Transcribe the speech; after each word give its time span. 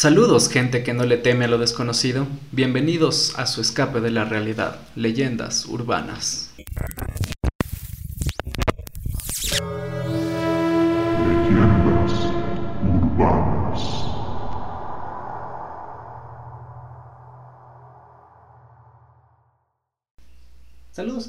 Saludos 0.00 0.48
gente 0.48 0.82
que 0.82 0.94
no 0.94 1.04
le 1.04 1.18
teme 1.18 1.44
a 1.44 1.48
lo 1.48 1.58
desconocido, 1.58 2.26
bienvenidos 2.52 3.34
a 3.36 3.44
su 3.44 3.60
escape 3.60 4.00
de 4.00 4.10
la 4.10 4.24
realidad, 4.24 4.78
leyendas 4.96 5.66
urbanas. 5.66 6.54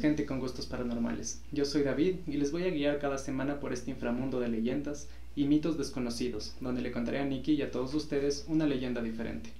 Gente 0.01 0.25
con 0.25 0.39
gustos 0.39 0.65
paranormales, 0.65 1.41
yo 1.51 1.63
soy 1.63 1.83
David 1.83 2.15
y 2.27 2.37
les 2.37 2.51
voy 2.51 2.63
a 2.63 2.71
guiar 2.71 2.99
cada 2.99 3.19
semana 3.19 3.59
por 3.59 3.71
este 3.71 3.91
inframundo 3.91 4.39
de 4.39 4.49
leyendas 4.49 5.07
y 5.35 5.45
mitos 5.45 5.77
desconocidos, 5.77 6.55
donde 6.59 6.81
le 6.81 6.91
contaré 6.91 7.19
a 7.19 7.25
Nikki 7.25 7.53
y 7.53 7.61
a 7.61 7.69
todos 7.69 7.93
ustedes 7.93 8.45
una 8.47 8.65
leyenda 8.65 9.01
diferente. 9.01 9.51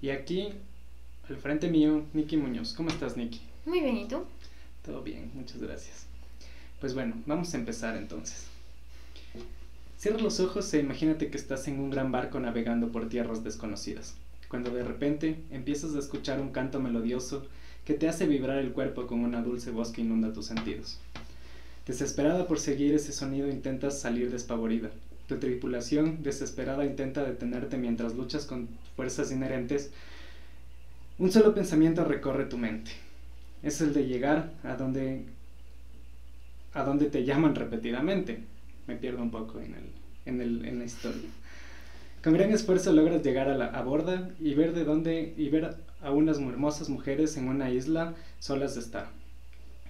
Y 0.00 0.08
aquí, 0.10 0.48
al 1.28 1.36
frente 1.36 1.68
mío, 1.68 2.02
Nikki 2.14 2.38
Muñoz. 2.38 2.72
¿Cómo 2.72 2.88
estás, 2.88 3.16
Nikki? 3.16 3.40
Muy 3.66 3.80
bien, 3.80 3.98
¿y 3.98 4.08
tú? 4.08 4.24
Todo 4.84 5.02
bien, 5.02 5.30
muchas 5.34 5.60
gracias. 5.60 6.06
Pues 6.80 6.94
bueno, 6.94 7.16
vamos 7.26 7.52
a 7.52 7.58
empezar 7.58 7.96
entonces. 7.96 8.46
Cierra 9.98 10.18
los 10.18 10.40
ojos 10.40 10.72
e 10.72 10.78
imagínate 10.78 11.28
que 11.30 11.36
estás 11.36 11.68
en 11.68 11.78
un 11.78 11.90
gran 11.90 12.10
barco 12.10 12.40
navegando 12.40 12.90
por 12.90 13.08
tierras 13.08 13.44
desconocidas, 13.44 14.14
cuando 14.48 14.70
de 14.70 14.84
repente 14.84 15.40
empiezas 15.50 15.94
a 15.94 15.98
escuchar 15.98 16.40
un 16.40 16.52
canto 16.52 16.80
melodioso 16.80 17.46
que 17.88 17.94
te 17.94 18.06
hace 18.06 18.26
vibrar 18.26 18.58
el 18.58 18.72
cuerpo 18.72 19.06
con 19.06 19.20
una 19.20 19.40
dulce 19.40 19.70
voz 19.70 19.92
que 19.92 20.02
inunda 20.02 20.34
tus 20.34 20.44
sentidos. 20.44 20.98
Desesperada 21.86 22.46
por 22.46 22.58
seguir 22.58 22.94
ese 22.94 23.12
sonido 23.12 23.48
intentas 23.48 23.98
salir 23.98 24.30
despavorida. 24.30 24.90
Tu 25.26 25.38
tripulación, 25.38 26.22
desesperada, 26.22 26.84
intenta 26.84 27.24
detenerte 27.24 27.78
mientras 27.78 28.14
luchas 28.14 28.44
con 28.44 28.68
fuerzas 28.94 29.32
inherentes. 29.32 29.90
Un 31.18 31.32
solo 31.32 31.54
pensamiento 31.54 32.04
recorre 32.04 32.44
tu 32.44 32.58
mente. 32.58 32.90
Es 33.62 33.80
el 33.80 33.94
de 33.94 34.04
llegar 34.04 34.52
a 34.64 34.74
donde 34.74 35.24
a 36.74 36.82
donde 36.82 37.06
te 37.06 37.24
llaman 37.24 37.54
repetidamente. 37.54 38.40
Me 38.86 38.96
pierdo 38.96 39.22
un 39.22 39.30
poco 39.30 39.60
en, 39.60 39.74
el, 39.74 39.84
en, 40.26 40.42
el, 40.42 40.66
en 40.66 40.78
la 40.78 40.84
historia. 40.84 41.30
Con 42.22 42.34
gran 42.34 42.50
esfuerzo 42.50 42.92
logras 42.92 43.22
llegar 43.22 43.48
a 43.48 43.56
la 43.56 43.68
a 43.68 43.80
borda 43.80 44.28
y 44.38 44.52
ver 44.52 44.74
de 44.74 44.84
dónde 44.84 45.32
y 45.38 45.48
ver 45.48 45.87
a 46.02 46.10
unas 46.10 46.38
hermosas 46.38 46.88
mujeres 46.88 47.36
en 47.36 47.48
una 47.48 47.70
isla 47.70 48.14
solas 48.38 48.74
de 48.74 48.80
estar. 48.80 49.08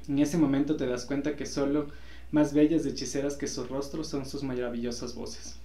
En 0.09 0.19
ese 0.19 0.39
momento 0.39 0.77
te 0.77 0.87
das 0.87 1.05
cuenta 1.05 1.37
que 1.37 1.47
solo 1.47 1.89
más 2.31 2.55
bellas 2.55 2.85
y 2.85 2.91
hechiceras 2.91 3.37
que 3.37 3.47
sus 3.47 3.69
rostros 3.69 4.09
son 4.09 4.27
sus 4.27 4.43
maravillosas 4.43 5.15
voces. 5.15 5.57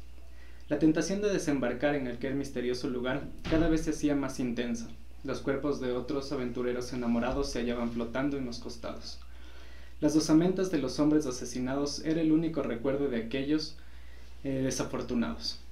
La 0.70 0.80
tentación 0.80 1.22
de 1.22 1.32
desembarcar 1.32 1.96
en 1.96 2.08
aquel 2.08 2.36
misterioso 2.36 2.90
lugar 2.90 3.24
cada 3.50 3.70
vez 3.70 3.82
se 3.82 3.92
hacía 3.92 4.16
más 4.16 4.40
intensa. 4.40 4.88
Los 5.24 5.40
cuerpos 5.40 5.80
de 5.80 5.92
otros 5.94 6.32
aventureros 6.32 6.92
enamorados 6.94 7.50
se 7.50 7.60
hallaban 7.60 7.92
flotando 7.92 8.38
en 8.38 8.46
los 8.46 8.60
costados. 8.60 9.20
Las 10.02 10.16
osamentas 10.16 10.72
de 10.72 10.80
los 10.80 11.00
hombres 11.00 11.26
asesinados 11.26 12.04
era 12.04 12.20
el 12.20 12.34
único 12.34 12.62
recuerdo 12.62 13.08
de 13.08 13.18
aquellos 13.18 13.78
eh, 14.44 14.62
desafortunados. 14.64 15.63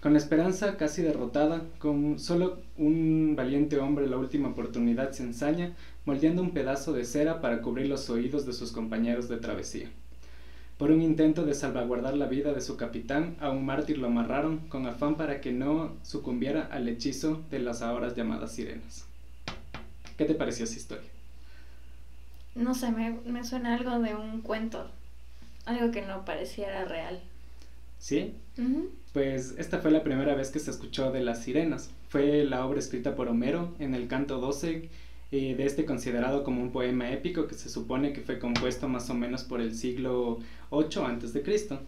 Con 0.00 0.14
la 0.14 0.18
esperanza 0.18 0.78
casi 0.78 1.02
derrotada, 1.02 1.62
con 1.78 2.18
solo 2.18 2.62
un 2.78 3.34
valiente 3.36 3.78
hombre 3.78 4.06
la 4.06 4.16
última 4.16 4.48
oportunidad 4.48 5.12
se 5.12 5.24
ensaña, 5.24 5.74
moldeando 6.06 6.40
un 6.40 6.52
pedazo 6.52 6.94
de 6.94 7.04
cera 7.04 7.42
para 7.42 7.60
cubrir 7.60 7.86
los 7.86 8.08
oídos 8.08 8.46
de 8.46 8.54
sus 8.54 8.72
compañeros 8.72 9.28
de 9.28 9.36
travesía. 9.36 9.90
Por 10.78 10.90
un 10.90 11.02
intento 11.02 11.44
de 11.44 11.52
salvaguardar 11.52 12.16
la 12.16 12.24
vida 12.26 12.54
de 12.54 12.62
su 12.62 12.78
capitán, 12.78 13.36
a 13.40 13.50
un 13.50 13.66
mártir 13.66 13.98
lo 13.98 14.06
amarraron 14.06 14.60
con 14.70 14.86
afán 14.86 15.16
para 15.16 15.42
que 15.42 15.52
no 15.52 15.92
sucumbiera 16.02 16.66
al 16.72 16.88
hechizo 16.88 17.42
de 17.50 17.58
las 17.58 17.82
ahora 17.82 18.14
llamadas 18.14 18.52
sirenas. 18.52 19.04
¿Qué 20.16 20.24
te 20.24 20.34
pareció 20.34 20.64
esa 20.64 20.76
historia? 20.78 21.10
No 22.54 22.74
sé, 22.74 22.90
me, 22.90 23.18
me 23.26 23.44
suena 23.44 23.74
algo 23.74 23.98
de 23.98 24.14
un 24.14 24.40
cuento. 24.40 24.90
Algo 25.66 25.90
que 25.90 26.00
no 26.00 26.24
pareciera 26.24 26.86
real. 26.86 27.20
¿Sí? 27.98 28.32
Ujú. 28.56 28.88
Pues 29.12 29.54
esta 29.58 29.78
fue 29.78 29.90
la 29.90 30.04
primera 30.04 30.34
vez 30.34 30.50
que 30.50 30.60
se 30.60 30.70
escuchó 30.70 31.10
de 31.10 31.20
las 31.20 31.42
sirenas. 31.42 31.90
Fue 32.08 32.44
la 32.44 32.64
obra 32.64 32.78
escrita 32.78 33.16
por 33.16 33.28
Homero 33.28 33.74
en 33.80 33.94
el 33.94 34.06
canto 34.06 34.38
12 34.38 34.88
eh, 35.32 35.54
de 35.56 35.64
este 35.64 35.84
considerado 35.84 36.44
como 36.44 36.62
un 36.62 36.72
poema 36.72 37.10
épico 37.10 37.46
que 37.46 37.54
se 37.54 37.68
supone 37.68 38.12
que 38.12 38.20
fue 38.20 38.38
compuesto 38.38 38.88
más 38.88 39.10
o 39.10 39.14
menos 39.14 39.44
por 39.44 39.60
el 39.60 39.74
siglo 39.74 40.38
8 40.70 41.06
antes 41.06 41.32
de 41.32 41.42
Cristo. 41.42 41.80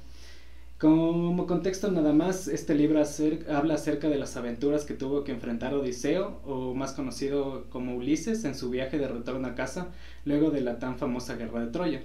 Como 0.78 1.46
contexto 1.46 1.92
nada 1.92 2.12
más, 2.12 2.48
este 2.48 2.74
libro 2.74 3.00
habla 3.48 3.74
acerca 3.74 4.08
de 4.08 4.18
las 4.18 4.36
aventuras 4.36 4.84
que 4.84 4.94
tuvo 4.94 5.22
que 5.22 5.30
enfrentar 5.30 5.74
Odiseo, 5.74 6.40
o 6.44 6.74
más 6.74 6.92
conocido 6.92 7.66
como 7.70 7.94
Ulises, 7.94 8.44
en 8.44 8.56
su 8.56 8.68
viaje 8.68 8.98
de 8.98 9.06
retorno 9.06 9.46
a 9.46 9.54
casa, 9.54 9.92
luego 10.24 10.50
de 10.50 10.60
la 10.60 10.80
tan 10.80 10.98
famosa 10.98 11.36
guerra 11.36 11.60
de 11.60 11.70
Troya. 11.70 12.02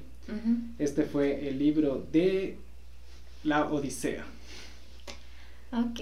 Este 0.78 1.06
fue 1.06 1.50
el 1.50 1.58
libro 1.58 2.06
de 2.12 2.60
la 3.44 3.66
Odisea. 3.66 4.26
Ok. 5.72 6.00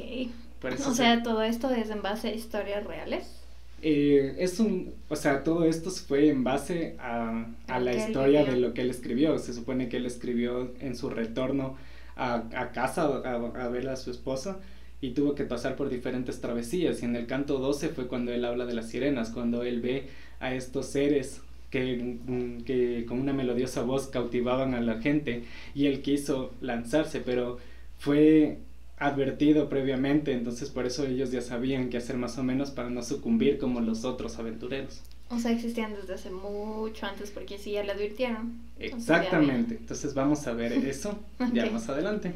O 0.78 0.92
se- 0.92 0.92
sea, 0.92 1.22
todo 1.24 1.42
esto 1.44 1.70
es 1.72 1.90
en 1.90 2.02
base 2.02 2.30
a 2.30 2.34
historias 2.34 2.84
reales. 2.86 3.46
Eh, 3.82 4.36
es 4.40 4.60
un, 4.60 4.96
o 5.10 5.16
sea, 5.16 5.44
todo 5.44 5.66
esto 5.66 5.92
fue 5.92 6.30
en 6.30 6.44
base 6.44 6.96
a, 7.00 7.46
a 7.68 7.80
la 7.80 7.94
historia 7.94 8.46
de 8.46 8.56
lo 8.56 8.74
que 8.74 8.82
él 8.82 8.90
escribió. 8.90 9.38
Se 9.38 9.54
supone 9.54 9.90
que 9.90 9.98
él 9.98 10.06
escribió 10.06 10.74
en 10.80 10.96
su 10.96 11.10
retorno 11.10 11.78
a, 12.16 12.36
a 12.56 12.72
casa 12.72 13.04
a, 13.04 13.34
a 13.36 13.70
ver 13.70 13.90
a 13.90 13.96
su 13.98 14.12
esposa 14.12 14.60
y 15.02 15.12
tuvo 15.12 15.36
que 15.36 15.44
pasar 15.44 15.76
por 15.76 15.90
diferentes 15.90 16.42
travesías. 16.42 17.02
Y 17.02 17.06
en 17.06 17.16
el 17.16 17.28
canto 17.28 17.60
12 17.60 17.90
fue 17.90 18.08
cuando 18.08 18.32
él 18.34 18.46
habla 18.46 18.66
de 18.66 18.74
las 18.74 18.90
sirenas, 18.90 19.30
cuando 19.30 19.64
él 19.64 19.82
ve 19.82 20.10
a 20.40 20.56
estos 20.56 20.88
seres 20.88 21.42
que, 21.70 22.18
que 22.66 23.06
con 23.08 23.20
una 23.20 23.34
melodiosa 23.34 23.84
voz 23.84 24.08
cautivaban 24.08 24.74
a 24.74 24.82
la 24.82 25.00
gente 25.02 25.44
y 25.76 25.88
él 25.88 26.02
quiso 26.02 26.54
lanzarse, 26.62 27.20
pero 27.20 27.58
fue 28.00 28.60
advertido 28.98 29.68
previamente, 29.70 30.32
entonces 30.32 30.70
por 30.70 30.86
eso 30.86 31.06
ellos 31.06 31.32
ya 31.32 31.42
sabían 31.42 31.90
qué 31.90 31.98
hacer 31.98 32.18
más 32.18 32.38
o 32.38 32.44
menos 32.44 32.72
para 32.72 32.90
no 32.90 33.04
sucumbir 33.04 33.58
como 33.58 33.82
los 33.82 34.06
otros 34.06 34.40
aventureros. 34.40 35.02
O 35.30 35.40
sea, 35.40 35.52
existían 35.52 35.94
desde 35.96 36.14
hace 36.14 36.30
mucho 36.30 37.06
antes 37.06 37.32
porque 37.32 37.58
sí 37.58 37.72
ya 37.72 37.84
le 37.84 37.92
advirtieron. 37.92 38.54
Exactamente, 38.80 39.78
entonces 39.78 40.14
vamos 40.14 40.46
a 40.48 40.54
ver 40.54 40.74
eso 40.74 41.18
ya 41.54 41.70
más 41.72 41.90
adelante. 41.90 42.34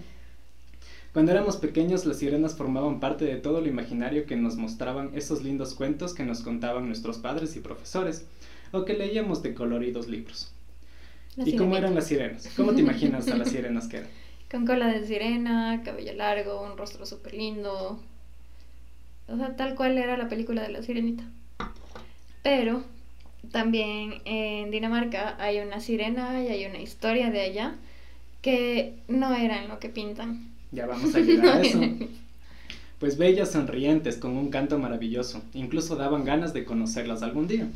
Cuando 1.14 1.32
éramos 1.32 1.58
pequeños, 1.58 2.06
las 2.06 2.18
sirenas 2.18 2.56
formaban 2.56 3.00
parte 3.00 3.26
de 3.26 3.38
todo 3.38 3.62
lo 3.62 3.68
imaginario 3.68 4.26
que 4.26 4.36
nos 4.36 4.58
mostraban 4.58 5.12
esos 5.16 5.44
lindos 5.44 5.74
cuentos 5.74 6.14
que 6.14 6.24
nos 6.24 6.42
contaban 6.42 6.88
nuestros 6.88 7.18
padres 7.18 7.56
y 7.56 7.62
profesores, 7.62 8.26
o 8.72 8.86
que 8.86 8.94
leíamos 8.94 9.42
de 9.42 9.56
coloridos 9.56 10.08
libros. 10.08 10.52
¿Y 11.38 11.56
cómo 11.56 11.78
eran 11.78 11.96
las 11.96 12.08
sirenas? 12.08 12.52
¿Cómo 12.56 12.74
te 12.74 12.82
imaginas 12.82 13.28
a 13.28 13.38
las 13.38 13.50
sirenas 13.52 13.88
que 13.88 13.98
eran? 13.98 14.10
Con 14.50 14.66
cola 14.66 14.88
de 14.88 15.06
sirena, 15.06 15.82
cabello 15.84 16.14
largo, 16.14 16.62
un 16.62 16.78
rostro 16.78 17.06
súper 17.06 17.36
lindo. 17.36 18.00
O 19.28 19.38
sea, 19.38 19.56
tal 19.56 19.76
cual 19.76 19.98
era 19.98 20.18
la 20.18 20.28
película 20.28 20.64
de 20.64 20.70
la 20.70 20.82
sirenita. 20.82 21.24
Pero 22.42 22.84
también 23.52 24.22
en 24.26 24.72
Dinamarca 24.72 25.36
hay 25.40 25.60
una 25.60 25.80
sirena 25.80 26.44
y 26.44 26.48
hay 26.48 26.66
una 26.66 26.80
historia 26.80 27.30
de 27.30 27.42
allá 27.42 27.76
que 28.42 28.96
no 29.08 29.36
eran 29.36 29.68
lo 29.68 29.80
que 29.80 29.90
pintan. 29.90 30.50
Ya 30.72 30.88
vamos 30.88 31.14
a 31.14 31.20
llegar 31.20 31.58
a 31.58 31.62
eso. 31.62 31.80
Pues 33.00 33.18
bellas, 33.18 33.52
sonrientes, 33.52 34.18
con 34.18 34.36
un 34.36 34.50
canto 34.50 34.78
maravilloso, 34.78 35.42
incluso 35.54 35.96
daban 35.96 36.26
ganas 36.26 36.54
de 36.54 36.66
conocerlas 36.66 37.22
algún 37.24 37.48
día. 37.48 37.68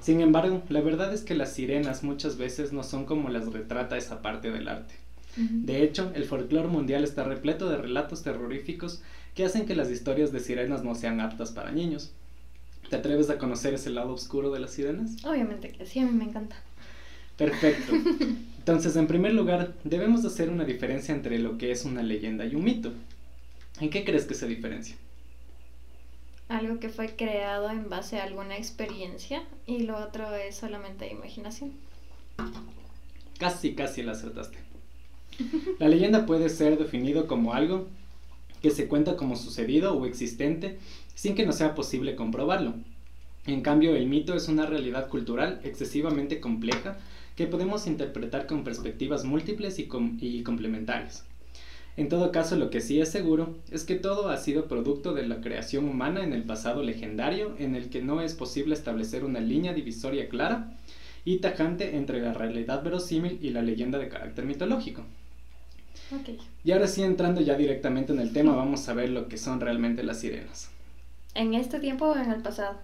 Sin 0.00 0.20
embargo, 0.20 0.62
la 0.68 0.80
verdad 0.80 1.12
es 1.12 1.22
que 1.22 1.34
las 1.34 1.52
sirenas 1.52 2.02
muchas 2.02 2.36
veces 2.36 2.72
no 2.72 2.82
son 2.82 3.04
como 3.04 3.30
las 3.30 3.52
retrata 3.52 3.96
esa 3.96 4.22
parte 4.22 4.50
del 4.50 4.68
arte. 4.68 4.94
De 5.36 5.82
hecho, 5.82 6.12
el 6.14 6.24
folclore 6.24 6.68
mundial 6.68 7.04
está 7.04 7.24
repleto 7.24 7.68
de 7.68 7.76
relatos 7.76 8.22
terroríficos 8.22 9.02
que 9.34 9.44
hacen 9.44 9.66
que 9.66 9.74
las 9.74 9.90
historias 9.90 10.32
de 10.32 10.40
sirenas 10.40 10.84
no 10.84 10.94
sean 10.94 11.20
aptas 11.20 11.52
para 11.52 11.72
niños. 11.72 12.12
¿Te 12.88 12.96
atreves 12.96 13.30
a 13.30 13.38
conocer 13.38 13.74
ese 13.74 13.90
lado 13.90 14.12
oscuro 14.12 14.50
de 14.50 14.60
las 14.60 14.72
sirenas? 14.72 15.16
Obviamente 15.24 15.70
que 15.70 15.86
sí, 15.86 15.98
a 15.98 16.04
mí 16.04 16.12
me 16.12 16.24
encanta. 16.24 16.56
Perfecto. 17.36 17.92
Entonces, 18.58 18.96
en 18.96 19.06
primer 19.06 19.34
lugar, 19.34 19.74
debemos 19.84 20.24
hacer 20.24 20.48
una 20.50 20.64
diferencia 20.64 21.14
entre 21.14 21.38
lo 21.38 21.58
que 21.58 21.72
es 21.72 21.84
una 21.84 22.02
leyenda 22.02 22.46
y 22.46 22.54
un 22.54 22.64
mito. 22.64 22.92
¿En 23.80 23.90
qué 23.90 24.04
crees 24.04 24.24
que 24.24 24.34
se 24.34 24.46
diferencia? 24.46 24.96
Algo 26.48 26.78
que 26.78 26.88
fue 26.88 27.16
creado 27.16 27.70
en 27.70 27.88
base 27.88 28.20
a 28.20 28.24
alguna 28.24 28.56
experiencia 28.56 29.42
y 29.66 29.80
lo 29.80 29.96
otro 29.96 30.34
es 30.34 30.54
solamente 30.54 31.10
imaginación. 31.10 31.72
Casi, 33.38 33.74
casi 33.74 34.02
la 34.02 34.12
acertaste. 34.12 34.63
La 35.78 35.88
leyenda 35.88 36.26
puede 36.26 36.48
ser 36.48 36.78
definido 36.78 37.26
como 37.26 37.54
algo 37.54 37.86
que 38.62 38.70
se 38.70 38.88
cuenta 38.88 39.16
como 39.16 39.36
sucedido 39.36 39.94
o 39.94 40.06
existente 40.06 40.78
sin 41.14 41.34
que 41.34 41.46
no 41.46 41.52
sea 41.52 41.74
posible 41.74 42.16
comprobarlo. 42.16 42.74
En 43.46 43.60
cambio, 43.60 43.94
el 43.94 44.06
mito 44.06 44.34
es 44.34 44.48
una 44.48 44.66
realidad 44.66 45.08
cultural 45.08 45.60
excesivamente 45.64 46.40
compleja 46.40 46.96
que 47.36 47.46
podemos 47.46 47.86
interpretar 47.86 48.46
con 48.46 48.64
perspectivas 48.64 49.24
múltiples 49.24 49.78
y, 49.78 49.88
y 50.20 50.42
complementarias. 50.42 51.24
En 51.96 52.08
todo 52.08 52.32
caso, 52.32 52.56
lo 52.56 52.70
que 52.70 52.80
sí 52.80 53.00
es 53.00 53.10
seguro 53.10 53.54
es 53.70 53.84
que 53.84 53.94
todo 53.94 54.28
ha 54.28 54.36
sido 54.36 54.66
producto 54.66 55.14
de 55.14 55.26
la 55.26 55.40
creación 55.40 55.88
humana 55.88 56.24
en 56.24 56.32
el 56.32 56.42
pasado 56.42 56.82
legendario, 56.82 57.54
en 57.58 57.76
el 57.76 57.88
que 57.90 58.02
no 58.02 58.20
es 58.20 58.34
posible 58.34 58.74
establecer 58.74 59.24
una 59.24 59.40
línea 59.40 59.74
divisoria 59.74 60.28
clara 60.28 60.76
y 61.24 61.38
tajante 61.38 61.96
entre 61.96 62.20
la 62.20 62.32
realidad 62.32 62.82
verosímil 62.82 63.38
y 63.40 63.50
la 63.50 63.62
leyenda 63.62 63.98
de 63.98 64.08
carácter 64.08 64.44
mitológico. 64.44 65.04
Ok. 66.10 66.28
Y 66.64 66.72
ahora 66.72 66.88
sí, 66.88 67.02
entrando 67.02 67.40
ya 67.40 67.56
directamente 67.56 68.12
en 68.12 68.20
el 68.20 68.32
tema, 68.32 68.54
vamos 68.56 68.88
a 68.88 68.94
ver 68.94 69.10
lo 69.10 69.28
que 69.28 69.36
son 69.38 69.60
realmente 69.60 70.02
las 70.02 70.20
sirenas. 70.20 70.70
¿En 71.34 71.54
este 71.54 71.80
tiempo 71.80 72.06
o 72.06 72.16
en 72.16 72.30
el 72.32 72.42
pasado? 72.42 72.78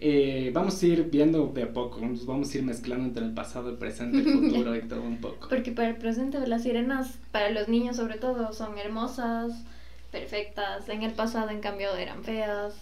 Eh, 0.00 0.50
vamos 0.54 0.80
a 0.80 0.86
ir 0.86 1.10
viendo 1.10 1.48
de 1.48 1.64
a 1.64 1.72
poco, 1.72 2.00
vamos 2.00 2.54
a 2.54 2.58
ir 2.58 2.64
mezclando 2.64 3.04
entre 3.04 3.24
el 3.24 3.34
pasado, 3.34 3.68
el 3.70 3.76
presente, 3.78 4.18
el 4.18 4.26
futuro 4.30 4.76
y 4.76 4.82
todo 4.82 5.02
un 5.02 5.20
poco. 5.20 5.48
Porque 5.48 5.72
para 5.72 5.88
el 5.88 5.96
presente 5.96 6.38
las 6.46 6.62
sirenas, 6.62 7.18
para 7.32 7.50
los 7.50 7.68
niños 7.68 7.96
sobre 7.96 8.16
todo, 8.18 8.52
son 8.52 8.78
hermosas, 8.78 9.52
perfectas. 10.12 10.88
En 10.88 11.02
el 11.02 11.12
pasado, 11.14 11.50
en 11.50 11.60
cambio, 11.60 11.94
eran 11.96 12.22
feas. 12.22 12.74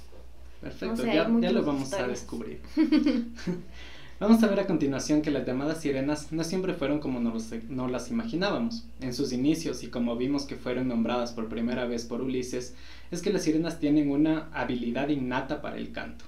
Perfecto, 0.60 0.86
No 0.86 0.96
sé, 0.96 1.06
ya, 1.14 1.28
ya 1.40 1.52
lo 1.52 1.64
vamos 1.64 1.94
a 1.94 2.02
historias. 2.02 2.08
descubrir. 2.20 2.60
vamos 4.18 4.42
a 4.42 4.46
ver 4.46 4.60
a 4.60 4.66
continuación 4.66 5.22
que 5.22 5.30
las 5.30 5.46
llamadas 5.46 5.80
sirenas 5.80 6.32
no 6.32 6.44
siempre 6.44 6.74
fueron 6.74 6.98
como 6.98 7.20
nos, 7.20 7.52
no 7.68 7.88
las 7.88 8.10
imaginábamos. 8.10 8.84
En 9.00 9.14
sus 9.14 9.32
inicios, 9.32 9.82
y 9.82 9.88
como 9.88 10.16
vimos 10.16 10.44
que 10.44 10.56
fueron 10.56 10.88
nombradas 10.88 11.32
por 11.32 11.48
primera 11.48 11.86
vez 11.86 12.04
por 12.04 12.22
Ulises, 12.22 12.74
es 13.10 13.22
que 13.22 13.32
las 13.32 13.42
sirenas 13.42 13.78
tienen 13.78 14.10
una 14.10 14.48
habilidad 14.52 15.08
innata 15.08 15.60
para 15.60 15.76
el 15.78 15.92
canto. 15.92 16.24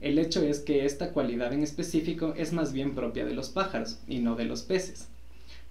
El 0.00 0.18
hecho 0.18 0.42
es 0.42 0.60
que 0.60 0.84
esta 0.84 1.12
cualidad 1.12 1.52
en 1.52 1.62
específico 1.62 2.34
es 2.36 2.52
más 2.52 2.72
bien 2.72 2.94
propia 2.94 3.24
de 3.24 3.34
los 3.34 3.50
pájaros 3.50 3.98
y 4.08 4.18
no 4.18 4.34
de 4.34 4.44
los 4.44 4.62
peces. 4.62 5.08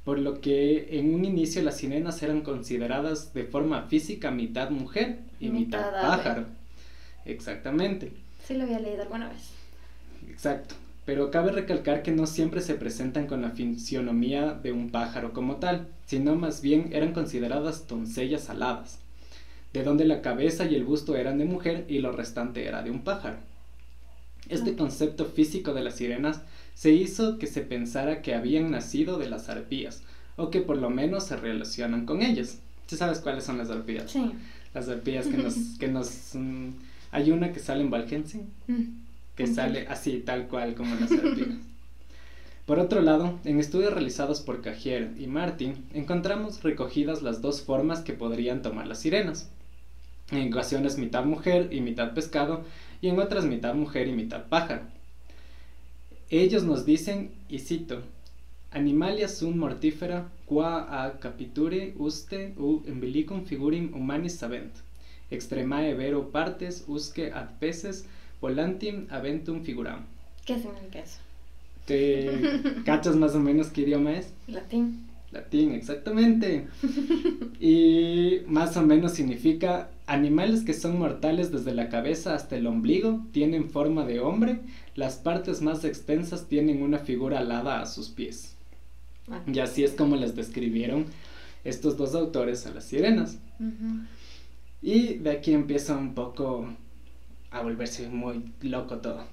Por 0.05 0.19
lo 0.19 0.39
que 0.39 0.97
en 0.97 1.13
un 1.13 1.25
inicio 1.25 1.61
las 1.61 1.77
sirenas 1.77 2.23
eran 2.23 2.41
consideradas 2.41 3.33
de 3.33 3.43
forma 3.43 3.83
física 3.83 4.31
mitad 4.31 4.69
mujer 4.69 5.19
y 5.39 5.49
mitad, 5.49 5.85
Mitad 5.85 6.01
pájaro. 6.01 6.45
Exactamente, 7.25 8.13
Sí 8.47 8.55
lo 8.55 8.63
había 8.63 8.79
leído 8.79 9.03
alguna 9.03 9.29
vez. 9.29 9.51
exacto. 10.27 10.75
Pero 11.09 11.31
cabe 11.31 11.51
recalcar 11.51 12.03
que 12.03 12.11
no 12.11 12.27
siempre 12.27 12.61
se 12.61 12.75
presentan 12.75 13.25
con 13.25 13.41
la 13.41 13.49
fisionomía 13.49 14.53
de 14.53 14.71
un 14.71 14.91
pájaro 14.91 15.33
como 15.33 15.55
tal, 15.55 15.87
sino 16.05 16.35
más 16.35 16.61
bien 16.61 16.91
eran 16.93 17.13
consideradas 17.13 17.87
doncellas 17.87 18.47
aladas, 18.51 18.99
de 19.73 19.81
donde 19.83 20.05
la 20.05 20.21
cabeza 20.21 20.65
y 20.65 20.75
el 20.75 20.83
busto 20.83 21.15
eran 21.15 21.39
de 21.39 21.45
mujer 21.45 21.85
y 21.89 21.97
lo 21.97 22.11
restante 22.11 22.67
era 22.67 22.83
de 22.83 22.91
un 22.91 22.99
pájaro. 23.03 23.37
Este 24.49 24.69
Ok. 24.73 24.77
concepto 24.77 25.25
físico 25.25 25.73
de 25.73 25.81
las 25.81 25.95
sirenas 25.95 26.41
se 26.75 26.91
hizo 26.91 27.39
que 27.39 27.47
se 27.47 27.61
pensara 27.61 28.21
que 28.21 28.35
habían 28.35 28.69
nacido 28.69 29.17
de 29.17 29.31
las 29.31 29.49
arpías, 29.49 30.03
o 30.35 30.51
que 30.51 30.61
por 30.61 30.77
lo 30.77 30.91
menos 30.91 31.23
se 31.23 31.37
relacionan 31.37 32.05
con 32.05 32.21
ellas. 32.21 32.59
¿Sí 32.85 32.97
sabes 32.97 33.17
cuáles 33.17 33.43
son 33.45 33.57
las 33.57 33.71
arpías? 33.71 34.11
Sí. 34.11 34.31
Las 34.75 34.87
arpías 34.87 35.25
que 35.25 35.37
nos... 35.37 35.55
Que 35.79 35.87
nos 35.87 36.35
mm, 36.35 36.69
hay 37.09 37.31
una 37.31 37.51
que 37.51 37.59
sale 37.59 37.81
en 37.81 37.89
Valkensi, 37.89 38.41
Mm. 38.67 39.08
Que 39.39 39.47
sale 39.47 39.87
así, 39.87 40.19
tal 40.19 40.49
cual 40.49 40.75
como 40.75 40.95
las. 40.95 41.11
Por 42.65 42.77
otro 42.77 43.01
lado, 43.01 43.39
en 43.45 43.61
estudios 43.61 43.93
realizados 43.93 44.41
por 44.41 44.61
Cajier 44.61 45.13
y 45.17 45.27
Martin, 45.27 45.85
encontramos 45.93 46.61
recogidas 46.61 47.21
las 47.21 47.41
dos 47.41 47.61
formas 47.61 48.01
que 48.01 48.11
podrían 48.11 48.61
tomar 48.61 48.85
las 48.85 48.99
sirenas. 48.99 49.49
En 50.29 50.53
ocasiones 50.53 50.97
mitad 50.97 51.23
mujer 51.23 51.69
y 51.71 51.79
mitad 51.79 52.13
pescado, 52.13 52.65
y 53.01 53.07
en 53.07 53.17
otras 53.17 53.45
mitad 53.45 53.73
mujer 53.73 54.09
y 54.09 54.11
mitad 54.11 54.43
pájaro. 54.49 54.81
Ellos 56.29 56.63
nos 56.63 56.85
dicen, 56.85 57.31
y 57.47 57.59
cito, 57.59 58.03
Animalia 58.71 59.29
sunt 59.29 59.55
mortifera, 59.55 60.29
qua 60.45 60.85
a 61.01 61.19
capiture 61.19 61.93
uste 61.97 62.53
u 62.57 62.83
umbilicum 62.85 63.45
figurim 63.45 63.93
humanis 63.95 64.37
sabent. 64.37 64.73
Extremae 65.31 65.93
vero 65.93 66.29
partes 66.29 66.83
usque 66.87 67.31
ad 67.33 67.57
peces 67.59 68.05
volantim 68.41 69.07
aventum 69.09 69.63
figuram. 69.63 70.05
¿Qué 70.45 70.59
significa 70.59 70.99
eso? 70.99 71.19
¿Te 71.85 72.61
cachas 72.85 73.15
más 73.15 73.35
o 73.35 73.39
menos 73.39 73.67
qué 73.67 73.81
idioma 73.81 74.13
es? 74.13 74.33
Latín. 74.47 75.05
Latín, 75.31 75.73
exactamente. 75.73 76.67
Y 77.59 78.41
más 78.47 78.75
o 78.77 78.81
menos 78.81 79.13
significa 79.13 79.89
animales 80.07 80.63
que 80.63 80.73
son 80.73 80.97
mortales 80.97 81.51
desde 81.51 81.73
la 81.73 81.89
cabeza 81.89 82.33
hasta 82.33 82.57
el 82.57 82.65
ombligo, 82.65 83.23
tienen 83.31 83.69
forma 83.69 84.05
de 84.05 84.19
hombre, 84.19 84.59
las 84.95 85.17
partes 85.17 85.61
más 85.61 85.85
extensas 85.85 86.47
tienen 86.47 86.81
una 86.81 86.97
figura 86.97 87.39
alada 87.39 87.79
a 87.79 87.85
sus 87.85 88.09
pies. 88.09 88.55
Ah. 89.29 89.41
Y 89.45 89.59
así 89.59 89.83
es 89.83 89.91
como 89.91 90.15
les 90.15 90.35
describieron 90.35 91.05
estos 91.63 91.95
dos 91.97 92.15
autores 92.15 92.65
a 92.65 92.71
las 92.71 92.85
sirenas. 92.85 93.37
Y 94.81 95.15
de 95.15 95.31
aquí 95.31 95.53
empieza 95.53 95.95
un 95.95 96.15
poco 96.15 96.69
a 97.51 97.61
volverse 97.61 98.07
muy 98.09 98.51
loco 98.61 98.97
todo. 98.97 99.23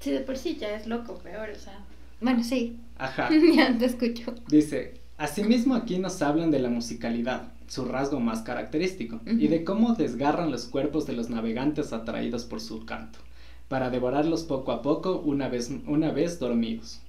Sí, 0.00 0.10
de 0.10 0.20
por 0.20 0.36
sí 0.36 0.56
ya 0.56 0.74
es 0.74 0.86
loco, 0.86 1.18
peor, 1.18 1.50
o 1.50 1.58
sea. 1.58 1.84
Bueno, 2.20 2.42
sí. 2.42 2.78
Ajá. 2.98 3.28
ya 3.54 3.76
te 3.78 3.84
escucho. 3.84 4.34
Dice, 4.48 4.94
asimismo 5.16 5.74
aquí 5.74 5.98
nos 5.98 6.20
hablan 6.22 6.50
de 6.50 6.58
la 6.58 6.68
musicalidad, 6.68 7.52
su 7.68 7.84
rasgo 7.84 8.20
más 8.20 8.42
característico, 8.42 9.20
y 9.24 9.48
de 9.48 9.64
cómo 9.64 9.94
desgarran 9.94 10.50
los 10.50 10.66
cuerpos 10.66 11.06
de 11.06 11.14
los 11.14 11.30
navegantes 11.30 11.92
atraídos 11.92 12.44
por 12.44 12.60
su 12.60 12.84
canto, 12.84 13.20
para 13.68 13.90
devorarlos 13.90 14.42
poco 14.42 14.72
a 14.72 14.82
poco 14.82 15.20
una 15.20 15.48
vez, 15.48 15.70
una 15.86 16.10
vez 16.10 16.38
dormidos. 16.38 17.00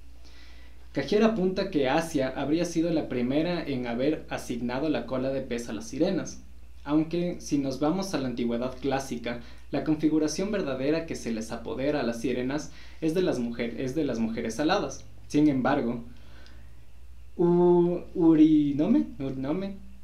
Cajier 0.92 1.24
apunta 1.24 1.70
que 1.70 1.88
Asia 1.88 2.32
habría 2.36 2.64
sido 2.64 2.88
la 2.90 3.08
primera 3.08 3.64
en 3.64 3.88
haber 3.88 4.24
asignado 4.30 4.88
la 4.88 5.06
cola 5.06 5.30
de 5.30 5.40
pez 5.40 5.68
a 5.68 5.72
las 5.72 5.88
sirenas, 5.88 6.43
aunque 6.84 7.40
si 7.40 7.58
nos 7.58 7.80
vamos 7.80 8.14
a 8.14 8.18
la 8.18 8.28
antigüedad 8.28 8.76
clásica, 8.80 9.40
la 9.70 9.84
configuración 9.84 10.52
verdadera 10.52 11.06
que 11.06 11.16
se 11.16 11.32
les 11.32 11.50
apodera 11.52 12.00
a 12.00 12.04
las 12.04 12.20
sirenas 12.20 12.70
es 13.00 13.14
de 13.14 13.22
las, 13.22 13.38
es 13.58 13.94
de 13.94 14.04
las 14.04 14.18
mujeres 14.18 14.60
aladas. 14.60 15.04
Sin 15.28 15.48
embargo, 15.48 16.04
U- 17.36 18.00
Urinome, 18.14 19.06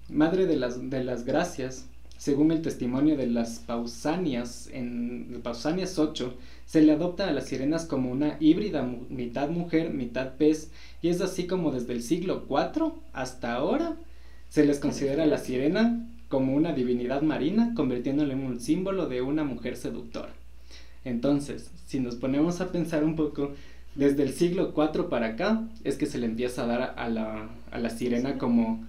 madre 0.09 0.47
de 0.47 0.57
las, 0.57 0.91
de 0.91 1.05
las 1.05 1.25
gracias, 1.25 1.87
según 2.19 2.51
el 2.51 2.61
testimonio 2.63 3.17
de 3.17 3.27
las 3.29 3.61
Pausanias, 3.61 4.69
en 4.73 5.41
Pausanias 5.43 5.99
8, 5.99 6.35
se 6.67 6.83
le 6.83 6.93
adopta 6.93 7.29
a 7.29 7.33
las 7.33 7.47
sirenas 7.47 7.87
como 7.87 8.11
una 8.11 8.37
híbrida 8.41 8.83
mitad 9.09 9.49
mujer, 9.49 9.91
mitad 9.93 10.35
pez, 10.35 10.71
y 11.03 11.09
es 11.09 11.21
así 11.21 11.47
como 11.47 11.71
desde 11.71 11.93
el 11.93 12.03
siglo 12.03 12.45
IV 12.49 12.93
hasta 13.13 13.55
ahora 13.55 13.97
se 14.49 14.67
les 14.67 14.81
considera 14.81 15.25
la 15.27 15.39
sirena 15.39 16.07
como 16.31 16.55
una 16.55 16.73
divinidad 16.73 17.23
marina, 17.23 17.75
convirtiéndola 17.75 18.33
en 18.33 18.45
un 18.45 18.61
símbolo 18.61 19.09
de 19.09 19.21
una 19.21 19.43
mujer 19.43 19.77
seductora. 19.77 20.33
Entonces, 21.05 21.73
si 21.87 21.99
nos 21.99 22.15
ponemos 22.15 22.61
a 22.61 22.71
pensar 22.71 23.03
un 23.03 23.17
poco, 23.17 23.53
desde 23.97 24.23
el 24.23 24.33
siglo 24.33 24.73
IV 24.77 25.09
para 25.09 25.27
acá 25.27 25.65
es 25.83 25.97
que 25.97 26.07
se 26.07 26.19
le 26.19 26.27
empieza 26.27 26.63
a 26.63 26.67
dar 26.67 26.95
a 26.97 27.09
la, 27.09 27.49
a 27.73 27.79
la 27.81 27.91
sirena 27.91 28.39
como, 28.39 28.87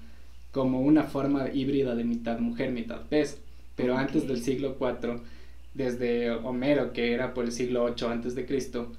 como 0.51 0.81
una 0.81 1.05
forma 1.05 1.49
híbrida 1.49 1.95
de 1.95 2.03
mitad 2.03 2.37
mujer, 2.37 2.71
mitad 2.71 3.01
pez. 3.09 3.39
Pero 3.75 3.97
antes 3.97 4.27
del 4.27 4.43
siglo 4.43 4.77
IV, 4.79 5.21
desde 5.73 6.29
Homero, 6.29 6.93
que 6.93 7.11
era 7.13 7.33
por 7.33 7.45
el 7.45 7.51
siglo 7.51 7.85
VIII 7.85 8.07
antes 8.07 8.35
de 8.35 8.45
Cristo, 8.45 8.91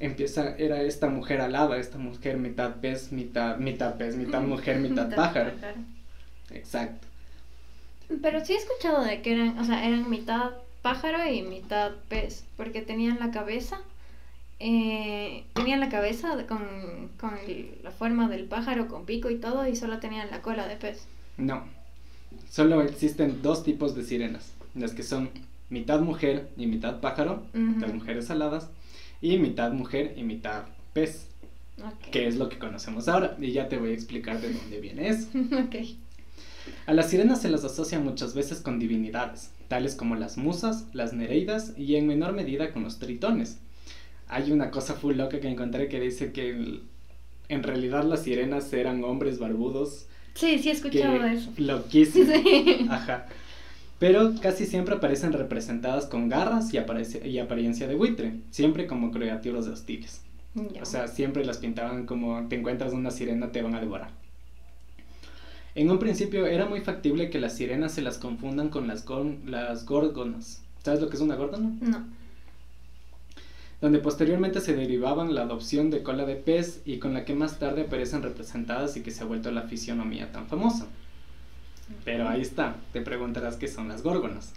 empieza, 0.00 0.56
era 0.56 0.82
esta 0.82 1.08
mujer 1.08 1.40
alada, 1.40 1.78
esta 1.78 1.98
mujer 1.98 2.36
mitad 2.38 2.76
pez, 2.80 3.12
mitad, 3.12 3.58
mitad 3.58 3.94
pez, 3.94 4.16
mitad 4.16 4.42
mujer, 4.42 4.80
mitad 4.88 5.14
pájaro. 5.14 5.52
Exacto. 6.50 7.13
Pero 8.22 8.44
sí 8.44 8.52
he 8.52 8.56
escuchado 8.56 9.02
de 9.04 9.22
que 9.22 9.32
eran, 9.32 9.58
o 9.58 9.64
sea, 9.64 9.86
eran 9.86 10.08
mitad 10.10 10.52
pájaro 10.82 11.18
y 11.30 11.42
mitad 11.42 11.92
pez, 12.08 12.44
porque 12.56 12.82
tenían 12.82 13.18
la 13.18 13.30
cabeza, 13.30 13.80
eh, 14.60 15.44
tenían 15.54 15.80
la 15.80 15.88
cabeza 15.88 16.36
con, 16.46 17.08
con 17.18 17.36
el- 17.46 17.78
la 17.82 17.90
forma 17.90 18.28
del 18.28 18.44
pájaro, 18.44 18.88
con 18.88 19.04
pico 19.04 19.30
y 19.30 19.36
todo, 19.36 19.66
y 19.66 19.76
solo 19.76 19.98
tenían 19.98 20.30
la 20.30 20.42
cola 20.42 20.66
de 20.66 20.76
pez. 20.76 21.06
No. 21.36 21.64
Solo 22.50 22.82
existen 22.82 23.42
dos 23.42 23.64
tipos 23.64 23.94
de 23.94 24.04
sirenas. 24.04 24.52
Las 24.74 24.92
que 24.92 25.02
son 25.02 25.30
mitad 25.70 26.00
mujer 26.00 26.48
y 26.56 26.66
mitad 26.66 27.00
pájaro, 27.00 27.42
Ujú. 27.54 27.80
las 27.80 27.92
mujeres 27.92 28.30
aladas, 28.30 28.68
y 29.20 29.38
mitad 29.38 29.72
mujer 29.72 30.14
y 30.16 30.22
mitad 30.22 30.64
pez, 30.92 31.28
que 32.12 32.28
es 32.28 32.36
lo 32.36 32.48
que 32.48 32.58
conocemos 32.58 33.08
ahora. 33.08 33.36
Y 33.40 33.52
ya 33.52 33.68
te 33.68 33.78
voy 33.78 33.90
a 33.90 33.94
explicar 33.94 34.40
de 34.40 34.52
dónde 34.52 34.80
viene 34.80 35.08
eso. 35.08 35.28
ok. 35.34 35.74
A 36.86 36.92
las 36.94 37.10
sirenas 37.10 37.40
se 37.42 37.48
las 37.50 37.64
asocia 37.64 37.98
muchas 38.00 38.34
veces 38.34 38.60
con 38.60 38.78
divinidades, 38.78 39.50
tales 39.68 39.94
como 39.94 40.14
las 40.16 40.36
musas, 40.36 40.86
las 40.92 41.12
nereidas 41.12 41.72
y 41.76 41.96
en 41.96 42.06
menor 42.06 42.32
medida 42.32 42.72
con 42.72 42.82
los 42.84 42.98
tritones. 42.98 43.58
Hay 44.28 44.52
una 44.52 44.70
cosa 44.70 44.94
full 44.94 45.16
loca 45.16 45.40
que 45.40 45.48
encontré 45.48 45.88
que 45.88 46.00
dice 46.00 46.32
que 46.32 46.80
en 47.48 47.62
realidad 47.62 48.04
las 48.04 48.22
sirenas 48.22 48.72
eran 48.72 49.04
hombres 49.04 49.38
barbudos. 49.38 50.06
Sí, 50.34 50.58
sí 50.58 50.70
he 50.70 50.72
escuchado 50.72 51.20
Que 51.20 51.32
eso. 51.34 51.50
loquísimo. 51.58 52.26
Sí. 52.32 52.86
Ajá. 52.90 53.26
Pero 53.98 54.34
casi 54.40 54.66
siempre 54.66 54.96
aparecen 54.96 55.32
representadas 55.32 56.06
con 56.06 56.28
garras 56.28 56.74
y, 56.74 56.78
aparece- 56.78 57.24
y 57.26 57.38
apariencia 57.38 57.86
de 57.86 57.94
buitre, 57.94 58.34
siempre 58.50 58.86
como 58.86 59.10
criaturas 59.12 59.66
hostiles. 59.66 60.20
Ya. 60.54 60.82
O 60.82 60.84
sea, 60.84 61.08
siempre 61.08 61.44
las 61.44 61.58
pintaban 61.58 62.04
como 62.06 62.46
te 62.48 62.56
encuentras 62.56 62.92
una 62.92 63.10
sirena, 63.10 63.52
te 63.52 63.62
van 63.62 63.74
a 63.74 63.80
devorar. 63.80 64.10
En 65.74 65.90
un 65.90 65.98
principio 65.98 66.46
era 66.46 66.66
muy 66.66 66.80
factible 66.80 67.30
que 67.30 67.40
las 67.40 67.56
sirenas 67.56 67.92
se 67.92 68.02
las 68.02 68.18
confundan 68.18 68.68
con 68.68 68.86
las, 68.86 69.04
gon- 69.04 69.40
las 69.46 69.84
górgonas. 69.86 70.62
¿Sabes 70.84 71.00
lo 71.00 71.08
que 71.08 71.16
es 71.16 71.22
una 71.22 71.34
górgona? 71.34 71.70
No. 71.80 72.04
Donde 73.80 73.98
posteriormente 73.98 74.60
se 74.60 74.74
derivaban 74.74 75.34
la 75.34 75.42
adopción 75.42 75.90
de 75.90 76.02
cola 76.02 76.24
de 76.24 76.36
pez 76.36 76.80
y 76.86 76.98
con 76.98 77.12
la 77.12 77.24
que 77.24 77.34
más 77.34 77.58
tarde 77.58 77.82
aparecen 77.82 78.22
representadas 78.22 78.96
y 78.96 79.02
que 79.02 79.10
se 79.10 79.22
ha 79.22 79.26
vuelto 79.26 79.50
la 79.50 79.62
fisionomía 79.62 80.30
tan 80.32 80.46
famosa. 80.46 80.86
Pero 82.04 82.28
ahí 82.28 82.40
está, 82.40 82.76
te 82.92 83.02
preguntarás 83.02 83.56
qué 83.56 83.68
son 83.68 83.88
las 83.88 84.02
górgonas. 84.02 84.52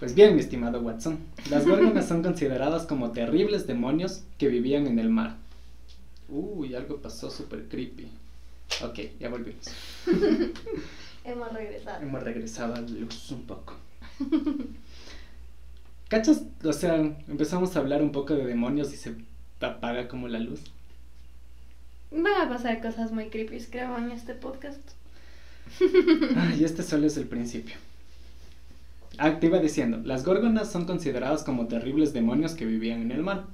Pues 0.00 0.14
bien, 0.16 0.34
mi 0.34 0.40
estimado 0.40 0.80
Watson, 0.80 1.18
las 1.48 1.64
górgonas 1.66 2.08
son 2.08 2.22
consideradas 2.24 2.86
como 2.86 3.12
terribles 3.12 3.66
demonios 3.68 4.22
que 4.38 4.48
vivían 4.48 4.86
en 4.88 4.98
el 4.98 5.10
mar. 5.10 5.36
Uy, 6.28 6.74
algo 6.74 6.96
pasó 6.96 7.30
súper 7.30 7.68
creepy. 7.68 8.08
Ok, 8.82 8.98
ya 9.20 9.28
volvimos. 9.28 9.66
Hemos 11.24 11.52
regresado. 11.52 12.02
Hemos 12.02 12.22
regresado 12.22 12.74
a 12.74 12.80
la 12.80 12.88
luz 12.88 13.30
un 13.30 13.42
poco. 13.42 13.76
¿Cachas? 16.08 16.42
O 16.64 16.72
sea, 16.72 16.96
empezamos 16.96 17.76
a 17.76 17.80
hablar 17.80 18.02
un 18.02 18.12
poco 18.12 18.34
de 18.34 18.44
demonios 18.44 18.92
y 18.92 18.96
se 18.96 19.14
apaga 19.60 20.08
como 20.08 20.28
la 20.28 20.40
luz. 20.40 20.60
Van 22.10 22.34
a 22.40 22.48
pasar 22.48 22.82
cosas 22.82 23.12
muy 23.12 23.28
creepy, 23.28 23.58
creo, 23.70 23.96
en 23.96 24.10
este 24.10 24.34
podcast. 24.34 24.80
Ah, 26.36 26.52
y 26.58 26.64
este 26.64 26.82
solo 26.82 27.06
es 27.06 27.16
el 27.16 27.26
principio. 27.26 27.76
Ah, 29.18 29.38
te 29.38 29.46
iba 29.46 29.58
diciendo, 29.58 30.00
las 30.04 30.24
górgonas 30.24 30.70
son 30.70 30.84
consideradas 30.84 31.44
como 31.44 31.68
terribles 31.68 32.12
demonios 32.12 32.54
que 32.54 32.66
vivían 32.66 33.02
en 33.02 33.12
el 33.12 33.22
mar. 33.22 33.44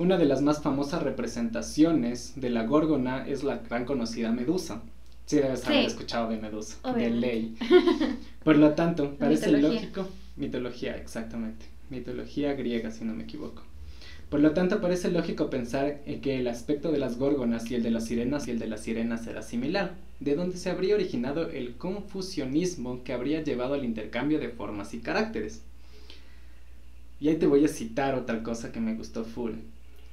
Una 0.00 0.16
de 0.16 0.24
las 0.24 0.40
más 0.40 0.62
famosas 0.62 1.02
representaciones 1.02 2.32
de 2.36 2.48
la 2.48 2.64
górgona 2.64 3.28
es 3.28 3.44
la 3.44 3.58
gran 3.58 3.84
conocida 3.84 4.32
Medusa. 4.32 4.80
Sí, 5.26 5.36
debes 5.36 5.66
haber 5.66 5.80
Sí. 5.80 5.86
escuchado 5.88 6.30
de 6.30 6.38
Medusa, 6.38 6.78
de 6.82 6.90
Obviamente. 6.90 7.20
ley. 7.20 7.54
Por 8.42 8.56
lo 8.56 8.70
tanto, 8.70 9.14
parece 9.16 9.48
mitología. 9.48 9.80
lógico. 9.82 10.08
Mitología, 10.36 10.96
exactamente. 10.96 11.66
Mitología 11.90 12.54
griega, 12.54 12.90
si 12.90 13.04
no 13.04 13.12
me 13.14 13.24
equivoco. 13.24 13.62
Por 14.30 14.40
lo 14.40 14.52
tanto, 14.52 14.80
parece 14.80 15.10
lógico 15.10 15.50
pensar 15.50 16.00
en 16.06 16.22
que 16.22 16.38
el 16.38 16.48
aspecto 16.48 16.90
de 16.92 16.98
las 16.98 17.18
górgonas 17.18 17.70
y 17.70 17.74
el 17.74 17.82
de 17.82 17.90
las 17.90 18.06
sirenas 18.06 18.48
y 18.48 18.52
el 18.52 18.58
de 18.58 18.68
las 18.68 18.80
sirenas 18.80 19.26
era 19.26 19.42
similar, 19.42 19.96
de 20.20 20.34
donde 20.34 20.56
se 20.56 20.70
habría 20.70 20.94
originado 20.94 21.50
el 21.50 21.76
confusionismo 21.76 23.04
que 23.04 23.12
habría 23.12 23.42
llevado 23.42 23.74
al 23.74 23.84
intercambio 23.84 24.38
de 24.38 24.48
formas 24.48 24.94
y 24.94 25.00
caracteres. 25.00 25.60
Y 27.20 27.28
ahí 27.28 27.36
te 27.36 27.46
voy 27.46 27.66
a 27.66 27.68
citar 27.68 28.14
otra 28.14 28.42
cosa 28.42 28.72
que 28.72 28.80
me 28.80 28.94
gustó 28.94 29.24
full. 29.24 29.52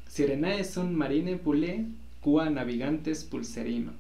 Sirenae 0.07 0.63
son 0.63 0.93
marine 0.95 1.37
pule 1.37 1.85
qua 2.21 2.49
navigantes 2.49 3.23
pulserima. 3.23 3.93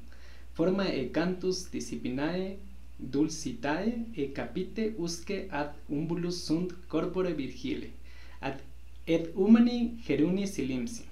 Forma 0.53 0.85
e 0.87 1.11
cantus 1.11 1.69
disciplinae 1.71 2.57
dulcitae 2.99 4.05
e 4.15 4.31
capite 4.31 4.93
usque 4.97 5.47
ad 5.51 5.73
umbulus 5.89 6.43
sunt 6.45 6.73
corpore 6.87 7.33
virgile. 7.33 7.91
Ad 8.41 8.59
et 9.05 9.31
humani 9.35 9.99
geruni 10.05 10.47
silimsi. 10.47 11.03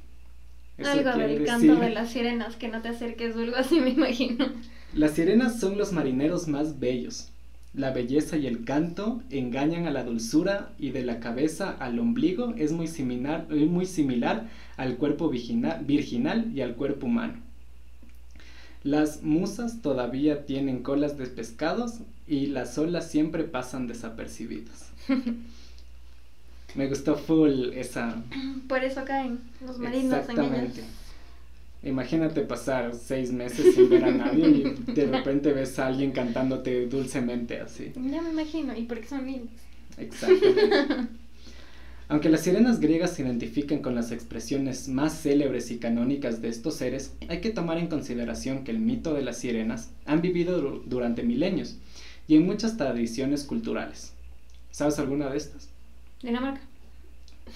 Eso 0.77 0.89
Algo 0.89 1.17
del 1.17 1.45
canto 1.45 1.67
decir- 1.67 1.79
de 1.79 1.89
las 1.91 2.09
sirenas, 2.11 2.55
que 2.57 2.67
no 2.67 2.81
te 2.81 2.89
acerques 2.89 3.35
o 3.35 3.39
algo 3.39 3.55
así, 3.55 3.79
me 3.79 3.89
imagino. 3.91 4.45
Las 4.93 5.11
sirenas 5.13 5.59
son 5.59 5.77
los 5.77 5.91
marineros 5.93 6.47
más 6.47 6.79
bellos. 6.79 7.29
La 7.75 7.91
belleza 7.91 8.38
y 8.38 8.48
el 8.48 8.63
canto 8.63 9.22
engañan 9.29 9.86
a 9.86 9.91
la 9.91 10.03
dulzura 10.05 10.70
y 10.79 10.91
de 10.91 11.03
la 11.03 11.20
cabeza 11.20 11.72
al 11.72 12.00
ombligo 12.00 12.53
es 12.58 12.72
muy 12.72 12.88
similar, 12.88 13.48
muy 13.50 13.86
similar 13.86 14.48
al 14.77 14.96
cuerpo 14.96 15.29
virginal 15.29 16.51
y 16.55 16.62
al 16.62 16.75
cuerpo 16.75 17.08
humano. 17.08 17.34
Las 18.84 19.24
musas 19.24 19.82
todavía 19.82 20.46
tienen 20.46 20.84
colas 20.84 21.17
de 21.17 21.25
pescados 21.25 22.00
y 22.27 22.46
las 22.48 22.77
olas 22.77 23.10
siempre 23.10 23.44
pasan 23.44 23.88
desapercibidas. 23.88 24.91
Me 26.75 26.88
gustó 26.88 27.15
full 27.15 27.72
esa, 27.74 28.22
Por 28.67 28.84
eso 28.84 29.03
caen 29.05 29.39
los 29.65 29.79
marinos 29.79 30.13
en 30.13 30.20
Exactamente. 30.20 30.82
ellas. 30.82 31.04
Imagínate 31.86 32.42
pasar 32.42 32.94
seis 32.96 33.32
meses 33.32 33.75
sin 33.75 33.89
ver 33.89 34.04
a 34.06 34.12
nadie 34.12 34.48
y 34.48 34.92
de 34.92 35.06
repente 35.06 35.54
ves 35.54 35.77
a 35.80 35.88
alguien 35.88 36.12
cantándote 36.12 36.88
dulcemente 36.88 37.62
así. 37.62 37.92
Ya 37.96 38.22
me 38.22 38.32
imagino, 38.32 38.75
y 38.75 38.84
porque 38.84 39.08
son 39.08 39.25
lindos. 39.25 39.54
Exactamente. 39.98 41.08
Aunque 42.08 42.30
las 42.30 42.42
sirenas 42.42 42.80
griegas 42.80 43.13
se 43.13 43.24
identifican 43.24 43.80
con 43.80 43.96
las 43.96 44.12
expresiones 44.12 44.88
más 44.89 45.20
célebres 45.22 45.72
y 45.72 45.77
canónicas 45.77 46.39
de 46.42 46.50
estos 46.50 46.75
seres, 46.75 47.15
hay 47.30 47.39
que 47.42 47.50
tomar 47.50 47.77
en 47.80 47.88
consideración 47.88 48.63
que 48.63 48.72
el 48.72 48.80
mito 48.80 49.13
de 49.15 49.24
las 49.24 49.38
sirenas 49.39 49.89
han 50.06 50.22
vivido 50.22 50.62
dur- 50.62 50.84
durante 50.86 51.24
milenios 51.24 51.77
y 52.27 52.36
en 52.36 52.46
muchas 52.46 52.77
tradiciones 52.77 53.44
culturales. 53.44 54.13
¿Sabes 54.72 55.00
alguna 55.00 55.30
de 55.30 55.38
estas? 55.38 55.70
Dinamarca. 56.22 56.62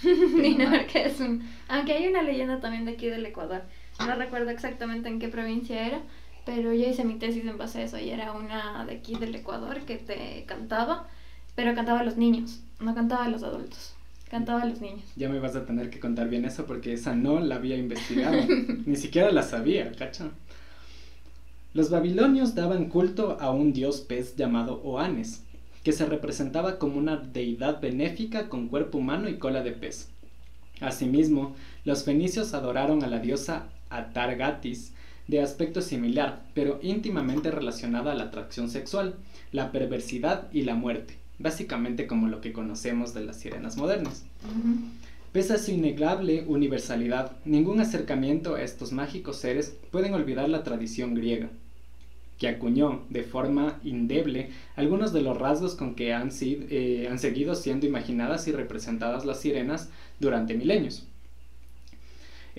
Dinamarca 0.04 1.00
es 1.04 1.20
un... 1.20 1.44
Aunque 1.68 1.94
hay 1.94 2.08
una 2.08 2.24
leyenda 2.24 2.60
también 2.60 2.86
de 2.86 2.92
aquí 2.92 3.08
del 3.08 3.26
Ecuador. 3.26 3.62
No 4.00 4.16
recuerdo 4.16 4.50
exactamente 4.50 5.10
en 5.10 5.20
qué 5.20 5.28
provincia 5.28 5.86
era, 5.86 6.02
pero 6.46 6.74
yo 6.74 6.90
hice 6.90 7.04
mi 7.04 7.16
tesis 7.16 7.46
en 7.46 7.58
base 7.58 7.80
a 7.80 7.84
eso 7.84 8.00
y 8.00 8.10
era 8.10 8.32
una 8.32 8.86
de 8.86 8.96
aquí 8.96 9.16
del 9.16 9.36
Ecuador 9.36 9.82
que 9.82 9.98
te 9.98 10.46
cantaba, 10.48 11.08
pero 11.56 11.76
cantaba 11.76 12.00
a 12.00 12.04
los 12.04 12.18
niños, 12.18 12.62
no 12.80 12.96
cantaba 12.96 13.26
a 13.26 13.30
los 13.30 13.44
adultos, 13.44 13.94
cantaba 14.30 14.62
a 14.62 14.66
los 14.66 14.82
niños. 14.82 15.04
Ya 15.16 15.30
me 15.30 15.40
vas 15.40 15.56
a 15.56 15.66
tener 15.66 15.90
que 15.90 16.00
contar 16.00 16.30
bien 16.30 16.46
eso 16.46 16.66
porque 16.66 16.94
esa 16.94 17.14
no 17.14 17.40
la 17.40 17.56
había 17.56 17.78
investigado. 17.78 18.38
Ni 18.86 18.96
siquiera 18.96 19.32
la 19.32 19.44
sabía, 19.44 19.92
¿cacha? 19.92 20.32
Los 21.74 21.92
babilonios 21.92 22.56
daban 22.56 22.86
culto 22.86 23.38
a 23.40 23.52
un 23.52 23.74
dios 23.74 24.02
pez 24.02 24.36
llamado 24.36 24.82
Oanes, 24.84 25.44
que 25.84 25.92
se 25.92 26.06
representaba 26.06 26.80
como 26.80 26.98
una 26.98 27.18
deidad 27.18 27.80
benéfica 27.80 28.50
con 28.50 28.70
cuerpo 28.70 28.98
humano 28.98 29.30
y 29.30 29.38
cola 29.38 29.62
de 29.62 29.74
pez. 29.74 30.10
Asimismo, 30.82 31.56
los 31.86 32.04
fenicios 32.06 32.54
adoraron 32.54 33.04
a 33.04 33.08
la 33.08 33.20
diosa 33.20 33.68
Atargatis, 33.90 34.94
de 35.28 35.42
aspecto 35.42 35.82
similar, 35.82 36.42
pero 36.54 36.80
íntimamente 36.82 37.52
relacionada 37.52 38.12
a 38.12 38.16
la 38.16 38.26
atracción 38.26 38.70
sexual, 38.70 39.16
la 39.52 39.72
perversidad 39.72 40.48
y 40.52 40.64
la 40.64 40.76
muerte, 40.76 41.18
básicamente 41.38 42.08
como 42.08 42.28
lo 42.28 42.42
que 42.42 42.52
conocemos 42.52 43.14
de 43.14 43.26
las 43.26 43.38
sirenas 43.38 43.78
modernas. 43.78 44.26
Pese 45.32 45.54
a 45.54 45.58
su 45.60 45.70
innegable 45.72 46.44
universalidad, 46.48 47.34
ningún 47.46 47.80
acercamiento 47.80 48.56
a 48.56 48.64
estos 48.64 48.92
mágicos 48.92 49.38
seres 49.38 49.76
pueden 49.92 50.16
olvidar 50.16 50.50
la 50.50 50.64
tradición 50.64 51.14
griega, 51.14 51.50
que 52.40 52.48
acuñó 52.48 53.04
de 53.10 53.22
forma 53.22 53.80
indeble 53.84 54.50
algunos 54.76 55.14
de 55.14 55.22
los 55.22 55.38
rasgos 55.38 55.76
con 55.76 55.94
que 55.94 56.14
han, 56.14 56.32
sido- 56.32 56.66
eh, 56.70 57.08
han 57.12 57.20
seguido 57.20 57.54
siendo 57.54 57.86
imaginadas 57.86 58.48
y 58.48 58.52
representadas 58.52 59.26
las 59.26 59.42
sirenas 59.42 59.90
durante 60.20 60.56
milenios. 60.56 61.06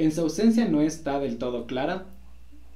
En 0.01 0.13
su 0.13 0.23
ausencia 0.23 0.67
no 0.67 0.81
está 0.81 1.21
del 1.21 1.37
todo 1.37 1.67
clara, 1.67 2.07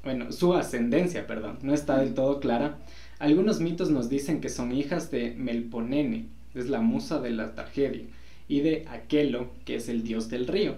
bueno, 0.04 0.30
su 0.30 0.52
ascendencia, 0.52 1.26
perdón, 1.26 1.58
no 1.62 1.72
está 1.72 1.96
del 1.96 2.12
todo 2.12 2.38
clara. 2.38 2.76
Algunos 3.18 3.60
mitos 3.60 3.88
nos 3.88 4.10
dicen 4.10 4.42
que 4.42 4.50
son 4.50 4.72
hijas 4.72 5.10
de 5.10 5.34
Melponene, 5.34 6.26
es 6.54 6.68
la 6.68 6.82
musa 6.82 7.20
de 7.20 7.30
la 7.30 7.54
tragedia, 7.54 8.02
y 8.46 8.60
de 8.60 8.84
Aquelo, 8.90 9.48
que 9.64 9.76
es 9.76 9.88
el 9.88 10.02
dios 10.02 10.28
del 10.28 10.46
río. 10.46 10.74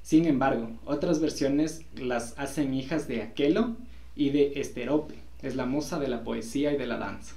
Sin 0.00 0.24
embargo, 0.24 0.70
otras 0.86 1.20
versiones 1.20 1.82
las 1.94 2.32
hacen 2.38 2.72
hijas 2.72 3.06
de 3.06 3.20
Aquelo 3.20 3.76
y 4.16 4.30
de 4.30 4.58
Esterope, 4.58 5.16
es 5.42 5.54
la 5.54 5.66
musa 5.66 5.98
de 5.98 6.08
la 6.08 6.24
poesía 6.24 6.72
y 6.72 6.78
de 6.78 6.86
la 6.86 6.96
danza. 6.96 7.36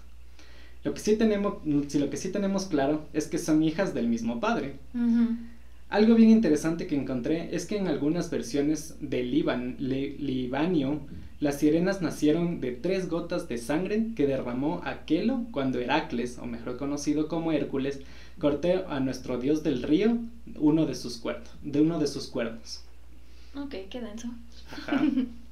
Lo 0.86 0.94
que 0.94 1.02
sí 1.02 1.18
tenemos, 1.18 1.56
lo 1.66 2.10
que 2.10 2.18
sí 2.18 2.32
tenemos 2.32 2.68
claro 2.68 3.06
es 3.12 3.28
que 3.28 3.40
son 3.40 3.62
hijas 3.62 3.94
del 3.94 4.08
mismo 4.08 4.40
padre. 4.40 4.76
Algo 5.94 6.16
bien 6.16 6.30
interesante 6.32 6.88
que 6.88 6.96
encontré 6.96 7.56
es 7.56 7.66
que 7.68 7.78
en 7.78 7.88
algunas 7.88 8.30
versiones 8.32 8.96
de 9.00 9.24
Liban, 9.24 9.76
Li- 9.80 10.18
Libanio, 10.18 11.02
las 11.40 11.60
sirenas 11.60 12.02
nacieron 12.02 12.60
de 12.62 12.72
tres 12.72 13.08
gotas 13.10 13.48
de 13.48 13.58
sangre 13.60 14.08
que 14.16 14.26
derramó 14.26 14.82
Aquelo 14.86 15.46
cuando 15.52 15.80
Heracles, 15.80 16.40
o 16.40 16.46
mejor 16.48 16.78
conocido 16.78 17.28
como 17.28 17.52
Hércules, 17.52 18.02
cortó 18.40 18.88
a 18.90 19.00
nuestro 19.00 19.38
dios 19.40 19.62
del 19.64 19.84
río 19.84 20.18
uno 20.60 20.86
de 20.86 20.96
sus 20.96 21.18
cuernos, 21.18 21.50
de 21.62 21.82
uno 21.82 22.00
de 22.00 22.08
sus 22.08 22.28
cuernos. 22.28 22.82
Ok, 23.56 23.76
qué 23.90 24.02
denso. 24.02 24.30
Ajá. 24.72 25.02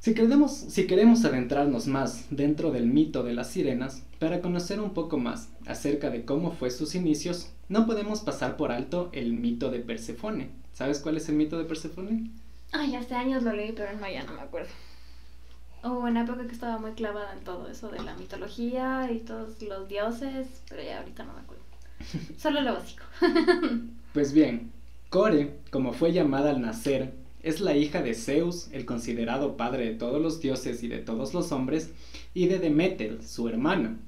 Si 0.00 0.14
queremos, 0.14 0.52
si 0.52 0.86
queremos 0.86 1.26
adentrarnos 1.26 1.86
más 1.86 2.24
dentro 2.30 2.70
del 2.70 2.86
mito 2.86 3.22
de 3.22 3.34
las 3.34 3.50
sirenas, 3.50 4.02
para 4.18 4.40
conocer 4.40 4.80
un 4.80 4.94
poco 4.94 5.18
más 5.18 5.50
acerca 5.66 6.08
de 6.08 6.24
cómo 6.24 6.52
fue 6.52 6.70
sus 6.70 6.94
inicios, 6.94 7.50
no 7.68 7.84
podemos 7.84 8.22
pasar 8.22 8.56
por 8.56 8.72
alto 8.72 9.10
el 9.12 9.34
mito 9.34 9.70
de 9.70 9.80
Persefone. 9.80 10.48
¿Sabes 10.72 11.00
cuál 11.00 11.18
es 11.18 11.28
el 11.28 11.34
mito 11.34 11.58
de 11.58 11.66
Persefone? 11.66 12.30
Ay, 12.72 12.96
hace 12.96 13.14
años 13.14 13.42
lo 13.42 13.52
leí, 13.52 13.72
pero 13.72 13.92
no, 13.92 14.08
ya 14.10 14.24
no 14.24 14.32
me 14.32 14.40
acuerdo. 14.40 14.70
Hubo 15.84 16.00
una 16.00 16.22
época 16.22 16.46
que 16.46 16.52
estaba 16.52 16.78
muy 16.78 16.92
clavada 16.92 17.34
en 17.34 17.44
todo 17.44 17.68
eso 17.68 17.90
de 17.90 18.02
la 18.02 18.14
mitología 18.14 19.12
y 19.12 19.18
todos 19.18 19.60
los 19.60 19.86
dioses, 19.86 20.62
pero 20.70 20.82
ya 20.82 21.00
ahorita 21.00 21.24
no 21.24 21.34
me 21.34 21.40
acuerdo. 21.40 21.64
Solo 22.38 22.62
lo 22.62 22.72
básico. 22.72 23.04
Pues 24.14 24.32
bien, 24.32 24.72
Core, 25.10 25.58
como 25.70 25.92
fue 25.92 26.14
llamada 26.14 26.52
al 26.52 26.62
nacer, 26.62 27.12
es 27.42 27.60
la 27.60 27.76
hija 27.76 28.02
de 28.02 28.14
Zeus, 28.14 28.68
el 28.72 28.84
considerado 28.84 29.56
padre 29.56 29.86
de 29.86 29.94
todos 29.94 30.20
los 30.20 30.40
dioses 30.40 30.82
y 30.82 30.88
de 30.88 30.98
todos 30.98 31.34
los 31.34 31.52
hombres, 31.52 31.90
y 32.34 32.46
de 32.46 32.58
Demeter, 32.58 33.22
su 33.22 33.48
hermana. 33.48 33.98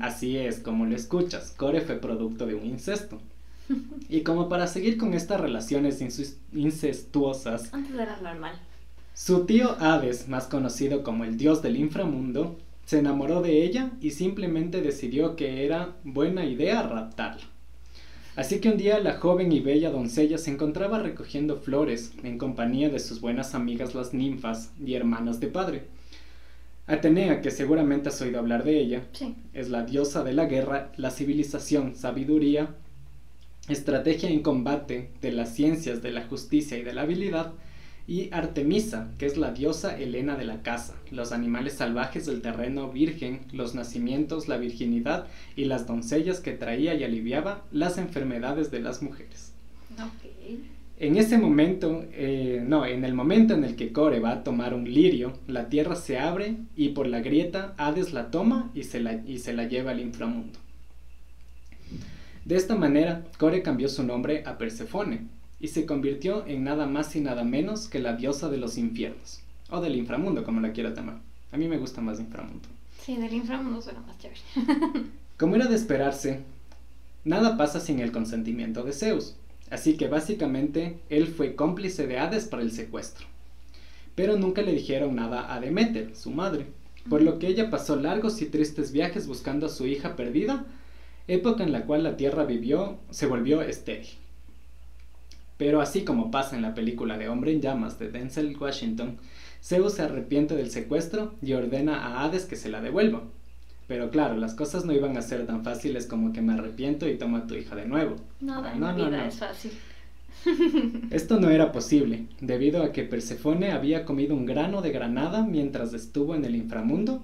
Así 0.00 0.36
es, 0.36 0.60
como 0.60 0.86
lo 0.86 0.94
escuchas, 0.94 1.52
Core 1.56 1.80
fue 1.80 1.96
producto 1.96 2.46
de 2.46 2.54
un 2.54 2.64
incesto. 2.64 3.18
Y 4.08 4.20
como 4.20 4.48
para 4.48 4.66
seguir 4.66 4.98
con 4.98 5.14
estas 5.14 5.40
relaciones 5.40 6.00
incestuosas, 6.52 7.72
Antes 7.72 7.94
era 7.94 8.20
normal. 8.20 8.60
su 9.14 9.46
tío 9.46 9.74
Hades, 9.80 10.28
más 10.28 10.46
conocido 10.46 11.02
como 11.02 11.24
el 11.24 11.36
dios 11.36 11.62
del 11.62 11.76
inframundo, 11.76 12.56
se 12.84 12.98
enamoró 12.98 13.40
de 13.40 13.64
ella 13.64 13.92
y 14.00 14.10
simplemente 14.10 14.82
decidió 14.82 15.34
que 15.34 15.64
era 15.64 15.96
buena 16.04 16.44
idea 16.44 16.82
raptarla. 16.82 17.53
Así 18.36 18.58
que 18.60 18.68
un 18.68 18.76
día 18.76 18.98
la 18.98 19.14
joven 19.14 19.52
y 19.52 19.60
bella 19.60 19.90
doncella 19.90 20.38
se 20.38 20.50
encontraba 20.50 20.98
recogiendo 20.98 21.56
flores 21.56 22.12
en 22.24 22.36
compañía 22.36 22.88
de 22.88 22.98
sus 22.98 23.20
buenas 23.20 23.54
amigas 23.54 23.94
las 23.94 24.12
ninfas 24.12 24.72
y 24.84 24.94
hermanas 24.94 25.38
de 25.38 25.46
padre. 25.46 25.82
Atenea, 26.86 27.40
que 27.40 27.50
seguramente 27.50 28.08
has 28.08 28.20
oído 28.20 28.40
hablar 28.40 28.64
de 28.64 28.78
ella, 28.78 29.04
Sí. 29.12 29.34
es 29.54 29.70
la 29.70 29.84
diosa 29.84 30.24
de 30.24 30.32
la 30.32 30.46
guerra, 30.46 30.90
la 30.96 31.10
civilización, 31.10 31.94
sabiduría, 31.94 32.74
estrategia 33.68 34.28
en 34.28 34.42
combate, 34.42 35.10
de 35.22 35.32
las 35.32 35.54
ciencias, 35.54 36.02
de 36.02 36.10
la 36.10 36.26
justicia 36.26 36.76
y 36.76 36.82
de 36.82 36.92
la 36.92 37.02
habilidad, 37.02 37.52
y 38.06 38.28
Artemisa, 38.32 39.08
que 39.18 39.26
es 39.26 39.38
la 39.38 39.52
diosa 39.52 39.98
Helena 39.98 40.36
de 40.36 40.44
la 40.44 40.62
casa, 40.62 40.94
los 41.10 41.32
animales 41.32 41.74
salvajes 41.74 42.26
del 42.26 42.42
terreno 42.42 42.90
virgen, 42.90 43.40
los 43.52 43.74
nacimientos, 43.74 44.46
la 44.46 44.58
virginidad 44.58 45.26
y 45.56 45.64
las 45.64 45.86
doncellas 45.86 46.40
que 46.40 46.52
traía 46.52 46.94
y 46.94 47.04
aliviaba 47.04 47.64
las 47.72 47.96
enfermedades 47.96 48.70
de 48.70 48.80
las 48.80 49.02
mujeres. 49.02 49.52
En 50.98 51.16
ese 51.16 51.38
momento, 51.38 52.04
eh, 52.12 52.62
no, 52.64 52.86
en 52.86 53.04
el 53.04 53.14
momento 53.14 53.54
en 53.54 53.64
el 53.64 53.74
que 53.74 53.92
Core 53.92 54.20
va 54.20 54.32
a 54.32 54.44
tomar 54.44 54.74
un 54.74 54.84
lirio, 54.84 55.32
la 55.48 55.68
tierra 55.68 55.96
se 55.96 56.18
abre 56.18 56.56
y 56.76 56.90
por 56.90 57.06
la 57.06 57.20
grieta 57.20 57.74
Hades 57.78 58.12
la 58.12 58.30
toma 58.30 58.70
y 58.74 58.84
se 58.84 59.00
la, 59.00 59.14
y 59.26 59.38
se 59.38 59.54
la 59.54 59.64
lleva 59.64 59.92
al 59.92 60.00
inframundo. 60.00 60.58
De 62.44 62.56
esta 62.56 62.76
manera, 62.76 63.24
Core 63.38 63.62
cambió 63.62 63.88
su 63.88 64.02
nombre 64.04 64.42
a 64.44 64.58
Persefone 64.58 65.33
y 65.60 65.68
se 65.68 65.86
convirtió 65.86 66.46
en 66.46 66.64
nada 66.64 66.86
más 66.86 67.14
y 67.16 67.20
nada 67.20 67.44
menos 67.44 67.88
que 67.88 67.98
la 67.98 68.16
diosa 68.16 68.48
de 68.48 68.58
los 68.58 68.78
infiernos, 68.78 69.40
o 69.70 69.80
del 69.80 69.96
inframundo, 69.96 70.44
como 70.44 70.60
la 70.60 70.72
quieras 70.72 70.96
llamar. 70.96 71.20
A 71.52 71.56
mí 71.56 71.68
me 71.68 71.78
gusta 71.78 72.00
más 72.00 72.20
inframundo. 72.20 72.68
Sí, 73.00 73.16
del 73.16 73.34
inframundo 73.34 73.80
suena 73.82 74.00
más 74.00 74.18
chévere. 74.18 74.40
Como 75.36 75.56
era 75.56 75.66
de 75.66 75.74
esperarse, 75.74 76.40
nada 77.24 77.56
pasa 77.56 77.80
sin 77.80 78.00
el 78.00 78.12
consentimiento 78.12 78.82
de 78.82 78.92
Zeus, 78.92 79.34
así 79.68 79.96
que 79.96 80.08
básicamente 80.08 80.98
él 81.10 81.26
fue 81.26 81.54
cómplice 81.54 82.06
de 82.06 82.18
Hades 82.18 82.46
para 82.46 82.62
el 82.62 82.70
secuestro. 82.70 83.26
Pero 84.14 84.36
nunca 84.36 84.62
le 84.62 84.72
dijeron 84.72 85.16
nada 85.16 85.52
a 85.52 85.60
Demeter, 85.60 86.14
su 86.14 86.30
madre, 86.30 86.66
por 87.08 87.20
lo 87.20 87.38
que 87.38 87.48
ella 87.48 87.68
pasó 87.68 87.96
largos 87.96 88.40
y 88.40 88.46
tristes 88.46 88.92
viajes 88.92 89.26
buscando 89.26 89.66
a 89.66 89.70
su 89.70 89.86
hija 89.86 90.16
perdida, 90.16 90.64
época 91.28 91.64
en 91.64 91.72
la 91.72 91.84
cual 91.84 92.04
la 92.04 92.16
Tierra 92.16 92.44
vivió, 92.44 92.98
se 93.10 93.26
volvió 93.26 93.60
estéril. 93.60 94.08
Pero 95.56 95.80
así 95.80 96.04
como 96.04 96.30
pasa 96.30 96.56
en 96.56 96.62
la 96.62 96.74
película 96.74 97.16
de 97.18 97.28
Hombre 97.28 97.52
en 97.52 97.60
Llamas 97.60 97.98
de 97.98 98.10
Denzel 98.10 98.56
Washington, 98.58 99.18
Zeus 99.62 99.94
se 99.94 100.02
arrepiente 100.02 100.56
del 100.56 100.70
secuestro 100.70 101.34
y 101.40 101.52
ordena 101.52 102.04
a 102.04 102.24
Hades 102.24 102.44
que 102.44 102.56
se 102.56 102.68
la 102.68 102.80
devuelva. 102.80 103.22
Pero 103.86 104.10
claro, 104.10 104.36
las 104.36 104.54
cosas 104.54 104.84
no 104.84 104.92
iban 104.92 105.16
a 105.16 105.22
ser 105.22 105.46
tan 105.46 105.62
fáciles 105.62 106.06
como 106.06 106.32
que 106.32 106.40
me 106.42 106.54
arrepiento 106.54 107.08
y 107.08 107.18
toma 107.18 107.38
a 107.38 107.46
tu 107.46 107.54
hija 107.54 107.76
de 107.76 107.86
nuevo. 107.86 108.16
No, 108.40 108.62
la 108.62 108.74
no, 108.74 108.94
vida 108.94 109.10
no. 109.10 109.24
es 109.24 109.38
fácil. 109.38 109.72
Esto 111.10 111.38
no 111.38 111.50
era 111.50 111.72
posible, 111.72 112.26
debido 112.40 112.82
a 112.82 112.92
que 112.92 113.04
Persefone 113.04 113.72
había 113.72 114.04
comido 114.04 114.34
un 114.34 114.46
grano 114.46 114.82
de 114.82 114.90
granada 114.90 115.44
mientras 115.44 115.94
estuvo 115.94 116.34
en 116.34 116.44
el 116.44 116.56
inframundo. 116.56 117.22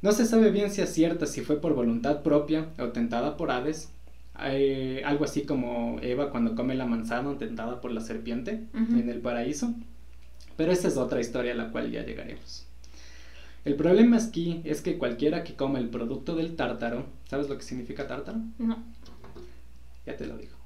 No 0.00 0.12
se 0.12 0.26
sabe 0.26 0.50
bien 0.50 0.70
si 0.70 0.80
acierta 0.82 1.26
si 1.26 1.42
fue 1.42 1.60
por 1.60 1.74
voluntad 1.74 2.22
propia 2.22 2.68
o 2.78 2.88
tentada 2.88 3.36
por 3.36 3.50
Hades, 3.50 3.92
eh, 4.40 5.02
algo 5.04 5.24
así 5.24 5.42
como 5.42 5.98
Eva 6.00 6.30
cuando 6.30 6.54
come 6.54 6.74
la 6.74 6.86
manzana 6.86 7.36
tentada 7.38 7.80
por 7.80 7.92
la 7.92 8.00
serpiente 8.00 8.66
en 8.74 9.08
el 9.08 9.20
paraíso. 9.20 9.74
Pero 10.56 10.72
esa 10.72 10.88
es 10.88 10.96
otra 10.96 11.20
historia 11.20 11.52
a 11.52 11.56
la 11.56 11.70
cual 11.70 11.90
ya 11.90 12.04
llegaremos. 12.04 12.66
El 13.64 13.76
problema 13.76 14.16
aquí 14.16 14.60
es 14.64 14.80
que 14.80 14.98
cualquiera 14.98 15.44
que 15.44 15.54
coma 15.54 15.78
el 15.78 15.88
producto 15.88 16.34
del 16.34 16.56
tártaro, 16.56 17.06
¿sabes 17.28 17.48
lo 17.48 17.56
que 17.56 17.62
significa 17.62 18.08
tártaro? 18.08 18.40
No. 18.58 18.82
Ya 20.04 20.16
te 20.16 20.26
lo 20.26 20.36
digo. 20.36 20.56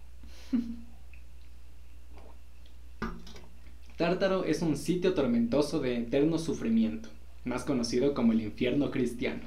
Tártaro 3.97 4.45
es 4.45 4.63
un 4.63 4.77
sitio 4.77 5.15
tormentoso 5.15 5.81
de 5.81 5.99
eterno 5.99 6.39
sufrimiento, 6.39 7.09
más 7.45 7.65
conocido 7.65 8.15
como 8.15 8.33
el 8.33 8.41
infierno 8.41 8.91
cristiano. 8.91 9.43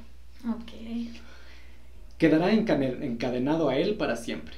Ok. 0.48 0.72
Quedará 2.20 2.52
encadenado 2.52 3.70
a 3.70 3.78
él 3.78 3.96
para 3.96 4.18
siempre. 4.18 4.56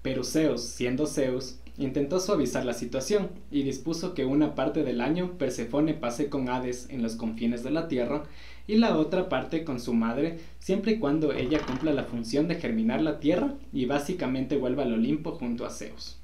Pero 0.00 0.24
Zeus, 0.24 0.62
siendo 0.62 1.06
Zeus, 1.06 1.58
intentó 1.76 2.18
suavizar 2.18 2.64
la 2.64 2.72
situación 2.72 3.28
y 3.50 3.62
dispuso 3.62 4.14
que 4.14 4.24
una 4.24 4.54
parte 4.54 4.82
del 4.82 5.02
año 5.02 5.32
Persefone 5.36 5.92
pase 5.92 6.30
con 6.30 6.48
Hades 6.48 6.88
en 6.88 7.02
los 7.02 7.14
confines 7.14 7.62
de 7.62 7.72
la 7.72 7.88
tierra 7.88 8.24
y 8.66 8.76
la 8.76 8.96
otra 8.96 9.28
parte 9.28 9.64
con 9.64 9.80
su 9.80 9.92
madre 9.92 10.38
siempre 10.60 10.92
y 10.92 10.98
cuando 10.98 11.34
ella 11.34 11.60
cumpla 11.60 11.92
la 11.92 12.04
función 12.04 12.48
de 12.48 12.54
germinar 12.54 13.02
la 13.02 13.20
tierra 13.20 13.52
y 13.70 13.84
básicamente 13.84 14.56
vuelva 14.56 14.84
al 14.84 14.94
Olimpo 14.94 15.32
junto 15.32 15.66
a 15.66 15.70
Zeus. 15.70 16.16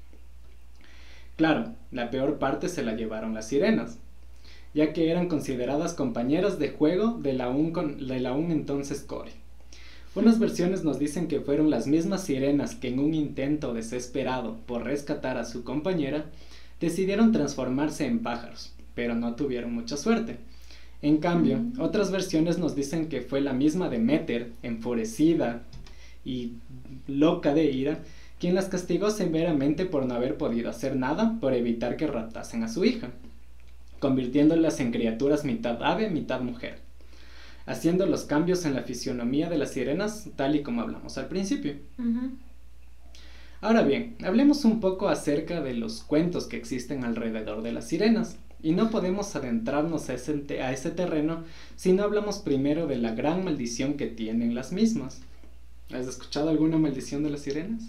Claro, 1.35 1.75
la 1.91 2.09
peor 2.09 2.39
parte 2.39 2.69
se 2.69 2.81
la 2.81 2.95
llevaron 2.95 3.35
las 3.35 3.49
sirenas, 3.49 3.99
ya 4.73 4.93
que 4.93 5.11
eran 5.11 5.27
consideradas 5.27 5.93
compañeras 5.93 6.57
de 6.57 6.69
juego 6.69 7.19
de 7.21 7.33
la 7.33 7.45
aún, 7.45 7.71
aún 8.25 8.51
entonces 8.51 9.01
Core. 9.01 9.44
Unas 10.15 10.39
versiones 10.39 10.85
nos 10.85 10.97
dicen 10.97 11.27
que 11.27 11.41
fueron 11.41 11.69
las 11.69 11.87
mismas 11.87 12.23
sirenas 12.23 12.73
que 12.73 12.87
en 12.87 12.99
un 12.99 13.13
intento 13.13 13.73
desesperado 13.73 14.57
por 14.65 14.85
rescatar 14.85 15.37
a 15.37 15.43
su 15.43 15.65
compañera, 15.65 16.25
decidieron 16.79 17.33
transformarse 17.33 18.05
en 18.05 18.19
pájaros, 18.19 18.73
pero 18.93 19.13
no 19.13 19.35
tuvieron 19.35 19.73
mucha 19.73 19.97
suerte. 19.97 20.37
En 21.01 21.17
cambio, 21.17 21.59
otras 21.79 22.11
versiones 22.11 22.57
nos 22.57 22.75
dicen 22.75 23.09
que 23.09 23.21
fue 23.21 23.41
la 23.41 23.51
misma 23.51 23.89
Demeter, 23.89 24.53
enfurecida 24.63 25.63
y 26.23 26.53
loca 27.07 27.53
de 27.53 27.65
ira, 27.65 27.99
quien 28.39 28.55
las 28.55 28.69
castigó 28.69 29.11
severamente 29.11 29.85
por 29.85 30.05
no 30.05 30.13
haber 30.13 30.37
podido 30.37 30.69
hacer 30.69 30.95
nada 30.95 31.37
por 31.41 31.53
evitar 31.53 31.97
que 31.97 32.07
raptasen 32.07 32.63
a 32.63 32.69
su 32.69 32.85
hija, 32.85 33.09
convirtiéndolas 33.99 34.79
en 34.79 34.91
criaturas 34.91 35.43
mitad 35.43 35.83
ave, 35.83 36.09
mitad 36.09 36.39
mujer, 36.39 36.84
haciendo 37.65 38.05
los 38.05 38.25
cambios 38.25 38.65
en 38.65 38.75
la 38.75 38.83
fisionomía 38.83 39.49
de 39.49 39.57
las 39.57 39.71
sirenas 39.71 40.29
tal 40.35 40.55
y 40.55 40.63
como 40.63 40.81
hablamos 40.81 41.17
al 41.17 41.27
principio. 41.27 41.75
Ahora 43.61 43.81
bien, 43.81 44.15
hablemos 44.23 44.65
un 44.65 44.79
poco 44.79 45.09
acerca 45.09 45.61
de 45.61 45.73
los 45.73 46.03
cuentos 46.03 46.45
que 46.45 46.57
existen 46.57 47.03
alrededor 47.03 47.63
de 47.63 47.71
las 47.71 47.87
sirenas. 47.87 48.37
Y 48.61 48.71
no 48.71 48.89
podemos 48.89 49.35
adentrarnos 49.35 50.09
a 50.09 50.13
ese, 50.13 50.61
a 50.61 50.71
ese 50.71 50.91
terreno 50.91 51.43
si 51.75 51.93
no 51.93 52.03
hablamos 52.03 52.39
primero 52.39 52.87
de 52.87 52.97
la 52.97 53.13
gran 53.13 53.43
maldición 53.43 53.95
que 53.95 54.07
tienen 54.07 54.55
las 54.55 54.71
mismas. 54.71 55.21
¿Has 55.93 56.07
escuchado 56.07 56.49
alguna 56.49 56.77
maldición 56.77 57.23
de 57.23 57.29
las 57.29 57.41
sirenas? 57.41 57.83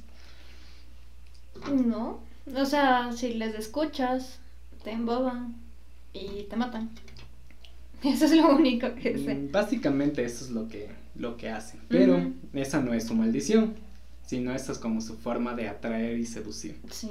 No. 1.70 2.20
O 2.54 2.64
sea, 2.64 3.12
si 3.12 3.34
les 3.34 3.54
escuchas, 3.54 4.38
te 4.84 4.92
emboban 4.92 5.56
y 6.12 6.44
te 6.44 6.56
matan. 6.56 6.90
Eso 8.14 8.26
es 8.26 8.32
lo 8.32 8.54
único 8.54 8.94
que 8.94 9.18
sé. 9.18 9.34
Mm, 9.34 9.52
Básicamente 9.52 10.24
eso 10.24 10.44
es 10.44 10.50
lo 10.50 10.68
que, 10.68 10.88
lo 11.16 11.36
que 11.36 11.48
hacen. 11.50 11.80
Pero 11.88 12.32
esa 12.52 12.80
no 12.80 12.94
es 12.94 13.06
su 13.06 13.14
maldición, 13.14 13.74
sino 14.24 14.54
esa 14.54 14.72
es 14.72 14.78
como 14.78 15.00
su 15.00 15.16
forma 15.16 15.54
de 15.54 15.68
atraer 15.68 16.18
y 16.18 16.26
seducir. 16.26 16.76
Sí. 16.90 17.10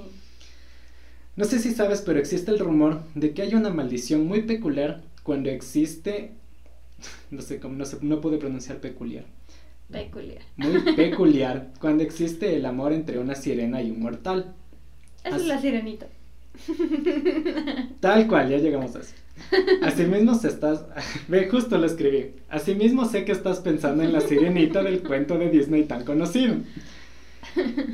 No 1.36 1.46
sé 1.46 1.60
si 1.60 1.72
sabes, 1.72 2.02
pero 2.02 2.20
existe 2.20 2.52
el 2.52 2.60
rumor 2.60 3.02
de 3.14 3.34
que 3.34 3.42
hay 3.42 3.56
una 3.56 3.70
maldición 3.70 4.26
muy 4.26 4.44
peculiar 4.44 5.02
cuando 5.24 5.50
existe... 5.50 6.32
No 7.30 7.42
sé 7.42 7.60
cómo, 7.60 7.76
no, 7.76 7.84
sé, 7.86 7.98
no 8.02 8.22
pude 8.22 8.38
pronunciar 8.38 8.78
peculiar. 8.78 9.26
Peculiar. 9.92 10.42
Muy 10.56 10.80
peculiar 10.96 11.74
cuando 11.82 12.04
existe 12.04 12.56
el 12.56 12.66
amor 12.66 12.94
entre 12.94 13.20
una 13.20 13.36
sirena 13.36 13.82
y 13.82 13.92
un 13.92 14.00
mortal. 14.00 14.54
Esa 15.26 15.36
es 15.36 15.46
la 15.46 15.60
sirenita. 15.60 16.08
Tal 18.00 18.28
cual, 18.28 18.50
ya 18.50 18.58
llegamos 18.58 18.96
a 18.96 19.00
eso. 19.02 19.14
Asimismo 19.82 20.36
se 20.36 20.48
estás... 20.48 20.86
Ve, 21.28 21.48
justo 21.50 21.78
lo 21.78 21.86
escribí. 21.86 22.36
Asimismo 22.50 23.06
sé 23.06 23.26
que 23.26 23.32
estás 23.32 23.60
pensando 23.60 24.04
en 24.04 24.14
la 24.14 24.22
sirenita 24.22 24.84
del 24.84 25.04
cuento 25.04 25.38
de 25.38 25.50
Disney 25.50 25.84
tan 25.84 26.04
conocido. 26.04 26.56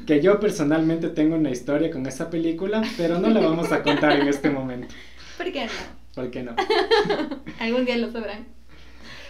Que 0.07 0.21
yo 0.21 0.39
personalmente 0.39 1.09
tengo 1.09 1.35
una 1.35 1.51
historia 1.51 1.91
con 1.91 2.05
esa 2.05 2.29
película, 2.29 2.81
pero 2.97 3.19
no 3.19 3.29
la 3.29 3.41
vamos 3.41 3.71
a 3.71 3.83
contar 3.83 4.19
en 4.19 4.27
este 4.27 4.49
momento. 4.49 4.93
¿Por 5.37 5.51
qué 5.51 5.65
no? 5.65 5.71
¿Por 6.15 6.31
qué 6.31 6.43
no? 6.43 6.55
Algún 7.59 7.85
día 7.85 7.97
lo 7.97 8.11
sabrán. 8.11 8.47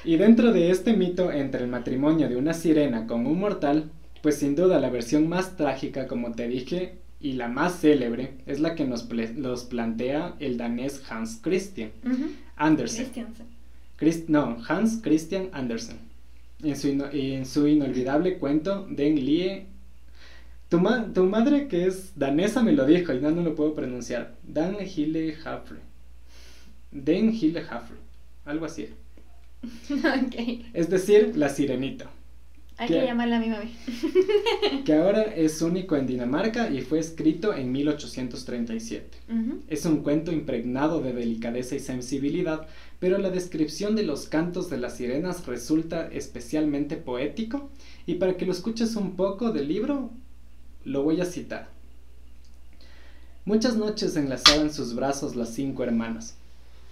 Y 0.04 0.18
dentro 0.18 0.52
de 0.52 0.72
este 0.72 0.94
mito 0.94 1.32
entre 1.32 1.64
el 1.64 1.70
matrimonio 1.70 2.28
de 2.28 2.36
una 2.36 2.54
sirena 2.54 3.08
con 3.08 3.28
un 3.28 3.40
mortal, 3.40 3.92
pues 4.22 4.38
sin 4.38 4.56
duda 4.56 4.80
la 4.80 4.90
versión 4.90 5.28
más 5.28 5.58
trágica, 5.58 6.08
como 6.08 6.32
te 6.32 6.48
dije, 6.48 7.01
y 7.22 7.34
la 7.34 7.48
más 7.48 7.80
célebre 7.80 8.34
es 8.46 8.60
la 8.60 8.76
que 8.76 8.86
nos 8.86 9.08
ple- 9.10 9.36
los 9.36 9.66
plantea 9.66 10.36
el 10.40 10.58
danés 10.58 11.04
Hans 11.10 11.40
Christian. 11.42 11.92
Andersen. 12.56 13.06
No, 14.28 14.58
Hans 14.68 15.00
Christian 15.04 15.50
Andersen. 15.54 15.98
En 16.64 16.76
su, 16.76 16.88
en 17.12 17.46
su 17.46 17.68
inolvidable 17.68 18.38
cuento 18.38 18.88
Den 18.90 19.16
Lie. 19.16 19.66
Tu, 20.70 20.80
ma- 20.80 21.12
tu 21.14 21.26
madre, 21.26 21.68
que 21.68 21.86
es 21.86 22.14
danesa, 22.16 22.64
me 22.64 22.72
lo 22.72 22.86
dijo 22.86 23.14
y 23.14 23.20
no, 23.20 23.30
no 23.32 23.42
lo 23.44 23.56
puedo 23.56 23.76
pronunciar. 23.76 24.36
Dan 24.44 24.78
Hille 24.80 25.36
Hafre. 25.44 25.80
Den 26.92 27.34
Hille 27.34 27.60
Hafre. 27.70 27.98
Algo 28.46 28.66
así. 28.66 28.88
ok. 29.92 30.36
Es 30.74 30.90
decir, 30.90 31.34
la 31.36 31.50
sirenita. 31.50 32.10
Hay 32.82 32.88
que 32.88 33.06
llamarla 33.06 33.38
a 33.38 33.40
mi 33.40 33.50
mami. 33.50 33.72
Que 34.86 34.96
ahora 34.96 35.22
es 35.22 35.62
único 35.62 35.96
en 35.96 36.08
Dinamarca 36.08 36.72
y 36.72 36.82
fue 36.82 36.98
escrito 36.98 37.54
en 37.54 37.72
1837. 37.72 39.20
Ujú. 39.30 39.60
Es 39.68 39.86
un 39.86 40.02
cuento 40.02 40.32
impregnado 40.32 41.00
de 41.00 41.14
delicadeza 41.14 41.76
y 41.76 41.80
sensibilidad, 41.80 42.66
pero 43.00 43.20
la 43.20 43.30
descripción 43.30 43.96
de 43.96 44.02
los 44.02 44.28
cantos 44.28 44.72
de 44.72 44.80
las 44.80 44.98
sirenas 44.98 45.46
resulta 45.46 46.08
especialmente 46.08 46.98
poético 46.98 47.70
y 48.08 48.16
para 48.16 48.36
que 48.36 48.48
lo 48.48 48.52
escuches 48.52 48.96
un 48.96 49.16
poco 49.16 49.52
del 49.52 49.68
libro, 49.68 50.10
lo 50.84 51.04
voy 51.04 51.22
a 51.22 51.26
citar. 51.26 51.70
Muchas 53.46 53.78
noches 53.78 54.18
enlazaban 54.18 54.74
sus 54.74 54.96
brazos 54.96 55.36
las 55.36 55.50
cinco 55.50 55.84
hermanas 55.84 56.34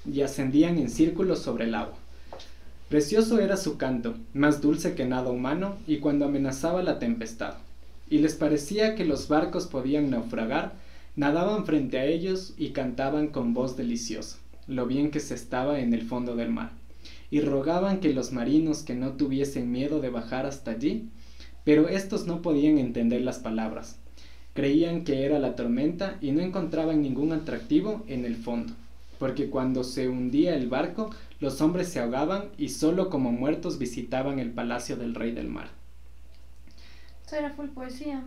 y 0.05 0.21
ascendían 0.21 0.77
en 0.77 0.91
círculo 0.91 1.35
sobre 1.35 1.63
el 1.65 1.73
agua. 1.73 1.97
Precioso 2.89 3.39
era 3.39 3.55
su 3.55 3.77
canto, 3.77 4.15
más 4.33 4.61
dulce 4.61 4.95
que 4.95 5.05
nada 5.05 5.29
humano, 5.29 5.77
y 5.85 5.97
cuando 5.97 6.25
amenazaba 6.25 6.81
la 6.81 6.97
tempestad, 6.97 7.53
y 8.09 8.17
les 8.17 8.33
parecía 8.33 8.95
que 8.95 9.05
los 9.05 9.27
barcos 9.27 9.67
podían 9.67 10.09
naufragar, 10.09 10.73
nadaban 11.15 11.67
frente 11.67 11.99
a 11.99 12.05
ellos 12.05 12.55
y 12.57 12.69
cantaban 12.69 13.27
con 13.27 13.53
voz 13.53 13.77
deliciosa, 13.77 14.39
lo 14.65 14.87
bien 14.87 15.11
que 15.11 15.19
se 15.19 15.35
estaba 15.35 15.81
en 15.81 15.93
el 15.93 16.01
fondo 16.01 16.35
del 16.35 16.49
mar, 16.49 16.71
y 17.29 17.41
rogaban 17.41 17.99
que 17.99 18.11
los 18.11 18.31
marinos 18.31 18.81
que 18.81 18.95
no 18.95 19.11
tuviesen 19.11 19.71
miedo 19.71 20.01
de 20.01 20.09
bajar 20.09 20.47
hasta 20.47 20.71
allí, 20.71 21.09
pero 21.63 21.89
estos 21.89 22.25
no 22.25 22.41
podían 22.41 22.79
entender 22.79 23.21
las 23.21 23.37
palabras, 23.37 23.99
creían 24.55 25.03
que 25.03 25.25
era 25.25 25.37
la 25.37 25.55
tormenta 25.55 26.17
y 26.21 26.31
no 26.31 26.41
encontraban 26.41 27.03
ningún 27.03 27.33
atractivo 27.33 28.03
en 28.07 28.25
el 28.25 28.35
fondo, 28.35 28.73
porque 29.19 29.49
cuando 29.49 29.83
se 29.83 30.07
hundía 30.07 30.55
el 30.55 30.67
barco, 30.67 31.11
los 31.39 31.61
hombres 31.61 31.89
se 31.89 31.99
ahogaban 31.99 32.49
y 32.57 32.69
solo 32.69 33.09
como 33.09 33.31
muertos 33.31 33.77
visitaban 33.77 34.39
el 34.39 34.51
palacio 34.51 34.95
del 34.95 35.13
rey 35.13 35.31
del 35.31 35.49
mar. 35.49 35.69
Eso 37.25 37.35
era 37.35 37.51
full 37.51 37.67
poesía. 37.67 38.23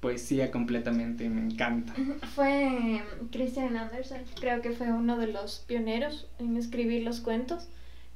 Poesía 0.00 0.50
completamente, 0.50 1.28
me 1.28 1.40
encanta. 1.40 1.94
Fue 2.34 3.02
Christian 3.32 3.76
Andersen, 3.76 4.22
creo 4.38 4.62
que 4.62 4.70
fue 4.70 4.92
uno 4.92 5.18
de 5.18 5.26
los 5.26 5.64
pioneros 5.66 6.26
en 6.38 6.56
escribir 6.56 7.02
los 7.02 7.20
cuentos, 7.20 7.68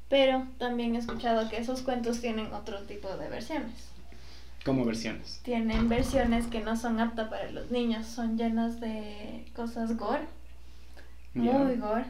pero 0.08 0.46
también 0.58 0.94
he 0.94 0.98
escuchado 0.98 1.48
que 1.50 1.58
esos 1.58 1.82
cuentos 1.82 2.20
tienen 2.20 2.52
otro 2.52 2.82
tipo 2.82 3.08
de 3.16 3.28
versiones. 3.28 3.88
Como 4.64 4.84
versiones. 4.84 5.40
Tienen 5.44 5.88
versiones 5.88 6.46
que 6.46 6.60
no 6.60 6.76
son 6.76 7.00
aptas 7.00 7.28
para 7.28 7.50
los 7.50 7.70
niños, 7.70 8.06
son 8.06 8.36
llenas 8.36 8.80
de 8.80 9.46
cosas 9.54 9.96
gore. 9.96 10.26
Muy 11.42 11.76
gore. 11.76 12.04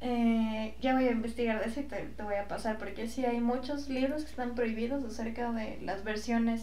Eh, 0.00 0.74
ya 0.80 0.94
voy 0.94 1.04
a 1.08 1.10
investigar 1.10 1.60
de 1.60 1.68
eso 1.70 1.80
y 1.80 1.84
te, 1.84 1.96
te 1.96 2.22
voy 2.22 2.36
a 2.36 2.46
pasar, 2.46 2.78
porque 2.78 3.08
sí 3.08 3.24
hay 3.24 3.40
muchos 3.40 3.88
libros 3.88 4.22
que 4.24 4.30
están 4.30 4.54
prohibidos 4.54 5.02
acerca 5.04 5.50
de 5.52 5.78
las 5.82 6.04
versiones 6.04 6.62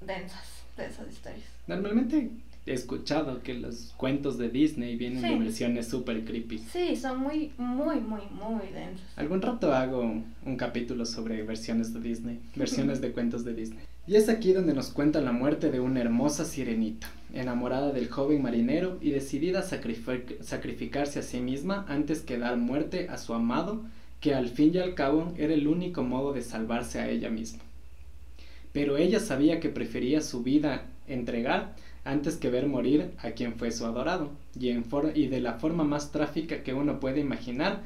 densas 0.00 0.62
de 0.76 0.86
esas 0.86 1.08
historias. 1.10 1.44
Normalmente 1.66 2.30
he 2.64 2.72
escuchado 2.72 3.42
que 3.42 3.54
los 3.54 3.92
cuentos 3.96 4.38
de 4.38 4.48
Disney 4.48 4.96
vienen 4.96 5.22
de 5.22 5.28
Sí. 5.28 5.34
versiones 5.38 5.88
super 5.88 6.24
creepy. 6.24 6.58
Sí, 6.58 6.96
son 6.96 7.18
muy, 7.20 7.52
muy, 7.58 8.00
muy, 8.00 8.22
muy 8.30 8.66
densas. 8.72 9.06
Algún 9.16 9.42
rato 9.42 9.72
hago 9.74 10.00
un 10.44 10.56
capítulo 10.56 11.04
sobre 11.04 11.42
versiones 11.42 11.92
de 11.92 12.00
Disney, 12.00 12.40
versiones 12.56 13.00
de 13.02 13.12
cuentos 13.12 13.44
de 13.44 13.54
Disney. 13.54 13.80
Y 14.06 14.16
es 14.16 14.28
aquí 14.28 14.52
donde 14.52 14.74
nos 14.74 14.90
cuenta 14.90 15.20
la 15.20 15.32
muerte 15.32 15.70
de 15.70 15.80
una 15.80 16.00
hermosa 16.00 16.44
sirenita, 16.44 17.08
enamorada 17.34 17.92
del 17.92 18.08
joven 18.08 18.42
marinero 18.42 18.98
y 19.00 19.10
decidida 19.10 19.60
a 19.60 19.64
sacrific- 19.64 20.40
sacrificarse 20.42 21.18
a 21.20 21.22
sí 21.22 21.40
misma 21.40 21.84
antes 21.88 22.20
que 22.20 22.38
dar 22.38 22.56
muerte 22.56 23.08
a 23.08 23.18
su 23.18 23.34
amado, 23.34 23.82
que 24.20 24.34
al 24.34 24.48
fin 24.48 24.72
y 24.74 24.78
al 24.78 24.94
cabo 24.94 25.32
era 25.36 25.52
el 25.54 25.66
único 25.66 26.02
modo 26.02 26.32
de 26.32 26.42
salvarse 26.42 27.00
a 27.00 27.08
ella 27.08 27.30
misma. 27.30 27.60
Pero 28.72 28.96
ella 28.96 29.20
sabía 29.20 29.60
que 29.60 29.68
prefería 29.68 30.20
su 30.20 30.42
vida 30.42 30.86
entregar 31.06 31.74
antes 32.04 32.36
que 32.36 32.50
ver 32.50 32.66
morir 32.66 33.12
a 33.18 33.30
quien 33.32 33.54
fue 33.54 33.70
su 33.70 33.84
adorado, 33.84 34.30
y, 34.58 34.70
en 34.70 34.84
for- 34.84 35.12
y 35.14 35.28
de 35.28 35.40
la 35.40 35.54
forma 35.54 35.84
más 35.84 36.10
trágica 36.12 36.62
que 36.62 36.74
uno 36.74 37.00
puede 37.00 37.20
imaginar, 37.20 37.82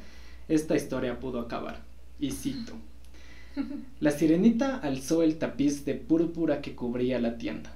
esta 0.47 0.75
historia 0.75 1.19
pudo 1.19 1.39
acabar. 1.39 1.81
Y 2.19 2.31
cito. 2.31 2.73
La 3.99 4.11
sirenita 4.11 4.77
alzó 4.77 5.23
el 5.23 5.37
tapiz 5.37 5.85
de 5.85 5.95
púrpura 5.95 6.61
que 6.61 6.75
cubría 6.75 7.19
la 7.19 7.37
tienda 7.37 7.73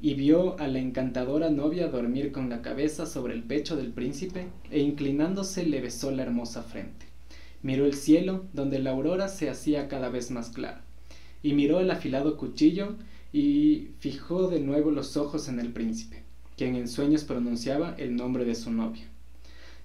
y 0.00 0.14
vio 0.14 0.58
a 0.58 0.68
la 0.68 0.78
encantadora 0.78 1.50
novia 1.50 1.88
dormir 1.88 2.32
con 2.32 2.48
la 2.50 2.62
cabeza 2.62 3.06
sobre 3.06 3.34
el 3.34 3.42
pecho 3.42 3.76
del 3.76 3.92
príncipe 3.92 4.46
e 4.70 4.80
inclinándose 4.80 5.64
le 5.64 5.80
besó 5.80 6.10
la 6.10 6.22
hermosa 6.22 6.62
frente. 6.62 7.06
Miró 7.62 7.86
el 7.86 7.94
cielo 7.94 8.44
donde 8.52 8.78
la 8.78 8.90
aurora 8.90 9.28
se 9.28 9.48
hacía 9.48 9.88
cada 9.88 10.10
vez 10.10 10.30
más 10.30 10.50
clara 10.50 10.82
y 11.42 11.54
miró 11.54 11.80
el 11.80 11.90
afilado 11.90 12.36
cuchillo 12.36 12.96
y 13.32 13.90
fijó 14.00 14.48
de 14.48 14.60
nuevo 14.60 14.90
los 14.90 15.16
ojos 15.16 15.48
en 15.48 15.60
el 15.60 15.72
príncipe, 15.72 16.22
quien 16.56 16.74
en 16.74 16.88
sueños 16.88 17.24
pronunciaba 17.24 17.94
el 17.98 18.16
nombre 18.16 18.44
de 18.44 18.54
su 18.54 18.70
novia. 18.70 19.04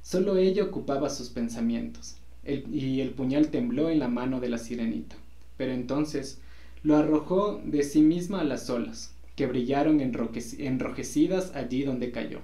Solo 0.02 0.38
ella 0.38 0.64
ocupaba 0.64 1.10
sus 1.10 1.30
pensamientos, 1.30 2.16
y 2.46 3.02
el 3.02 3.12
puñal 3.12 3.50
tembló 3.50 3.90
en 3.90 4.00
la 4.00 4.08
mano 4.08 4.40
de 4.40 4.50
la 4.50 4.58
sirenita. 4.58 5.16
Pero 5.58 5.74
entonces 5.74 6.40
lo 6.82 6.96
arrojó 6.96 7.62
de 7.64 7.84
sí 7.84 8.02
misma 8.02 8.42
a 8.42 8.44
las 8.44 8.70
olas, 8.70 9.11
que 9.36 9.48
brillaron 9.48 10.02
enrojecidas 10.02 11.56
allí 11.56 11.84
donde 11.84 12.12
cayó. 12.12 12.40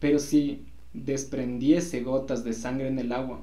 Pero 0.00 0.18
si 0.18 0.66
desprendiese 0.92 2.02
gotas 2.02 2.44
de 2.44 2.52
sangre 2.52 2.88
en 2.88 2.98
el 2.98 3.12
agua, 3.12 3.40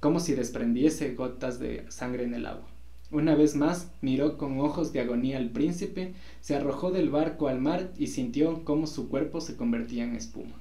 como 0.00 0.20
si 0.20 0.34
desprendiese 0.34 1.14
gotas 1.14 1.58
de 1.58 1.84
sangre 1.90 2.24
en 2.24 2.34
el 2.34 2.46
agua. 2.46 2.66
Una 3.10 3.34
vez 3.34 3.56
más 3.56 3.90
miró 4.02 4.36
con 4.36 4.60
ojos 4.60 4.92
de 4.92 5.00
agonía 5.00 5.38
al 5.38 5.48
príncipe, 5.48 6.12
se 6.42 6.54
arrojó 6.54 6.90
del 6.90 7.08
barco 7.08 7.48
al 7.48 7.58
mar 7.58 7.90
y 7.96 8.08
sintió 8.08 8.64
cómo 8.64 8.86
su 8.86 9.08
cuerpo 9.08 9.40
se 9.40 9.56
convertía 9.56 10.04
en 10.04 10.14
espuma. 10.14 10.54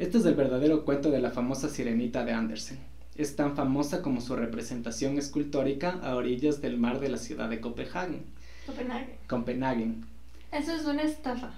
Este 0.00 0.18
es 0.18 0.24
el 0.24 0.34
verdadero 0.34 0.84
cuento 0.84 1.10
de 1.10 1.20
la 1.20 1.30
famosa 1.30 1.68
sirenita 1.68 2.24
de 2.24 2.32
Andersen. 2.32 2.78
Es 3.16 3.36
tan 3.36 3.54
famosa 3.54 4.02
como 4.02 4.20
su 4.20 4.34
representación 4.34 5.16
escultórica 5.18 6.00
a 6.02 6.16
orillas 6.16 6.60
del 6.60 6.76
mar 6.76 7.00
de 7.00 7.10
la 7.10 7.18
ciudad 7.18 7.48
de 7.48 7.60
Copenhague. 7.60 8.22
Copenhague. 8.66 9.18
Copenhague. 9.26 9.94
Eso 10.52 10.74
es 10.74 10.84
una 10.84 11.02
estafa. 11.02 11.52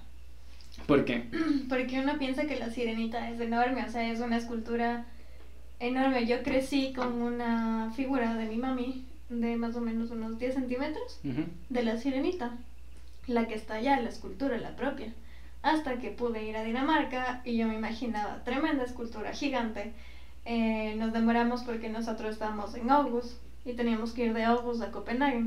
¿Por 0.87 1.05
qué? 1.05 1.29
Porque 1.69 1.99
uno 1.99 2.17
piensa 2.17 2.45
que 2.45 2.57
la 2.57 2.69
sirenita 2.69 3.29
es 3.29 3.39
enorme, 3.39 3.83
o 3.83 3.89
sea, 3.89 4.11
es 4.11 4.19
una 4.19 4.37
escultura 4.37 5.05
enorme. 5.79 6.25
Yo 6.25 6.43
crecí 6.43 6.93
con 6.93 7.21
una 7.21 7.91
figura 7.95 8.35
de 8.35 8.45
mi 8.45 8.57
mami 8.57 9.05
de 9.29 9.55
más 9.55 9.75
o 9.75 9.81
menos 9.81 10.11
unos 10.11 10.37
10 10.37 10.53
centímetros 10.53 11.19
de 11.23 11.83
la 11.83 11.97
sirenita, 11.97 12.51
la 13.27 13.47
que 13.47 13.55
está 13.55 13.75
allá, 13.75 13.99
la 13.99 14.09
escultura, 14.09 14.57
la 14.57 14.75
propia. 14.75 15.13
Hasta 15.61 15.97
que 15.97 16.09
pude 16.09 16.43
ir 16.43 16.57
a 16.57 16.63
Dinamarca 16.63 17.41
y 17.45 17.57
yo 17.57 17.67
me 17.67 17.75
imaginaba 17.75 18.43
tremenda 18.43 18.83
escultura 18.83 19.31
gigante. 19.31 19.93
Eh, 20.45 20.95
nos 20.97 21.13
demoramos 21.13 21.63
porque 21.63 21.89
nosotros 21.89 22.33
estábamos 22.33 22.75
en 22.75 22.91
August 22.91 23.37
y 23.65 23.73
teníamos 23.73 24.11
que 24.11 24.25
ir 24.25 24.33
de 24.33 24.43
August 24.43 24.81
a 24.81 24.91
Copenhague. 24.91 25.45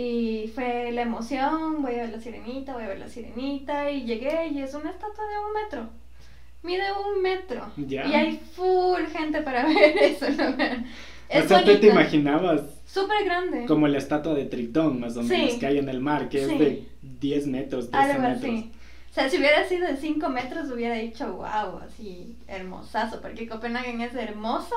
Y 0.00 0.46
fue 0.54 0.92
la 0.92 1.02
emoción, 1.02 1.82
voy 1.82 1.94
a 1.94 2.02
ver 2.02 2.10
la 2.10 2.20
sirenita, 2.20 2.72
voy 2.74 2.84
a 2.84 2.88
ver 2.88 3.00
la 3.00 3.08
sirenita 3.08 3.90
y 3.90 4.04
llegué 4.04 4.46
y 4.48 4.62
es 4.62 4.72
una 4.74 4.90
estatua 4.90 5.24
de 5.26 5.38
un 5.44 5.52
metro. 5.64 5.90
Mide 6.62 6.84
un 6.92 7.20
metro. 7.20 7.66
Ya. 7.76 8.06
Y 8.06 8.14
hay 8.14 8.40
full 8.54 9.02
gente 9.12 9.42
para 9.42 9.64
ver 9.66 9.96
eso, 9.98 10.26
¿no? 10.30 10.54
Es 11.28 11.44
o 11.44 11.48
sea, 11.48 11.64
tú 11.64 11.76
te 11.80 11.88
imaginabas 11.88 12.62
Súper 12.86 13.24
grande. 13.24 13.66
como 13.66 13.88
la 13.88 13.98
estatua 13.98 14.34
de 14.34 14.44
Tritón, 14.44 15.00
más 15.00 15.16
o 15.16 15.22
Sí. 15.24 15.28
menos, 15.30 15.54
que 15.54 15.66
hay 15.66 15.78
en 15.78 15.88
el 15.88 16.00
mar, 16.00 16.28
que 16.28 16.44
Sí. 16.46 16.52
es 16.52 16.58
de 16.60 16.88
10 17.20 17.46
metros, 17.48 17.90
13 17.90 18.12
Algo 18.12 18.22
metros. 18.22 18.44
así. 18.44 18.72
O 19.10 19.14
sea, 19.14 19.28
si 19.28 19.38
hubiera 19.38 19.66
sido 19.68 19.88
de 19.88 19.96
5 19.96 20.28
metros 20.28 20.70
hubiera 20.70 20.94
dicho, 20.94 21.32
wow, 21.32 21.80
así, 21.84 22.36
hermosazo, 22.46 23.20
porque 23.20 23.48
Copenhague 23.48 24.04
es 24.04 24.14
hermoso. 24.14 24.76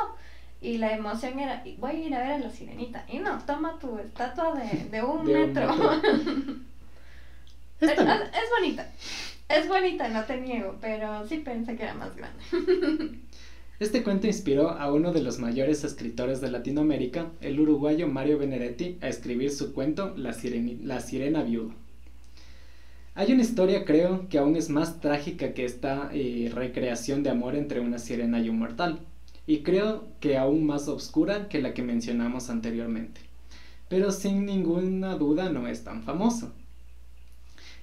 Y 0.62 0.78
la 0.78 0.94
emoción 0.96 1.40
era, 1.40 1.62
"Y 1.66 1.76
voy 1.78 1.92
a 1.92 1.94
ir 2.08 2.14
a 2.16 2.20
ver 2.20 2.32
a 2.34 2.38
la 2.40 2.50
sirenita. 2.52 3.06
Y 3.12 3.20
no, 3.20 3.40
toma 3.46 3.80
tu 3.80 3.98
estatua 3.98 4.54
de, 4.54 4.90
de 4.90 5.02
un 5.04 5.26
De 5.26 5.34
un 5.34 5.48
metro. 5.48 5.70
es, 7.82 7.96
bonita. 8.60 8.88
Es 9.50 9.68
bonita, 9.68 10.08
no 10.10 10.24
te 10.24 10.40
niego, 10.40 10.78
pero 10.80 11.28
sí 11.28 11.40
pensé 11.40 11.76
que 11.76 11.84
era 11.84 11.94
más 11.96 12.16
grande. 12.16 12.40
Este 13.80 14.04
cuento 14.04 14.28
inspiró 14.28 14.70
a 14.70 14.94
uno 14.94 15.12
de 15.12 15.24
los 15.24 15.40
mayores 15.40 15.84
escritores 15.84 16.40
de 16.40 16.52
Latinoamérica, 16.52 17.32
el 17.42 17.60
uruguayo 17.60 18.08
Mario 18.08 18.38
Benedetti, 18.38 19.00
a 19.02 19.08
escribir 19.08 19.50
su 19.50 19.74
cuento 19.74 20.14
La, 20.16 20.34
Sireni- 20.36 20.80
La 20.84 21.00
Sirena 21.00 21.42
Viuda. 21.42 21.74
Hay 23.16 23.32
una 23.34 23.42
historia, 23.42 23.86
creo, 23.86 24.28
que 24.30 24.38
aún 24.38 24.56
es 24.56 24.70
más 24.70 25.00
trágica 25.02 25.54
que 25.54 25.66
esta 25.66 26.10
eh, 26.14 26.52
recreación 26.54 27.24
de 27.24 27.30
amor 27.30 27.56
entre 27.56 27.80
una 27.82 28.00
sirena 28.00 28.40
y 28.40 28.50
un 28.50 28.60
mortal, 28.60 29.00
y 29.52 29.64
creo 29.64 30.08
que 30.22 30.38
aún 30.38 30.66
más 30.66 30.88
oscura 30.88 31.50
que 31.50 31.62
la 31.62 31.74
que 31.74 31.84
mencionamos 31.84 32.50
anteriormente, 32.50 33.20
pero 33.90 34.14
sin 34.14 34.46
ninguna 34.46 35.18
duda 35.18 35.50
no 35.50 35.68
es 35.68 35.84
tan 35.84 36.04
famoso. 36.04 36.54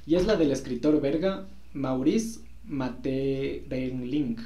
Y 0.07 0.15
es 0.15 0.25
la 0.25 0.37
del 0.37 0.51
escritor 0.51 0.99
belga 1.03 1.47
Maurice 1.75 2.41
Maeterlinck, 2.65 4.41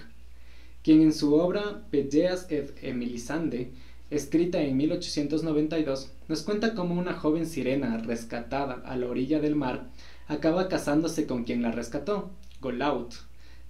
quien 0.83 1.03
en 1.03 1.13
su 1.13 1.35
obra 1.35 1.87
Pelleas 1.93 2.51
et 2.51 2.77
Emilisande 2.83 3.71
escrita 4.11 4.61
en 4.61 4.77
1892, 4.77 6.11
nos 6.27 6.43
cuenta 6.43 6.75
cómo 6.75 6.99
una 6.99 7.15
joven 7.15 7.47
sirena 7.47 7.99
rescatada 7.99 8.83
a 8.85 8.97
la 8.97 9.07
orilla 9.07 9.39
del 9.39 9.55
mar 9.55 9.91
acaba 10.27 10.69
casándose 10.69 11.29
con 11.29 11.45
quien 11.45 11.63
la 11.63 11.71
rescató, 11.71 12.33
Golaut. 12.61 13.15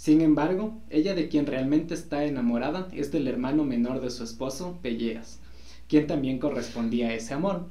Sin 0.03 0.21
embargo, 0.21 0.83
ella 0.91 1.15
de 1.15 1.29
quien 1.29 1.47
realmente 1.47 1.95
está 1.95 2.25
enamorada 2.25 2.89
es 2.93 3.13
del 3.13 3.29
hermano 3.29 3.63
menor 3.63 4.01
de 4.01 4.11
su 4.11 4.25
esposo, 4.25 4.81
Pelleas, 4.83 5.39
quien 5.87 6.09
también 6.09 6.41
correspondía 6.41 7.11
a 7.11 7.15
ese 7.15 7.35
amor. 7.35 7.67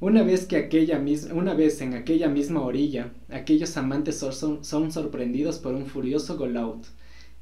Una 0.00 0.22
vez, 0.22 0.44
que 0.44 0.56
aquella 0.56 1.02
una 1.32 1.54
vez 1.54 1.80
en 1.80 1.94
aquella 1.94 2.28
misma 2.28 2.60
orilla, 2.60 3.10
aquellos 3.30 3.74
amantes 3.78 4.18
son, 4.18 4.66
son 4.66 4.92
sorprendidos 4.92 5.58
por 5.60 5.74
un 5.74 5.86
furioso 5.86 6.36
Golaut, 6.36 6.84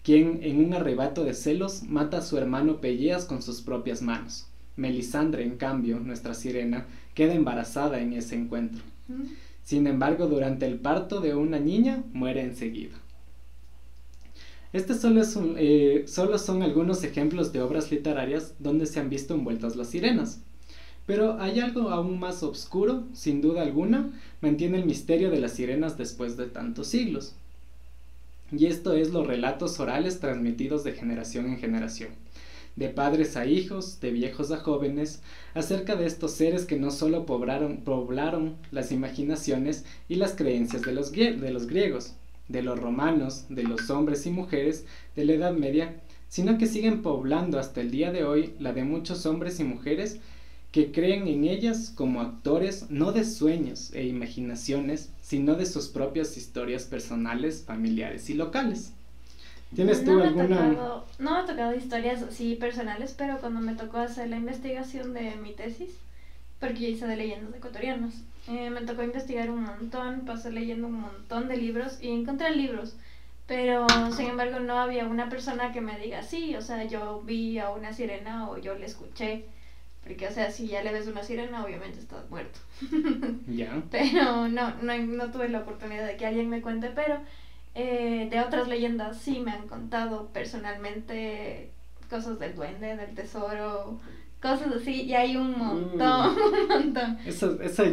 quien 0.04 0.38
en 0.44 0.64
un 0.64 0.72
arrebato 0.72 1.24
de 1.24 1.34
celos 1.34 1.82
mata 1.82 2.18
a 2.18 2.22
su 2.22 2.38
hermano 2.38 2.80
Pelleas 2.80 3.24
con 3.24 3.42
sus 3.42 3.62
propias 3.62 4.00
manos. 4.00 4.46
Melisandre, 4.76 5.42
en 5.42 5.56
cambio, 5.56 5.98
nuestra 5.98 6.34
sirena, 6.34 6.86
queda 7.14 7.34
embarazada 7.34 8.00
en 8.00 8.12
ese 8.12 8.36
encuentro. 8.36 8.84
Sin 9.64 9.88
embargo, 9.88 10.28
durante 10.28 10.66
el 10.66 10.78
parto 10.78 11.20
de 11.20 11.34
una 11.34 11.58
niña, 11.58 12.04
muere 12.12 12.42
enseguida. 12.42 12.99
Estos 14.72 15.00
solo, 15.00 15.22
eh, 15.56 16.04
solo 16.06 16.38
son 16.38 16.62
algunos 16.62 17.02
ejemplos 17.02 17.52
de 17.52 17.60
obras 17.60 17.90
literarias 17.90 18.54
donde 18.58 18.86
se 18.86 19.00
han 19.00 19.10
visto 19.10 19.34
envueltas 19.34 19.76
las 19.76 19.88
sirenas. 19.88 20.40
Pero 21.06 21.40
hay 21.40 21.60
algo 21.60 21.90
aún 21.90 22.20
más 22.20 22.42
oscuro, 22.42 23.04
sin 23.12 23.40
duda 23.40 23.62
alguna, 23.62 24.10
mantiene 24.40 24.78
el 24.78 24.86
misterio 24.86 25.30
de 25.30 25.40
las 25.40 25.52
sirenas 25.52 25.98
después 25.98 26.36
de 26.36 26.46
tantos 26.46 26.86
siglos 26.86 27.34
y 28.52 28.66
esto 28.66 28.94
es 28.94 29.10
los 29.10 29.26
relatos 29.26 29.78
orales 29.80 30.20
transmitidos 30.20 30.84
de 30.84 30.92
generación 30.92 31.46
en 31.46 31.58
generación, 31.58 32.10
de 32.76 32.88
padres 32.88 33.36
a 33.36 33.46
hijos, 33.46 34.00
de 34.00 34.10
viejos 34.10 34.50
a 34.50 34.56
jóvenes, 34.58 35.22
acerca 35.54 35.96
de 35.96 36.06
estos 36.06 36.32
seres 36.32 36.64
que 36.64 36.76
no 36.76 36.90
solo 36.90 37.26
poblaron, 37.26 37.78
poblaron 37.78 38.56
las 38.70 38.92
imaginaciones 38.92 39.84
y 40.08 40.16
las 40.16 40.34
creencias 40.34 40.82
de 40.82 40.92
los 40.92 41.66
griegos, 41.66 42.14
de 42.50 42.62
los 42.62 42.78
romanos, 42.78 43.46
de 43.48 43.62
los 43.62 43.88
hombres 43.90 44.26
y 44.26 44.30
mujeres 44.30 44.84
de 45.16 45.24
la 45.24 45.32
Edad 45.32 45.52
Media, 45.52 45.94
sino 46.28 46.58
que 46.58 46.66
siguen 46.66 47.02
poblando 47.02 47.58
hasta 47.58 47.80
el 47.80 47.90
día 47.90 48.12
de 48.12 48.24
hoy 48.24 48.54
la 48.58 48.72
de 48.72 48.84
muchos 48.84 49.24
hombres 49.26 49.60
y 49.60 49.64
mujeres 49.64 50.20
que 50.72 50.92
creen 50.92 51.26
en 51.26 51.44
ellas 51.44 51.92
como 51.94 52.20
actores 52.20 52.90
no 52.90 53.12
de 53.12 53.24
sueños 53.24 53.92
e 53.92 54.06
imaginaciones, 54.06 55.10
sino 55.20 55.54
de 55.54 55.66
sus 55.66 55.88
propias 55.88 56.36
historias 56.36 56.84
personales, 56.84 57.64
familiares 57.66 58.30
y 58.30 58.34
locales. 58.34 58.92
¿Tienes 59.74 60.04
tú 60.04 60.20
alguna...? 60.20 61.04
no 61.18 61.34
me 61.34 61.40
ha 61.40 61.46
tocado 61.46 61.74
historias 61.74 62.22
así 62.22 62.56
personales, 62.56 63.14
pero 63.16 63.38
cuando 63.38 63.60
me 63.60 63.74
tocó 63.74 63.98
hacer 63.98 64.28
la 64.28 64.36
investigación 64.36 65.12
de 65.12 65.36
mi 65.36 65.52
tesis, 65.52 65.90
porque 66.58 66.80
yo 66.80 66.88
hice 66.88 67.06
de 67.06 67.16
leyendas 67.16 67.54
ecuatorianas, 67.54 68.14
eh, 68.48 68.70
me 68.70 68.82
tocó 68.82 69.02
investigar 69.02 69.50
un 69.50 69.64
montón, 69.64 70.24
pasé 70.24 70.50
leyendo 70.50 70.86
un 70.86 71.00
montón 71.00 71.48
de 71.48 71.56
libros 71.56 71.98
y 72.00 72.10
encontré 72.10 72.54
libros, 72.54 72.96
pero 73.46 73.86
sin 74.12 74.26
embargo 74.26 74.60
no 74.60 74.78
había 74.78 75.06
una 75.06 75.28
persona 75.28 75.72
que 75.72 75.80
me 75.80 75.98
diga, 75.98 76.22
sí, 76.22 76.54
o 76.56 76.62
sea, 76.62 76.84
yo 76.84 77.22
vi 77.22 77.58
a 77.58 77.70
una 77.70 77.92
sirena 77.92 78.48
o 78.48 78.58
yo 78.58 78.74
le 78.74 78.86
escuché 78.86 79.44
porque, 80.02 80.26
o 80.26 80.30
sea, 80.30 80.50
si 80.50 80.66
ya 80.66 80.82
le 80.82 80.92
ves 80.92 81.06
una 81.06 81.22
sirena, 81.22 81.64
obviamente 81.64 82.00
estás 82.00 82.28
muerto. 82.30 82.58
Ya. 83.46 83.82
Pero 83.90 84.48
no, 84.48 84.74
no, 84.82 84.98
no 84.98 85.30
tuve 85.30 85.48
la 85.48 85.60
oportunidad 85.60 86.06
de 86.06 86.16
que 86.16 86.26
alguien 86.26 86.48
me 86.48 86.62
cuente, 86.62 86.90
pero 86.94 87.18
eh, 87.74 88.28
de 88.30 88.40
otras 88.40 88.68
leyendas 88.68 89.18
sí 89.18 89.40
me 89.40 89.52
han 89.52 89.68
contado 89.68 90.28
personalmente 90.28 91.70
cosas 92.08 92.38
del 92.38 92.54
duende, 92.54 92.96
del 92.96 93.14
tesoro, 93.14 94.00
cosas 94.40 94.72
así, 94.74 95.02
y 95.02 95.14
hay 95.14 95.36
un 95.36 95.56
montón, 95.56 96.34
mm. 96.34 96.38
un 96.62 96.68
montón. 96.68 97.18
Eso, 97.26 97.60
eso, 97.60 97.84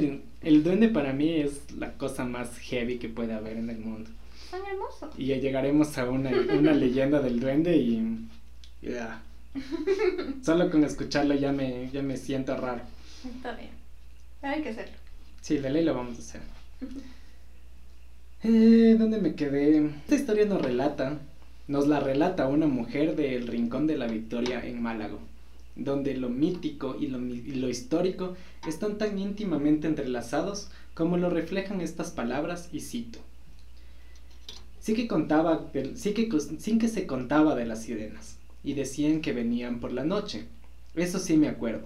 el 0.41 0.63
duende 0.63 0.89
para 0.89 1.13
mí 1.13 1.35
es 1.35 1.71
la 1.77 1.93
cosa 1.93 2.25
más 2.25 2.57
heavy 2.59 2.97
que 2.97 3.09
puede 3.09 3.33
haber 3.33 3.57
en 3.57 3.69
el 3.69 3.79
mundo. 3.79 4.09
Son 4.49 4.61
hermosos. 4.65 5.09
Y 5.17 5.27
ya 5.27 5.37
llegaremos 5.37 5.97
a 5.97 6.09
una, 6.09 6.29
una 6.29 6.71
leyenda 6.73 7.19
del 7.21 7.39
duende 7.39 7.75
y... 7.77 8.27
ya 8.81 9.21
Solo 10.43 10.69
con 10.69 10.83
escucharlo 10.83 11.33
ya 11.35 11.51
me, 11.51 11.89
ya 11.91 12.01
me 12.01 12.17
siento 12.17 12.55
raro. 12.55 12.81
Está 13.25 13.55
bien. 13.55 13.71
Hay 14.41 14.61
que 14.61 14.69
hacerlo. 14.69 14.95
Sí, 15.41 15.57
de 15.57 15.69
ley 15.69 15.83
lo 15.83 15.93
vamos 15.93 16.17
a 16.17 16.21
hacer. 16.21 16.41
Eh, 18.43 18.95
¿Dónde 18.97 19.19
me 19.19 19.35
quedé? 19.35 19.77
Esta 19.77 20.15
historia 20.15 20.45
nos 20.45 20.61
relata, 20.61 21.17
nos 21.67 21.87
la 21.87 21.99
relata 21.99 22.47
una 22.47 22.67
mujer 22.67 23.15
del 23.15 23.47
Rincón 23.47 23.87
de 23.87 23.97
la 23.97 24.07
Victoria 24.07 24.63
en 24.63 24.81
Málaga, 24.81 25.17
donde 25.77 26.15
lo 26.15 26.29
mítico 26.29 26.95
y 26.99 27.07
lo, 27.07 27.69
histórico 27.69 28.35
están 28.67 28.97
tan 28.97 29.17
íntimamente 29.17 29.87
entrelazados 29.87 30.69
como 30.93 31.17
lo 31.17 31.29
reflejan 31.29 31.81
estas 31.81 32.11
palabras 32.11 32.69
y 32.71 32.81
cito. 32.81 33.19
Sí 34.79 34.93
que 34.93 35.07
contaba, 35.07 35.69
sí 35.95 36.13
que, 36.13 36.29
sí 36.39 36.77
que 36.77 36.87
se 36.87 37.05
contaba 37.05 37.55
de 37.55 37.65
las 37.65 37.83
sirenas 37.83 38.37
y 38.63 38.73
decían 38.73 39.21
que 39.21 39.33
venían 39.33 39.79
por 39.79 39.91
la 39.91 40.03
noche. 40.03 40.45
Eso 40.95 41.19
sí 41.19 41.37
me 41.37 41.47
acuerdo. 41.47 41.85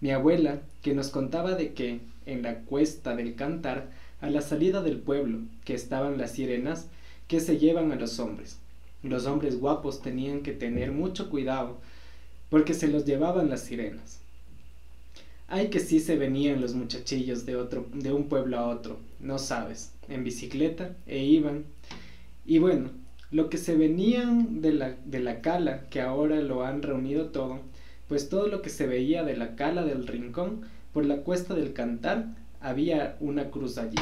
Mi 0.00 0.10
abuela, 0.10 0.60
que 0.82 0.94
nos 0.94 1.08
contaba 1.10 1.54
de 1.54 1.72
que, 1.72 2.00
en 2.26 2.42
la 2.42 2.60
cuesta 2.60 3.16
del 3.16 3.34
cantar, 3.34 3.90
a 4.20 4.30
la 4.30 4.42
salida 4.42 4.82
del 4.82 4.98
pueblo, 4.98 5.40
que 5.64 5.74
estaban 5.74 6.18
las 6.18 6.32
sirenas, 6.32 6.88
que 7.28 7.40
se 7.40 7.58
llevan 7.58 7.92
a 7.92 7.96
los 7.96 8.18
hombres. 8.18 8.58
Los 9.02 9.26
hombres 9.26 9.60
guapos 9.60 10.02
tenían 10.02 10.42
que 10.42 10.52
tener 10.52 10.90
mucho 10.90 11.30
cuidado, 11.30 11.78
porque 12.50 12.74
se 12.74 12.88
los 12.88 13.04
llevaban 13.04 13.50
las 13.50 13.62
sirenas. 13.62 14.20
Ay 15.48 15.68
que 15.68 15.80
sí 15.80 16.00
se 16.00 16.16
venían 16.16 16.60
los 16.60 16.74
muchachillos 16.74 17.46
de 17.46 17.56
otro, 17.56 17.86
de 17.94 18.12
un 18.12 18.28
pueblo 18.28 18.58
a 18.58 18.68
otro, 18.68 18.98
no 19.18 19.38
sabes, 19.38 19.92
en 20.08 20.22
bicicleta, 20.22 20.94
e 21.06 21.24
iban. 21.24 21.64
Y 22.44 22.58
bueno, 22.58 22.90
lo 23.30 23.48
que 23.48 23.56
se 23.56 23.74
venían 23.74 24.60
de 24.60 24.72
la, 24.72 24.96
de 25.04 25.20
la 25.20 25.40
cala, 25.40 25.88
que 25.88 26.00
ahora 26.00 26.40
lo 26.40 26.64
han 26.64 26.82
reunido 26.82 27.26
todo, 27.26 27.60
pues 28.08 28.28
todo 28.28 28.48
lo 28.48 28.62
que 28.62 28.70
se 28.70 28.86
veía 28.86 29.24
de 29.24 29.36
la 29.36 29.54
cala 29.54 29.84
del 29.84 30.06
rincón, 30.06 30.62
por 30.92 31.06
la 31.06 31.18
cuesta 31.18 31.54
del 31.54 31.72
cantar, 31.72 32.26
había 32.60 33.16
una 33.20 33.50
cruz 33.50 33.78
allí. 33.78 33.96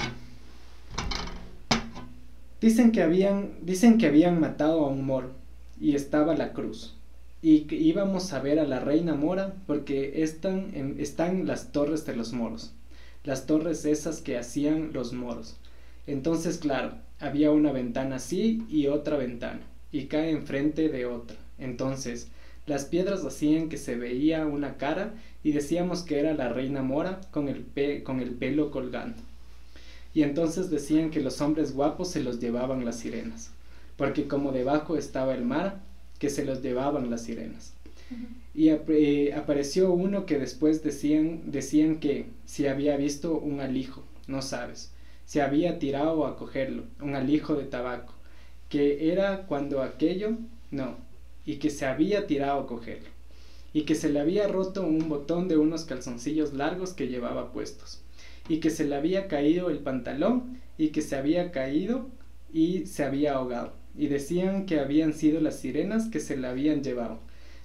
Dicen 2.61 2.91
que 2.91 3.03
habían, 3.03 3.51
dicen 3.63 3.99
que 3.99 4.07
habían 4.07 4.41
matado 4.41 4.85
a 4.85 4.89
un 4.89 5.05
moro, 5.05 5.31
y 5.81 5.95
estaba 5.95 6.35
la 6.35 6.53
cruz. 6.53 6.96
Y 7.47 7.73
íbamos 7.73 8.33
a 8.33 8.41
ver 8.41 8.59
a 8.59 8.67
la 8.67 8.81
reina 8.81 9.15
mora, 9.15 9.55
porque 9.69 10.25
están, 10.25 10.97
están 10.99 11.47
las 11.47 11.71
torres 11.71 12.05
de 12.05 12.17
los 12.17 12.33
moros, 12.33 12.73
las 13.23 13.47
torres 13.47 13.85
esas 13.85 14.21
que 14.21 14.37
hacían 14.37 14.91
los 14.93 15.13
moros. 15.13 15.57
Entonces, 16.09 16.59
claro, 16.59 16.97
había 17.21 17.53
una 17.53 17.71
ventana 17.71 18.17
así 18.17 18.65
y 18.69 18.89
otra 18.89 19.17
ventana, 19.17 19.61
y 19.93 20.07
cae 20.07 20.33
enfrente 20.33 20.89
de 20.89 21.07
otra. 21.07 21.37
Entonces, 21.61 22.27
las 22.67 22.87
piedras 22.87 23.25
hacían 23.25 23.69
que 23.69 23.77
se 23.77 23.95
veía 23.95 24.45
una 24.45 24.77
cara 24.77 25.15
y 25.45 25.53
decíamos 25.53 26.03
que 26.03 26.19
era 26.19 26.35
la 26.35 26.49
reina 26.49 26.83
mora 26.83 27.21
con 27.31 27.47
el, 27.47 27.65
con 28.03 28.19
el 28.19 28.31
pelo 28.31 28.73
colgando. 28.73 29.23
Y 30.15 30.25
entonces 30.25 30.69
decían 30.69 31.11
que 31.13 31.21
los 31.21 31.41
hombres 31.41 31.75
guapos 31.75 32.11
se 32.11 32.25
los 32.25 32.41
llevaban 32.41 32.85
las 32.85 32.99
sirenas, 32.99 33.53
porque 33.97 34.27
como 34.27 34.51
debajo 34.51 34.97
estaba 34.97 35.33
el 35.33 35.45
mar, 35.45 35.86
que 36.19 36.31
se 36.31 36.45
los 36.45 36.63
llevaban 36.63 37.11
las 37.11 37.25
sirenas. 37.25 37.75
Y 38.55 38.69
eh, 38.71 39.35
apareció 39.35 39.93
uno 39.93 40.27
que 40.27 40.39
después 40.39 40.83
decían, 40.83 41.51
decían 41.51 41.99
que 41.99 42.27
si 42.45 42.67
había 42.67 42.97
visto 42.97 43.39
un 43.39 43.61
alijo, 43.61 44.05
no 44.29 44.43
sabes 44.43 44.93
se 45.27 45.43
había 45.43 45.79
tirado 45.79 46.25
a 46.25 46.37
cogerlo, 46.37 46.85
un 47.01 47.17
alijo 47.17 47.57
de 47.57 47.65
tabaco, 47.65 48.15
que 48.69 49.13
era 49.13 49.47
cuando 49.47 49.83
aquello, 49.83 50.39
no, 50.71 50.97
y 51.45 51.57
que 51.57 51.69
se 51.69 51.85
había 51.85 52.27
tirado 52.27 52.61
a 52.61 52.67
cogerlo, 52.67 53.11
y 53.73 53.83
que 53.83 53.97
se 53.97 54.09
le 54.09 54.21
había 54.21 54.47
roto 54.47 54.87
un 54.87 55.09
botón 55.09 55.49
de 55.49 55.57
unos 55.57 55.85
calzoncillos 55.85 56.55
largos 56.55 56.93
que 56.95 57.09
llevaba 57.09 57.53
puestos, 57.53 58.03
y 58.49 58.61
que 58.61 58.71
se 58.71 58.85
le 58.85 58.95
había 58.95 59.27
caído 59.27 59.69
el 59.69 59.81
pantalón, 59.81 60.61
y 60.79 60.89
que 60.89 61.03
se 61.03 61.17
había 61.17 61.51
caído 61.51 62.07
y 62.53 62.87
se 62.87 63.03
había 63.03 63.35
ahogado, 63.35 63.73
y 63.97 64.09
decían 64.09 64.67
que 64.67 64.81
habían 64.81 65.13
sido 65.15 65.41
las 65.41 65.57
sirenas 65.61 66.09
que 66.09 66.21
se 66.21 66.37
le 66.37 66.47
habían 66.49 66.83
llevado. 66.83 67.21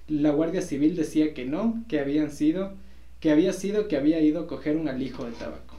La 0.08 0.30
Guardia 0.30 0.62
Civil 0.62 0.96
decía 0.96 1.34
que 1.34 1.44
no, 1.46 1.84
que 1.88 2.00
habían 2.00 2.30
sido, 2.30 2.74
que 3.20 3.30
había 3.30 3.52
sido 3.52 3.88
que 3.88 3.96
había 3.96 4.20
ido 4.20 4.40
a 4.42 4.46
coger 4.46 4.76
un 4.76 4.88
alijo 4.88 5.24
de 5.26 5.32
tabaco. 5.32 5.76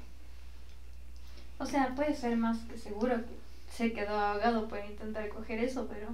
O 1.57 1.65
sea, 1.65 1.95
puede 1.95 2.15
ser 2.15 2.37
más 2.37 2.59
que 2.65 2.77
seguro 2.77 3.15
que 3.25 3.35
se 3.71 3.91
quedó 3.93 4.15
ahogado 4.15 4.67
por 4.67 4.79
intentar 4.85 5.29
coger 5.29 5.59
eso, 5.59 5.87
pero... 5.87 6.09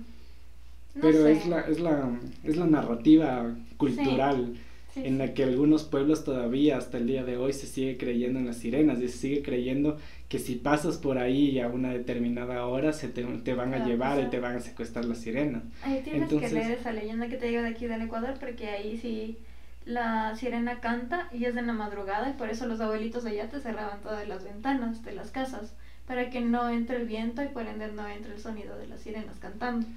no 0.95 1.01
Pero 1.01 1.13
sé. 1.13 1.27
es 1.27 1.45
la, 1.45 1.61
es 1.61 1.79
la, 1.79 2.19
es 2.43 2.57
la 2.57 2.65
narrativa 2.67 3.55
cultural 3.77 4.55
Sí, 4.55 4.68
en 4.95 5.17
la 5.17 5.33
que 5.33 5.43
algunos 5.43 5.83
pueblos 5.83 6.23
todavía 6.23 6.77
hasta 6.77 6.97
el 6.97 7.07
día 7.07 7.23
de 7.23 7.37
hoy 7.37 7.53
se 7.53 7.67
sigue 7.67 7.97
creyendo 7.97 8.39
en 8.39 8.45
las 8.47 8.57
sirenas 8.57 8.99
y 8.99 9.07
se 9.07 9.17
sigue 9.17 9.41
creyendo 9.43 9.97
que 10.27 10.39
si 10.39 10.55
pasas 10.55 10.97
por 10.97 11.17
ahí 11.17 11.59
a 11.59 11.67
una 11.67 11.91
determinada 11.91 12.65
hora 12.65 12.93
se 12.93 13.07
te, 13.07 13.23
te 13.23 13.53
van 13.53 13.73
a 13.73 13.79
va 13.79 13.83
a 13.83 13.87
llevar 13.87 14.19
y 14.23 14.29
te 14.29 14.39
van 14.39 14.55
a 14.57 14.59
secuestrar 14.59 15.05
las 15.05 15.19
sirenas. 15.19 15.63
Ahí 15.83 16.01
tienes 16.03 16.23
Entonces- 16.23 16.49
que 16.51 16.55
leer 16.59 16.71
esa 16.71 16.91
leyenda 16.91 17.27
que 17.27 17.37
te 17.37 17.47
digo 17.47 17.61
de 17.61 17.69
aquí 17.69 17.87
del 17.87 18.01
Ecuador, 18.01 18.33
porque 18.39 18.67
ahí 18.69 18.97
sí 18.97 19.37
la 19.85 20.35
sirena 20.35 20.81
canta 20.81 21.29
y 21.33 21.45
es 21.45 21.55
en 21.55 21.65
la 21.67 21.73
madrugada 21.73 22.29
y 22.29 22.33
por 22.33 22.49
eso 22.49 22.67
los 22.67 22.79
abuelitos 22.81 23.25
allá 23.25 23.49
te 23.49 23.59
cerraban 23.59 24.01
todas 24.01 24.27
las 24.27 24.43
ventanas 24.43 25.03
de 25.03 25.13
las 25.13 25.31
casas 25.31 25.73
para 26.05 26.29
que 26.29 26.41
no 26.41 26.69
entre 26.69 26.97
el 26.97 27.07
viento 27.07 27.41
y 27.43 27.47
por 27.47 27.65
ende 27.65 27.87
no 27.91 28.07
entre 28.07 28.33
el 28.33 28.39
sonido 28.39 28.77
de 28.77 28.87
las 28.87 29.01
sirenas 29.01 29.37
cantando. 29.39 29.87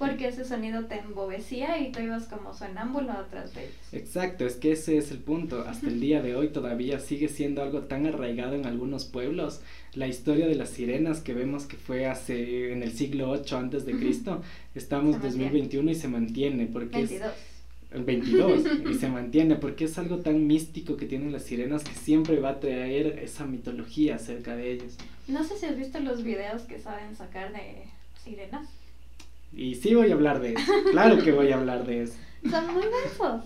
Porque 0.00 0.28
ese 0.28 0.44
sonido 0.44 0.86
te 0.86 0.98
embobecía 0.98 1.78
y 1.78 1.92
tú 1.92 2.00
ibas 2.00 2.24
como 2.24 2.54
sonámbulo 2.54 3.12
atrás 3.12 3.54
de 3.54 3.64
ellos. 3.64 3.74
Exacto, 3.92 4.46
es 4.46 4.56
que 4.56 4.72
ese 4.72 4.96
es 4.96 5.12
el 5.12 5.18
punto. 5.18 5.64
Hasta 5.68 5.88
el 5.88 6.00
día 6.00 6.22
de 6.22 6.34
hoy 6.34 6.48
todavía 6.48 6.98
sigue 6.98 7.28
siendo 7.28 7.62
algo 7.62 7.82
tan 7.82 8.06
arraigado 8.06 8.54
en 8.54 8.66
algunos 8.66 9.04
pueblos. 9.04 9.60
La 9.94 10.08
historia 10.08 10.46
de 10.48 10.54
las 10.54 10.70
sirenas 10.70 11.20
que 11.20 11.34
vemos 11.34 11.66
que 11.66 11.76
fue 11.76 12.06
hace 12.06 12.72
en 12.72 12.82
el 12.82 12.92
siglo 12.92 13.30
8 13.30 13.56
antes 13.56 13.84
de. 13.84 14.00
Cristo, 14.00 14.42
estamos 14.74 15.16
en 15.16 15.22
2021 15.22 15.90
y 15.90 15.94
se 15.94 16.08
mantiene 16.08 16.66
porque 16.66 17.02
es 17.02 17.10
22. 17.10 17.32
el 17.92 18.04
22 18.04 18.62
y 18.90 18.94
se 18.94 19.08
mantiene 19.08 19.56
porque 19.56 19.84
es 19.84 19.98
algo 19.98 20.20
tan 20.20 20.46
místico 20.46 20.96
que 20.96 21.06
tienen 21.06 21.32
las 21.32 21.42
sirenas 21.42 21.84
que 21.84 21.92
siempre 21.92 22.40
va 22.40 22.50
a 22.50 22.60
traer 22.60 23.18
esa 23.18 23.44
mitología 23.44 24.16
acerca 24.16 24.56
de 24.56 24.72
ellas. 24.72 24.96
No 25.28 25.44
sé 25.44 25.58
si 25.58 25.66
has 25.66 25.76
visto 25.76 26.00
los 26.00 26.24
videos 26.24 26.62
que 26.62 26.78
saben 26.78 27.14
sacar 27.14 27.52
de 27.52 27.84
sirenas. 28.24 28.79
Y 29.52 29.74
sí 29.74 29.94
voy 29.94 30.10
a 30.10 30.14
hablar 30.14 30.40
de 30.40 30.54
eso. 30.54 30.72
Claro 30.90 31.18
que 31.22 31.32
voy 31.32 31.50
a 31.50 31.56
hablar 31.56 31.84
de 31.86 32.02
eso. 32.04 32.14
Son 32.48 32.72
muy 32.72 32.82
densos. 32.84 33.44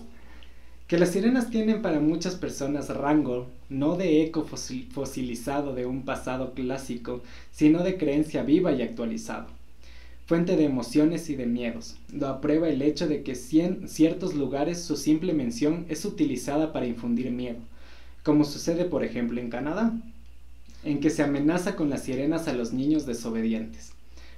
Que 0.87 0.99
las 0.99 1.09
sirenas 1.09 1.49
tienen 1.49 1.81
para 1.81 1.99
muchas 1.99 2.35
personas 2.35 2.89
rango 2.89 3.47
no 3.69 3.95
de 3.95 4.21
eco 4.21 4.45
fosil- 4.45 4.87
fosilizado 4.91 5.73
de 5.73 5.87
un 5.87 6.03
pasado 6.05 6.53
clásico, 6.53 7.23
sino 7.51 7.81
de 7.83 7.97
creencia 7.97 8.43
viva 8.43 8.71
y 8.71 8.83
actualizado. 8.83 9.47
Fuente 10.27 10.55
de 10.55 10.65
emociones 10.65 11.29
y 11.31 11.35
de 11.35 11.47
miedos. 11.47 11.97
Lo 12.13 12.27
aprueba 12.27 12.69
el 12.69 12.83
hecho 12.83 13.07
de 13.07 13.23
que 13.23 13.35
en 13.53 13.87
ciertos 13.87 14.35
lugares 14.35 14.81
su 14.83 14.95
simple 14.95 15.33
mención 15.33 15.85
es 15.89 16.05
utilizada 16.05 16.71
para 16.71 16.85
infundir 16.85 17.31
miedo, 17.31 17.57
como 18.23 18.43
sucede 18.43 18.85
por 18.85 19.03
ejemplo 19.03 19.39
en 19.41 19.49
Canadá, 19.49 19.91
en 20.83 20.99
que 20.99 21.09
se 21.09 21.23
amenaza 21.23 21.75
con 21.75 21.89
las 21.89 22.03
sirenas 22.03 22.47
a 22.47 22.53
los 22.53 22.73
niños 22.73 23.07
desobedientes. 23.07 23.94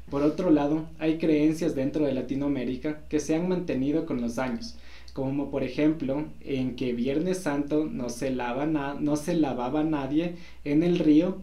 Por 0.10 0.24
otro 0.24 0.52
lado, 0.52 0.86
hay 1.00 1.18
creencias 1.18 1.76
dentro 1.76 2.06
de 2.06 2.14
Latinoamérica 2.14 3.02
que 3.10 3.20
se 3.20 3.36
han 3.36 3.48
mantenido 3.50 4.06
con 4.06 4.22
los 4.22 4.40
años, 4.40 4.76
como 5.14 5.52
por 5.52 5.64
ejemplo 5.64 6.26
en 6.42 6.76
que 6.76 6.94
Viernes 6.94 7.40
Santo 7.40 7.86
no 7.92 8.10
se, 8.10 8.32
lava 8.32 8.66
na- 8.66 8.96
no 9.00 9.16
se 9.18 9.36
lavaba 9.36 9.84
nadie 9.84 10.36
en 10.64 10.84
el 10.84 11.00
río, 11.00 11.38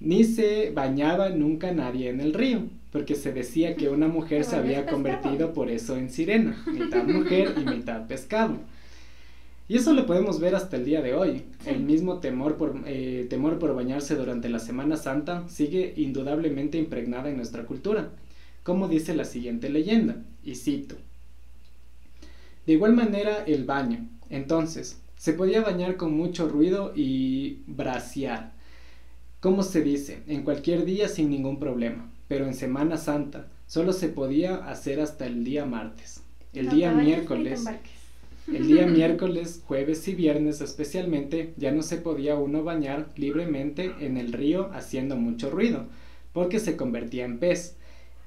ni 0.00 0.24
se 0.24 0.70
bañaba 0.70 1.30
nunca 1.30 1.72
nadie 1.72 2.08
en 2.10 2.20
el 2.20 2.34
río, 2.34 2.64
porque 2.92 3.14
se 3.14 3.32
decía 3.32 3.76
que 3.76 3.88
una 3.88 4.08
mujer 4.08 4.44
se 4.44 4.56
había 4.56 4.86
pescado. 4.86 4.96
convertido 4.96 5.52
por 5.52 5.70
eso 5.70 5.96
en 5.96 6.10
sirena, 6.10 6.62
mitad 6.66 7.06
mujer 7.06 7.54
y 7.56 7.64
mitad 7.64 8.06
pescado. 8.06 8.58
Y 9.68 9.76
eso 9.76 9.92
lo 9.92 10.06
podemos 10.06 10.38
ver 10.38 10.54
hasta 10.54 10.76
el 10.76 10.84
día 10.84 11.02
de 11.02 11.14
hoy. 11.14 11.42
Sí. 11.64 11.70
El 11.70 11.80
mismo 11.80 12.20
temor 12.20 12.56
por, 12.56 12.82
eh, 12.86 13.26
temor 13.28 13.58
por 13.58 13.74
bañarse 13.74 14.14
durante 14.14 14.48
la 14.48 14.60
Semana 14.60 14.96
Santa 14.96 15.44
sigue 15.48 15.94
indudablemente 15.96 16.78
impregnada 16.78 17.30
en 17.30 17.36
nuestra 17.36 17.64
cultura, 17.64 18.10
como 18.62 18.86
dice 18.88 19.14
la 19.14 19.24
siguiente 19.24 19.68
leyenda, 19.68 20.22
y 20.44 20.54
cito. 20.54 20.96
De 22.66 22.72
igual 22.74 22.94
manera 22.94 23.44
el 23.44 23.64
baño. 23.64 24.08
Entonces, 24.30 25.00
se 25.16 25.32
podía 25.32 25.62
bañar 25.62 25.96
con 25.96 26.16
mucho 26.16 26.48
ruido 26.48 26.92
y 26.94 27.62
braciar. 27.66 28.52
Como 29.40 29.62
se 29.62 29.82
dice, 29.82 30.22
en 30.26 30.42
cualquier 30.42 30.84
día 30.84 31.08
sin 31.08 31.30
ningún 31.30 31.58
problema, 31.58 32.10
pero 32.28 32.46
en 32.46 32.54
Semana 32.54 32.96
Santa 32.96 33.48
solo 33.66 33.92
se 33.92 34.08
podía 34.08 34.56
hacer 34.68 35.00
hasta 35.00 35.26
el 35.26 35.44
día 35.44 35.64
martes. 35.64 36.22
El 36.52 36.66
No 36.66 36.74
día 36.74 36.92
miércoles. 36.92 37.64
El 38.52 38.68
día 38.68 38.86
miércoles, 38.86 39.62
jueves 39.66 40.06
y 40.06 40.14
viernes 40.14 40.60
especialmente 40.60 41.52
ya 41.56 41.72
no 41.72 41.82
se 41.82 41.96
podía 41.96 42.36
uno 42.36 42.62
bañar 42.62 43.08
libremente 43.16 43.92
en 44.00 44.16
el 44.16 44.32
río 44.32 44.70
haciendo 44.72 45.16
mucho 45.16 45.50
ruido, 45.50 45.86
porque 46.32 46.60
se 46.60 46.76
convertía 46.76 47.24
en 47.24 47.38
pez. 47.38 47.76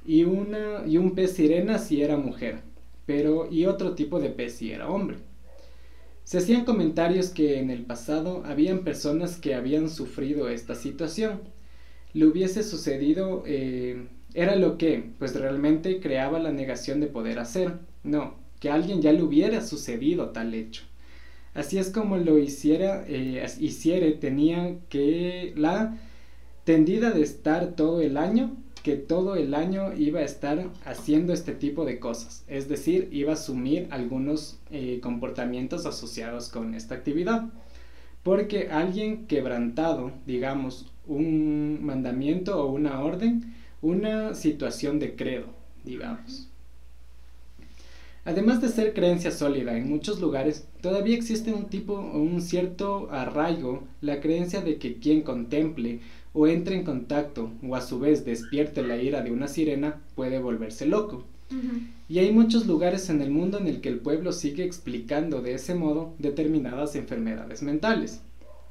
Y, 0.06 0.24
una, 0.24 0.84
y 0.86 0.98
un 0.98 1.16
pez 1.16 1.34
sirena 1.34 1.78
si 1.78 2.02
era 2.02 2.18
mujer, 2.18 2.62
pero 3.06 3.50
y 3.50 3.66
otro 3.66 3.96
tipo 3.96 4.20
de 4.20 4.30
pez 4.30 4.56
si 4.56 4.72
era 4.72 4.90
hombre. 4.90 5.18
Se 6.24 6.38
hacían 6.38 6.66
comentarios 6.66 7.30
que 7.30 7.60
en 7.60 7.70
el 7.70 7.84
pasado 7.86 8.44
habían 8.46 8.84
personas 8.84 9.38
que 9.38 9.56
habían 9.56 9.90
sufrido 9.90 10.50
esta 10.50 10.76
situación. 10.76 11.42
Le 12.14 12.26
hubiese 12.26 12.64
sucedido, 12.64 13.44
eh, 13.46 14.08
era 14.34 14.56
lo 14.56 14.78
que, 14.78 15.12
pues 15.18 15.36
realmente 15.36 16.00
creaba 16.00 16.40
la 16.40 16.52
negación 16.52 17.00
de 17.00 17.08
poder 17.08 17.40
hacer. 17.40 17.80
No, 18.04 18.36
que 18.60 18.70
alguien 18.70 19.02
ya 19.02 19.12
le 19.14 19.24
hubiera 19.24 19.62
sucedido 19.62 20.30
tal 20.30 20.54
hecho. 20.54 20.84
Así 21.54 21.78
es 21.78 21.90
como 21.90 22.18
lo 22.18 22.38
hiciera, 22.38 23.04
eh, 23.08 23.46
hiciere, 23.60 24.12
tenía 24.12 24.78
que 24.90 25.54
la 25.56 25.98
tendida 26.64 27.12
de 27.12 27.22
estar 27.22 27.76
todo 27.76 28.02
el 28.02 28.18
año, 28.18 28.56
que 28.84 28.96
todo 28.96 29.36
el 29.36 29.54
año 29.54 29.94
iba 29.98 30.20
a 30.20 30.24
estar 30.24 30.70
haciendo 30.86 31.34
este 31.34 31.54
tipo 31.54 31.86
de 31.86 32.00
cosas, 32.00 32.46
es 32.48 32.70
decir, 32.70 33.10
iba 33.12 33.32
a 33.32 33.34
asumir 33.34 33.88
algunos 33.92 34.60
eh, 34.72 35.00
comportamientos 35.02 35.86
asociados 35.86 36.50
con 36.50 36.76
esta 36.76 36.96
actividad. 36.96 37.46
Porque 38.24 38.70
alguien 38.70 39.28
quebrantado, 39.28 40.12
digamos, 40.28 40.92
un 41.08 41.80
mandamiento 41.82 42.62
o 42.62 42.72
una 42.72 43.02
orden, 43.02 43.56
una 43.82 44.36
situación 44.36 45.00
de 45.00 45.16
credo, 45.16 45.48
digamos. 45.84 46.49
Además 48.26 48.62
de 48.62 48.70
ser 48.70 48.94
creencia 48.94 49.32
sólida 49.32 49.78
en 49.78 49.90
muchos 49.90 50.20
lugares, 50.20 50.68
todavía 50.82 51.16
existe 51.16 51.54
un 51.54 51.66
tipo 51.66 51.94
o 51.94 52.20
un 52.20 52.42
cierto 52.42 53.10
arraigo, 53.12 53.84
la 54.02 54.20
creencia 54.20 54.62
de 54.62 54.78
que 54.78 54.96
quien 54.96 55.22
contemple 55.22 56.02
o 56.34 56.48
entre 56.48 56.76
en 56.76 56.84
contacto 56.84 57.52
o 57.68 57.76
a 57.76 57.82
su 57.82 58.00
vez 58.00 58.26
despierte 58.26 58.84
la 58.84 58.98
ira 58.98 59.22
de 59.22 59.32
una 59.32 59.48
sirena 59.48 60.02
puede 60.16 60.40
volverse 60.40 60.86
loco. 60.86 61.24
Y 62.08 62.20
hay 62.20 62.32
muchos 62.32 62.68
lugares 62.68 63.10
en 63.10 63.22
el 63.22 63.32
mundo 63.32 63.58
en 63.58 63.68
el 63.68 63.82
que 63.82 63.90
el 63.90 64.00
pueblo 64.00 64.34
sigue 64.34 64.64
explicando 64.64 65.42
de 65.42 65.56
ese 65.56 65.74
modo 65.74 66.14
determinadas 66.20 66.96
enfermedades 66.96 67.64
mentales. 67.64 68.22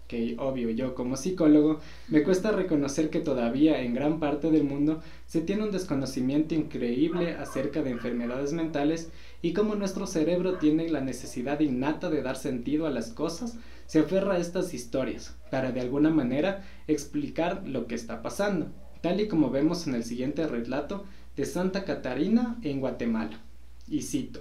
Que 0.08 0.36
obvio 0.38 0.70
yo 0.70 0.94
como 0.94 1.16
psicólogo 1.16 1.80
me 2.08 2.22
cuesta 2.22 2.50
reconocer 2.50 3.10
que 3.10 3.20
todavía 3.20 3.82
en 3.82 3.92
gran 3.92 4.18
parte 4.18 4.50
del 4.50 4.64
mundo 4.64 5.02
se 5.26 5.42
tiene 5.42 5.64
un 5.64 5.70
desconocimiento 5.70 6.54
increíble 6.54 7.34
acerca 7.34 7.82
de 7.82 7.90
enfermedades 7.90 8.54
mentales 8.54 9.10
y 9.42 9.52
como 9.52 9.74
nuestro 9.74 10.06
cerebro 10.06 10.54
tiene 10.54 10.88
la 10.88 11.02
necesidad 11.02 11.60
innata 11.60 12.08
de 12.08 12.22
dar 12.22 12.36
sentido 12.36 12.86
a 12.86 12.90
las 12.90 13.12
cosas, 13.12 13.58
se 13.86 14.00
aferra 14.00 14.34
a 14.34 14.38
estas 14.38 14.72
historias 14.72 15.36
para 15.50 15.72
de 15.72 15.82
alguna 15.82 16.10
manera 16.10 16.64
explicar 16.86 17.66
lo 17.66 17.86
que 17.86 17.94
está 17.94 18.22
pasando, 18.22 18.68
tal 19.02 19.20
y 19.20 19.28
como 19.28 19.50
vemos 19.50 19.86
en 19.86 19.94
el 19.94 20.04
siguiente 20.04 20.46
relato 20.46 21.04
de 21.36 21.44
Santa 21.44 21.84
Catarina 21.84 22.58
en 22.62 22.80
Guatemala. 22.80 23.38
Y 23.86 24.02
cito. 24.02 24.40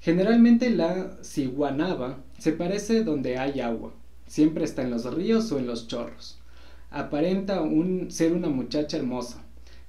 Generalmente 0.00 0.70
la 0.70 1.18
ciguanaba 1.22 2.18
se 2.38 2.52
parece 2.52 3.02
donde 3.02 3.36
hay 3.36 3.60
agua, 3.60 3.92
siempre 4.26 4.64
está 4.64 4.82
en 4.82 4.90
los 4.90 5.12
ríos 5.12 5.50
o 5.50 5.58
en 5.58 5.66
los 5.66 5.88
chorros. 5.88 6.38
Aparenta 6.90 7.60
un, 7.62 8.10
ser 8.10 8.32
una 8.32 8.48
muchacha 8.48 8.96
hermosa, 8.96 9.42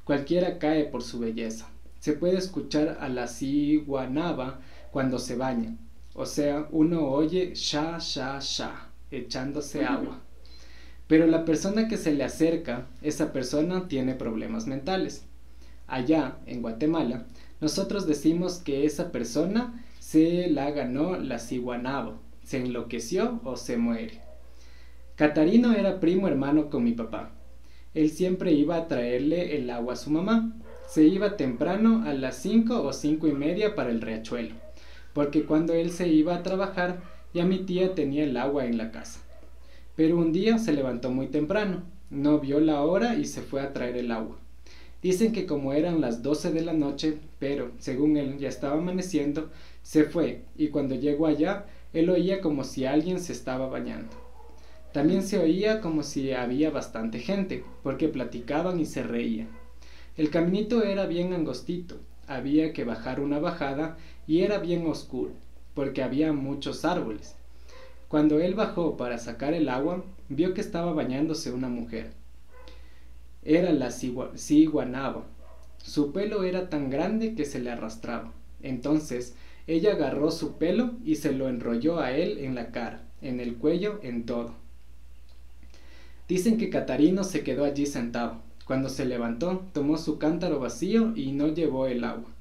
cualquiera 0.04 0.58
cae 0.58 0.86
por 0.86 1.04
su 1.04 1.20
belleza. 1.20 1.70
Se 2.00 2.14
puede 2.14 2.38
escuchar 2.38 2.98
a 3.00 3.08
la 3.10 3.28
ciguanaba 3.28 4.62
cuando 4.92 5.20
se 5.20 5.36
baña, 5.36 5.78
o 6.16 6.26
sea, 6.26 6.68
uno 6.72 7.08
oye 7.08 7.54
sha, 7.56 8.00
sha, 8.00 8.40
sha, 8.40 8.90
echándose 9.12 9.86
agua. 9.86 10.20
Pero 11.08 11.28
la 11.28 11.46
persona 11.46 11.88
que 11.88 11.98
se 11.98 12.14
le 12.14 12.24
acerca, 12.24 12.88
esa 13.02 13.32
persona 13.32 13.88
tiene 13.88 14.16
problemas 14.16 14.68
mentales. 14.68 15.24
Allá, 15.88 16.38
en 16.46 16.62
Guatemala, 16.62 17.26
nosotros 17.62 18.06
decimos 18.06 18.58
que 18.60 18.86
esa 18.86 19.12
persona 19.12 19.84
se 20.00 20.50
la 20.50 20.72
ganó 20.72 21.18
la 21.18 21.40
ciguanaba, 21.40 22.18
se 22.50 22.58
enloqueció 22.58 23.40
o 23.44 23.58
se 23.58 23.78
muere. 23.78 24.22
Catarino 25.16 25.74
era 25.74 26.00
primo 26.00 26.28
hermano 26.28 26.72
con 26.72 26.84
mi 26.84 26.94
papá. 26.94 27.30
Él 27.94 28.10
siempre 28.10 28.54
iba 28.54 28.76
a 28.76 28.88
traerle 28.88 29.56
el 29.56 29.70
agua 29.70 29.94
a 29.94 29.98
su 29.98 30.10
mamá. 30.10 30.60
Se 30.88 31.04
iba 31.04 31.38
temprano 31.38 32.04
a 32.08 32.14
las 32.14 32.38
cinco 32.38 32.82
o 32.82 32.92
cinco 32.92 33.28
y 33.28 33.34
media 33.34 33.76
para 33.76 33.92
el 33.92 34.02
riachuelo, 34.02 34.56
porque 35.14 35.44
cuando 35.44 35.74
él 35.74 35.92
se 35.92 36.08
iba 36.08 36.34
a 36.34 36.42
trabajar 36.42 37.04
ya 37.36 37.46
mi 37.46 37.60
tía 37.60 37.94
tenía 37.94 38.24
el 38.24 38.36
agua 38.36 38.66
en 38.66 38.80
la 38.80 38.90
casa. 38.90 39.20
pero 39.96 40.18
un 40.18 40.32
día 40.32 40.58
se 40.58 40.74
levantó 40.74 41.12
muy 41.12 41.28
temprano, 41.28 41.84
no 42.10 42.40
vio 42.40 42.60
la 42.60 42.82
hora 42.82 43.14
y 43.14 43.26
se 43.26 43.42
fue 43.42 43.62
a 43.62 43.74
traer 43.74 43.96
el 43.96 44.12
agua. 44.12 44.38
Dicen 45.04 45.34
que 45.34 45.46
como 45.46 45.74
eran 45.74 46.02
las 46.02 46.24
doce 46.24 46.52
de 46.52 46.62
la 46.62 46.74
noche, 46.74 47.20
pero 47.38 47.72
según 47.78 48.18
él 48.18 48.40
ya 48.40 48.50
estaba 48.50 48.80
amaneciendo, 48.80 49.52
se 49.84 50.06
fue 50.06 50.46
y 50.58 50.70
cuando 50.70 50.96
llegó 50.96 51.28
allá, 51.28 51.68
él 51.94 52.10
oía 52.10 52.42
como 52.42 52.64
si 52.64 52.86
alguien 52.86 53.20
se 53.20 53.34
estaba 53.34 53.68
bañando. 53.68 54.16
También 54.94 55.24
se 55.24 55.38
oía 55.38 55.82
como 55.82 56.04
si 56.04 56.34
había 56.34 56.72
bastante 56.72 57.20
gente, 57.20 57.64
porque 57.84 58.08
platicaban 58.08 58.80
y 58.80 58.86
se 58.86 59.04
reían. 59.04 59.50
El 60.18 60.30
caminito 60.30 60.84
era 60.84 61.06
bien 61.06 61.34
angostito, 61.34 61.98
había 62.28 62.74
que 62.74 62.84
bajar 62.84 63.20
una 63.20 63.40
bajada 63.40 63.98
y 64.28 64.42
era 64.42 64.60
bien 64.60 64.86
oscuro, 64.88 65.32
porque 65.74 66.04
había 66.04 66.34
muchos 66.34 66.86
árboles. 66.86 67.36
Cuando 68.08 68.40
él 68.40 68.56
bajó 68.56 68.98
para 68.98 69.18
sacar 69.18 69.54
el 69.54 69.70
agua, 69.70 70.04
vio 70.30 70.54
que 70.54 70.62
estaba 70.62 70.94
bañándose 70.94 71.52
una 71.52 71.70
mujer. 71.70 72.12
Era 73.44 73.72
la 73.72 73.92
ciguanaba. 73.92 75.26
Su 75.78 76.12
pelo 76.12 76.44
era 76.44 76.70
tan 76.70 76.90
grande 76.90 77.36
que 77.36 77.46
se 77.46 77.60
le 77.60 77.72
arrastraba. 77.72 78.32
Entonces 78.62 79.36
ella 79.70 79.92
agarró 79.92 80.32
su 80.32 80.58
pelo 80.58 80.94
y 81.06 81.18
se 81.18 81.32
lo 81.32 81.48
enrolló 81.48 82.00
a 82.00 82.12
él 82.12 82.40
en 82.40 82.56
la 82.56 82.72
cara, 82.72 83.04
en 83.22 83.40
el 83.40 83.56
cuello, 83.56 84.00
en 84.02 84.26
todo. 84.26 84.56
Dicen 86.28 86.58
que 86.58 86.72
Catarino 86.72 87.24
se 87.24 87.44
quedó 87.44 87.66
allí 87.66 87.86
sentado. 87.86 88.42
Cuando 88.66 88.90
se 88.90 89.06
levantó, 89.06 89.64
tomó 89.72 89.98
su 89.98 90.18
cántaro 90.18 90.60
vacío 90.60 91.14
y 91.16 91.34
no 91.34 91.50
llevó 91.50 91.86
el 91.86 92.04
agua. 92.04 92.32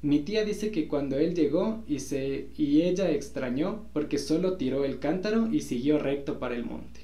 Mi 0.00 0.18
tía 0.18 0.44
dice 0.44 0.72
que 0.72 0.88
cuando 0.88 1.18
él 1.18 1.36
llegó 1.36 1.84
y, 1.86 2.00
se, 2.00 2.48
y 2.56 2.82
ella 2.82 3.12
extrañó 3.12 3.84
porque 3.92 4.18
solo 4.18 4.56
tiró 4.56 4.84
el 4.84 4.98
cántaro 4.98 5.48
y 5.52 5.60
siguió 5.60 6.00
recto 6.00 6.40
para 6.40 6.56
el 6.56 6.64
monte. 6.64 7.02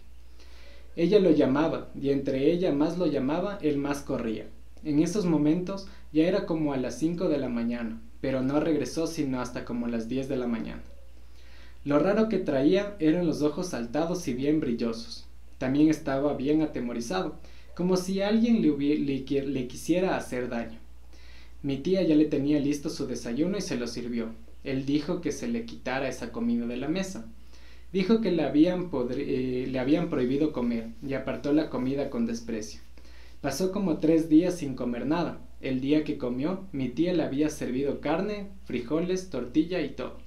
Ella 0.96 1.20
lo 1.20 1.30
llamaba, 1.30 1.88
y 1.94 2.10
entre 2.10 2.50
ella 2.50 2.72
más 2.72 2.98
lo 2.98 3.06
llamaba, 3.06 3.60
él 3.62 3.78
más 3.78 4.02
corría. 4.02 4.46
En 4.82 4.98
esos 4.98 5.24
momentos 5.24 5.86
ya 6.12 6.26
era 6.26 6.46
como 6.46 6.72
a 6.72 6.76
las 6.76 6.98
cinco 6.98 7.28
de 7.28 7.38
la 7.38 7.48
mañana, 7.48 8.00
pero 8.20 8.42
no 8.42 8.60
regresó 8.60 9.06
sino 9.06 9.40
hasta 9.40 9.64
como 9.64 9.86
las 9.86 10.08
diez 10.08 10.28
de 10.28 10.36
la 10.36 10.46
mañana. 10.46 10.82
Lo 11.84 11.98
raro 11.98 12.28
que 12.28 12.38
traía 12.38 12.96
eran 12.98 13.26
los 13.26 13.42
ojos 13.42 13.68
saltados 13.68 14.26
y 14.28 14.34
bien 14.34 14.60
brillosos. 14.60 15.26
También 15.58 15.88
estaba 15.88 16.34
bien 16.34 16.62
atemorizado, 16.62 17.36
como 17.74 17.96
si 17.96 18.20
alguien 18.20 18.60
le, 18.62 18.98
le 19.42 19.66
quisiera 19.68 20.16
hacer 20.16 20.48
daño. 20.48 20.78
Mi 21.62 21.78
tía 21.78 22.02
ya 22.02 22.14
le 22.14 22.26
tenía 22.26 22.60
listo 22.60 22.88
su 22.88 23.06
desayuno 23.06 23.58
y 23.58 23.62
se 23.62 23.76
lo 23.76 23.86
sirvió. 23.86 24.30
Él 24.64 24.86
dijo 24.86 25.20
que 25.20 25.32
se 25.32 25.48
le 25.48 25.64
quitara 25.64 26.08
esa 26.08 26.30
comida 26.30 26.66
de 26.66 26.76
la 26.76 26.88
mesa. 26.88 27.26
Dijo 27.92 28.20
que 28.20 28.30
le 28.30 28.42
habían, 28.42 28.90
eh, 29.10 29.66
le 29.68 29.78
habían 29.78 30.10
prohibido 30.10 30.52
comer 30.52 30.90
y 31.02 31.14
apartó 31.14 31.52
la 31.52 31.70
comida 31.70 32.10
con 32.10 32.26
desprecio. 32.26 32.80
Pasó 33.40 33.72
como 33.72 33.98
tres 33.98 34.28
días 34.28 34.56
sin 34.56 34.74
comer 34.74 35.06
nada. 35.06 35.40
El 35.60 35.80
día 35.80 36.04
que 36.04 36.18
comió, 36.18 36.66
mi 36.72 36.88
tía 36.88 37.12
le 37.12 37.24
había 37.24 37.50
servido 37.50 38.00
carne, 38.00 38.48
frijoles, 38.64 39.28
tortilla 39.28 39.80
y 39.80 39.90
todo. 39.90 40.18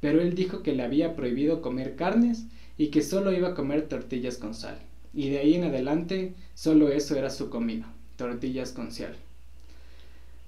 Pero 0.00 0.20
él 0.20 0.34
dijo 0.34 0.62
que 0.62 0.74
le 0.74 0.82
había 0.82 1.16
prohibido 1.16 1.62
comer 1.62 1.96
carnes 1.96 2.44
y 2.76 2.88
que 2.88 3.02
solo 3.02 3.32
iba 3.32 3.48
a 3.48 3.54
comer 3.54 3.88
tortillas 3.88 4.36
con 4.36 4.54
sal. 4.54 4.78
Y 5.14 5.30
de 5.30 5.38
ahí 5.38 5.54
en 5.54 5.64
adelante, 5.64 6.34
solo 6.54 6.90
eso 6.90 7.16
era 7.16 7.30
su 7.30 7.48
comida, 7.48 7.90
tortillas 8.16 8.72
con 8.72 8.92
sal. 8.92 9.16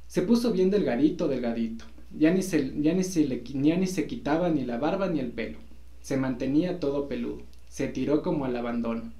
Se 0.09 0.23
puso 0.23 0.53
bien 0.53 0.71
delgadito, 0.71 1.27
delgadito. 1.27 1.87
Ya 2.19 2.33
ni 2.33 2.43
se, 2.43 2.73
ya 2.81 2.93
ni 2.95 3.05
se, 3.05 3.27
le, 3.27 3.43
ya 3.45 3.77
ni 3.77 3.87
se 3.87 4.07
quitaba 4.07 4.51
ni 4.51 4.65
la 4.65 4.79
barba 4.79 5.09
ni 5.09 5.21
el 5.21 5.31
pelo. 5.31 5.59
Se 6.03 6.17
mantenía 6.17 6.81
todo 6.81 7.09
peludo. 7.09 7.43
Se 7.69 7.89
tiró 7.89 8.23
como 8.23 8.45
al 8.45 8.57
abandono. 8.57 9.13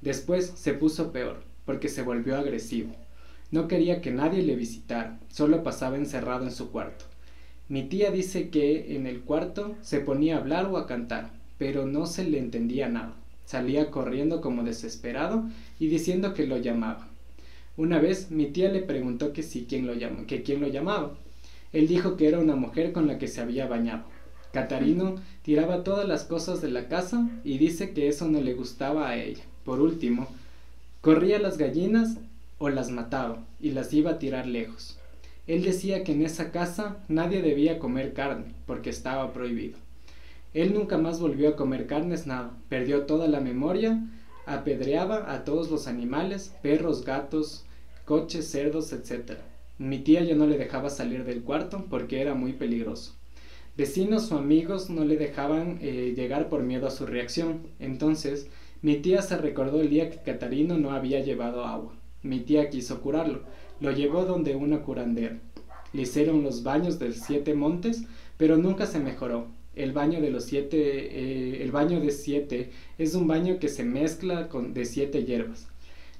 Después 0.00 0.52
se 0.54 0.72
puso 0.72 1.12
peor, 1.12 1.42
porque 1.66 1.88
se 1.88 2.02
volvió 2.02 2.36
agresivo. 2.36 2.94
No 3.50 3.66
quería 3.66 4.00
que 4.00 4.12
nadie 4.12 4.42
le 4.42 4.54
visitara, 4.54 5.18
solo 5.28 5.62
pasaba 5.62 5.96
encerrado 5.96 6.44
en 6.44 6.52
su 6.52 6.70
cuarto. 6.70 7.04
Mi 7.68 7.84
tía 7.84 8.10
dice 8.10 8.48
que 8.48 8.96
en 8.96 9.06
el 9.06 9.20
cuarto 9.20 9.74
se 9.82 10.00
ponía 10.00 10.36
a 10.36 10.40
hablar 10.40 10.66
o 10.66 10.76
a 10.76 10.86
cantar, 10.86 11.30
pero 11.58 11.86
no 11.86 12.06
se 12.06 12.24
le 12.24 12.38
entendía 12.38 12.88
nada. 12.88 13.14
Salía 13.46 13.90
corriendo 13.90 14.40
como 14.40 14.62
desesperado 14.62 15.44
y 15.78 15.88
diciendo 15.88 16.34
que 16.34 16.46
lo 16.46 16.58
llamaba. 16.58 17.08
Una 17.76 17.98
vez 17.98 18.30
mi 18.30 18.46
tía 18.46 18.70
le 18.70 18.82
preguntó 18.82 19.32
que 19.32 19.42
si 19.42 19.64
quién 19.64 19.86
lo 19.86 19.94
que 20.26 20.42
quién 20.42 20.60
lo 20.60 20.68
llamaba. 20.68 21.14
Él 21.72 21.88
dijo 21.88 22.16
que 22.16 22.28
era 22.28 22.38
una 22.38 22.56
mujer 22.56 22.92
con 22.92 23.06
la 23.06 23.18
que 23.18 23.28
se 23.28 23.40
había 23.40 23.66
bañado. 23.66 24.04
Catarino 24.52 25.16
tiraba 25.42 25.84
todas 25.84 26.06
las 26.06 26.24
cosas 26.24 26.60
de 26.60 26.70
la 26.70 26.88
casa 26.88 27.28
y 27.44 27.58
dice 27.58 27.92
que 27.92 28.08
eso 28.08 28.28
no 28.28 28.40
le 28.40 28.54
gustaba 28.54 29.08
a 29.08 29.16
ella. 29.16 29.42
Por 29.64 29.80
último, 29.80 30.28
corría 31.00 31.38
las 31.38 31.56
gallinas 31.56 32.16
o 32.60 32.68
las 32.68 32.90
mataba 32.90 33.44
y 33.58 33.70
las 33.70 33.92
iba 33.92 34.12
a 34.12 34.18
tirar 34.20 34.46
lejos. 34.46 34.98
Él 35.48 35.64
decía 35.64 36.04
que 36.04 36.12
en 36.12 36.22
esa 36.22 36.52
casa 36.52 36.98
nadie 37.08 37.42
debía 37.42 37.80
comer 37.80 38.12
carne 38.12 38.54
porque 38.66 38.90
estaba 38.90 39.32
prohibido. 39.32 39.78
Él 40.52 40.74
nunca 40.74 40.98
más 40.98 41.18
volvió 41.20 41.48
a 41.48 41.56
comer 41.56 41.86
carnes 41.86 42.26
nada, 42.26 42.52
perdió 42.68 43.06
toda 43.06 43.26
la 43.28 43.40
memoria, 43.40 44.06
apedreaba 44.46 45.32
a 45.32 45.44
todos 45.44 45.70
los 45.70 45.86
animales, 45.86 46.54
perros, 46.62 47.04
gatos, 47.04 47.64
coches, 48.04 48.46
cerdos, 48.46 48.92
etc. 48.92 49.38
Mi 49.78 49.98
tía 49.98 50.22
ya 50.22 50.34
no 50.34 50.46
le 50.46 50.58
dejaba 50.58 50.90
salir 50.90 51.24
del 51.24 51.42
cuarto 51.42 51.86
porque 51.88 52.20
era 52.20 52.34
muy 52.34 52.52
peligroso. 52.52 53.14
Vecinos 53.76 54.30
o 54.32 54.36
amigos 54.36 54.90
no 54.90 55.04
le 55.04 55.16
dejaban 55.16 55.78
eh, 55.80 56.12
llegar 56.14 56.50
por 56.50 56.62
miedo 56.62 56.86
a 56.86 56.90
su 56.90 57.06
reacción. 57.06 57.62
Entonces, 57.78 58.48
mi 58.82 58.96
tía 58.96 59.22
se 59.22 59.38
recordó 59.38 59.80
el 59.80 59.88
día 59.88 60.10
que 60.10 60.18
Catarino 60.18 60.76
no 60.76 60.90
había 60.90 61.20
llevado 61.20 61.64
agua. 61.64 61.94
Mi 62.22 62.40
tía 62.40 62.70
quiso 62.70 63.00
curarlo. 63.00 63.42
Lo 63.80 63.92
llevó 63.92 64.24
donde 64.24 64.56
una 64.56 64.82
curandera. 64.82 65.38
Le 65.92 66.02
hicieron 66.02 66.42
los 66.42 66.62
baños 66.62 66.98
de 66.98 67.12
siete 67.12 67.54
montes, 67.54 68.04
pero 68.36 68.56
nunca 68.56 68.86
se 68.86 69.00
mejoró. 69.00 69.48
El 69.74 69.92
baño 69.92 70.20
de 70.20 70.30
los 70.30 70.44
siete, 70.44 70.78
eh, 70.78 71.62
el 71.62 71.72
baño 71.72 72.00
de 72.00 72.10
siete 72.10 72.70
es 72.98 73.14
un 73.14 73.26
baño 73.26 73.58
que 73.58 73.68
se 73.68 73.84
mezcla 73.84 74.48
con 74.48 74.74
de 74.74 74.84
siete 74.84 75.24
hierbas. 75.24 75.68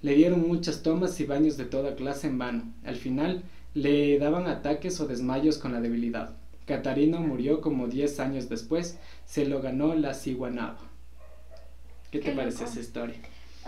Le 0.03 0.15
dieron 0.15 0.47
muchas 0.47 0.83
tomas 0.83 1.21
y 1.21 1.27
baños 1.27 1.57
de 1.57 1.67
toda 1.67 1.95
clase 1.95 2.29
en 2.29 2.39
vano. 2.39 2.73
Al 2.85 2.97
final 2.97 3.43
le 3.75 4.19
daban 4.19 4.47
ataques 4.47 4.99
o 5.01 5.07
desmayos 5.07 5.59
con 5.59 5.73
la 5.73 5.81
debilidad. 5.81 6.37
Catarino 6.67 7.21
murió 7.21 7.61
como 7.61 7.89
10 7.89 8.21
años 8.21 8.49
después. 8.49 8.99
Se 9.27 9.45
lo 9.45 9.61
ganó 9.61 9.95
la 9.95 10.15
ciguanaba. 10.15 10.79
¿Qué, 12.11 12.21
te 12.21 12.33
parece 12.33 12.65
esa 12.65 12.81
historia? 12.81 13.17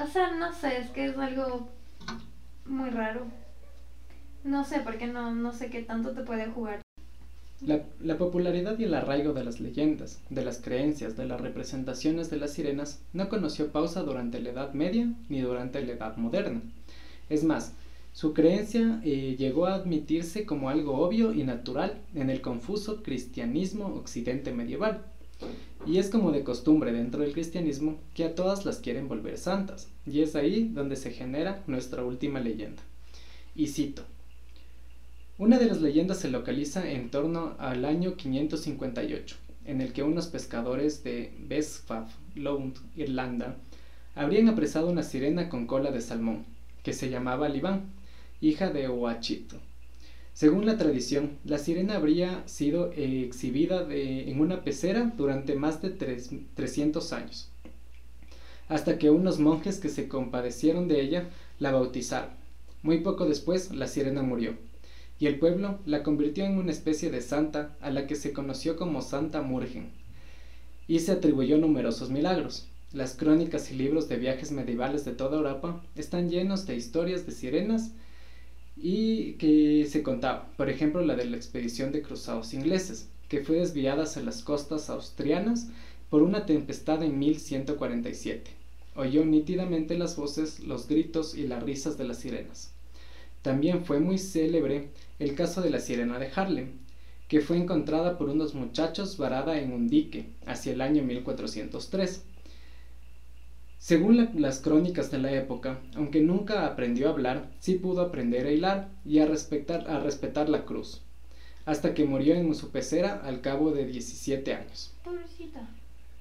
O 0.02 0.06
sea, 0.06 0.32
no 0.32 0.52
sé, 0.52 0.78
es 0.78 0.90
que 0.90 1.06
es 1.06 1.18
algo 1.18 1.68
muy 2.66 2.90
raro. 2.90 3.26
No 4.44 4.64
sé, 4.64 4.80
porque 4.80 5.06
no, 5.06 5.34
no 5.34 5.52
sé 5.52 5.70
qué 5.70 5.82
tanto 5.82 6.12
te 6.12 6.22
puede 6.22 6.46
jugar. 6.46 6.80
La, 7.60 7.84
la, 8.00 8.18
popularidad 8.18 8.76
y 8.78 8.84
el 8.84 8.94
arraigo 8.94 9.32
de 9.34 9.44
las 9.44 9.60
leyendas, 9.60 10.20
de 10.30 10.44
las 10.44 10.60
creencias, 10.60 11.16
de 11.16 11.26
las 11.26 11.40
representaciones 11.40 12.28
de 12.28 12.38
las 12.38 12.54
sirenas 12.54 13.00
no 13.12 13.28
conoció 13.28 13.70
pausa 13.70 14.02
durante 14.02 14.40
la 14.40 14.50
Edad 14.50 14.72
Media 14.72 15.12
ni 15.28 15.40
durante 15.40 15.80
la 15.84 15.92
Edad 15.92 16.16
Moderna. 16.16 16.60
Es 17.28 17.44
más, 17.44 17.74
su 18.12 18.34
creencia 18.34 19.00
eh, 19.04 19.36
llegó 19.38 19.66
a 19.66 19.74
admitirse 19.74 20.44
como 20.44 20.68
algo 20.68 20.98
obvio 20.98 21.32
y 21.32 21.44
natural 21.44 22.02
en 22.14 22.28
el 22.28 22.42
confuso 22.42 23.02
cristianismo 23.02 23.86
occidente 23.86 24.52
medieval. 24.52 25.06
Y 25.86 25.98
es 25.98 26.10
como 26.10 26.30
de 26.30 26.44
costumbre 26.44 26.92
dentro 26.92 27.22
del 27.22 27.32
cristianismo 27.32 27.98
que 28.14 28.24
a 28.24 28.34
todas 28.34 28.64
las 28.64 28.78
quieren 28.78 29.08
volver 29.08 29.36
santas, 29.38 29.88
y 30.06 30.20
es 30.20 30.36
ahí 30.36 30.70
donde 30.72 30.96
se 30.96 31.10
genera 31.10 31.62
nuestra 31.66 32.04
última 32.04 32.40
leyenda. 32.40 32.82
Y 33.54 33.66
cito, 33.66 34.04
una 35.38 35.58
de 35.58 35.66
las 35.66 35.80
leyendas 35.80 36.18
se 36.18 36.30
localiza 36.30 36.88
en 36.88 37.10
torno 37.10 37.54
al 37.58 37.84
año 37.84 38.16
558, 38.16 39.36
en 39.64 39.80
el 39.80 39.92
que 39.92 40.02
unos 40.02 40.28
pescadores 40.28 41.02
de 41.02 41.32
Besfaf, 41.48 42.12
Lund, 42.34 42.76
Irlanda, 42.96 43.56
habrían 44.14 44.48
apresado 44.48 44.88
una 44.88 45.02
sirena 45.02 45.48
con 45.48 45.66
cola 45.66 45.90
de 45.90 46.00
salmón, 46.00 46.44
que 46.82 46.92
se 46.92 47.10
llamaba 47.10 47.48
Libán, 47.48 47.90
hija 48.40 48.70
de 48.70 48.88
Oachito. 48.88 49.56
Según 50.34 50.64
la 50.64 50.78
tradición, 50.78 51.38
la 51.44 51.58
sirena 51.58 51.96
habría 51.96 52.42
sido 52.48 52.90
exhibida 52.92 53.86
en 53.90 54.40
una 54.40 54.64
pecera 54.64 55.12
durante 55.16 55.54
más 55.54 55.82
de 55.82 55.90
300 55.90 57.12
años, 57.12 57.50
hasta 58.68 58.98
que 58.98 59.10
unos 59.10 59.38
monjes 59.38 59.78
que 59.78 59.90
se 59.90 60.08
compadecieron 60.08 60.88
de 60.88 61.02
ella 61.02 61.28
la 61.58 61.70
bautizaron. 61.70 62.30
Muy 62.82 63.00
poco 63.02 63.26
después, 63.26 63.72
la 63.72 63.86
sirena 63.86 64.22
murió, 64.22 64.54
y 65.20 65.26
el 65.26 65.38
pueblo 65.38 65.78
la 65.84 66.02
convirtió 66.02 66.44
en 66.44 66.56
una 66.56 66.72
especie 66.72 67.10
de 67.10 67.20
santa 67.20 67.76
a 67.80 67.90
la 67.90 68.06
que 68.06 68.16
se 68.16 68.32
conoció 68.32 68.76
como 68.76 69.02
Santa 69.02 69.42
Murgen, 69.42 69.90
y 70.88 71.00
se 71.00 71.12
atribuyó 71.12 71.58
numerosos 71.58 72.10
milagros. 72.10 72.68
Las 72.92 73.14
crónicas 73.14 73.70
y 73.70 73.74
libros 73.74 74.08
de 74.08 74.16
viajes 74.16 74.50
medievales 74.50 75.04
de 75.04 75.12
toda 75.12 75.36
Europa 75.36 75.82
están 75.94 76.30
llenos 76.30 76.66
de 76.66 76.74
historias 76.74 77.24
de 77.24 77.32
sirenas 77.32 77.92
y 78.76 79.34
que 79.34 79.86
se 79.88 80.02
contaba, 80.02 80.50
por 80.56 80.70
ejemplo, 80.70 81.02
la 81.02 81.14
de 81.14 81.26
la 81.26 81.36
expedición 81.36 81.92
de 81.92 82.02
cruzados 82.02 82.54
ingleses, 82.54 83.08
que 83.28 83.44
fue 83.44 83.56
desviada 83.56 84.04
hacia 84.04 84.22
las 84.22 84.42
costas 84.42 84.90
austrianas 84.90 85.68
por 86.10 86.22
una 86.22 86.44
tempestad 86.46 87.02
en 87.02 87.18
1147. 87.18 88.50
oyó 88.94 89.24
nítidamente 89.24 89.96
las 89.96 90.16
voces, 90.16 90.60
los 90.60 90.86
gritos 90.86 91.34
y 91.34 91.46
las 91.46 91.62
risas 91.62 91.96
de 91.96 92.04
las 92.04 92.18
sirenas. 92.18 92.72
También 93.40 93.84
fue 93.84 94.00
muy 94.00 94.18
célebre 94.18 94.90
el 95.18 95.34
caso 95.34 95.62
de 95.62 95.70
la 95.70 95.80
sirena 95.80 96.18
de 96.18 96.30
Harlem, 96.34 96.72
que 97.28 97.40
fue 97.40 97.56
encontrada 97.56 98.18
por 98.18 98.28
unos 98.28 98.54
muchachos 98.54 99.16
varada 99.16 99.58
en 99.58 99.72
un 99.72 99.88
dique 99.88 100.26
hacia 100.44 100.74
el 100.74 100.82
año 100.82 101.02
1403. 101.02 102.24
Según 103.82 104.16
la- 104.16 104.30
las 104.34 104.60
crónicas 104.60 105.10
de 105.10 105.18
la 105.18 105.32
época, 105.32 105.80
aunque 105.96 106.20
nunca 106.20 106.66
aprendió 106.66 107.08
a 107.08 107.10
hablar, 107.10 107.50
sí 107.58 107.74
pudo 107.74 108.02
aprender 108.02 108.46
a 108.46 108.52
hilar 108.52 108.88
y 109.04 109.18
a 109.18 109.26
respetar, 109.26 109.90
a 109.90 109.98
respetar 109.98 110.48
la 110.48 110.64
cruz, 110.64 111.00
hasta 111.64 111.92
que 111.92 112.04
murió 112.04 112.36
en 112.36 112.54
su 112.54 112.70
pecera 112.70 113.20
al 113.24 113.40
cabo 113.40 113.72
de 113.72 113.84
17 113.84 114.54
años. 114.54 114.92
Pobrecita. 115.02 115.68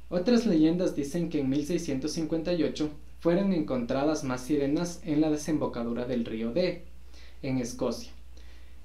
Otras 0.10 0.48
leyendas 0.48 0.96
dicen 0.96 1.30
que 1.30 1.40
en 1.42 1.50
1658 1.50 2.90
fueron 3.20 3.54
encontradas 3.54 4.24
más 4.24 4.42
sirenas 4.42 5.00
en 5.06 5.22
la 5.22 5.30
desembocadura 5.30 6.06
del 6.06 6.26
río 6.26 6.52
Dee, 6.54 6.82
en 7.44 7.60
Escocia. 7.60 8.12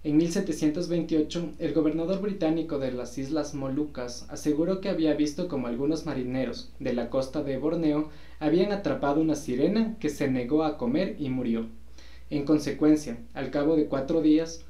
En 0.07 0.19
1728, 0.19 1.55
el 1.59 1.75
gobernador 1.75 2.21
británico 2.21 2.79
de 2.79 2.93
las 2.93 3.19
Islas 3.19 3.55
Molucas 3.55 4.25
aseguró 4.29 4.81
que 4.81 4.89
había 4.89 5.15
visto 5.15 5.49
como 5.49 5.67
algunos 5.67 6.07
marineros 6.07 6.71
de 6.79 6.93
la 6.93 7.11
costa 7.11 7.43
de 7.43 7.59
Borneo 7.59 8.09
habían 8.39 8.71
atrapado 8.71 9.21
una 9.21 9.35
sirena 9.35 9.97
que 9.99 10.09
se 10.09 10.31
negó 10.31 10.63
a 10.63 10.79
comer 10.79 11.17
y 11.19 11.29
murió. 11.29 11.67
En 12.31 12.45
consecuencia, 12.45 13.19
al 13.35 13.51
cabo 13.51 13.75
de 13.75 13.89
cuatro 13.89 14.21
días. 14.21 14.63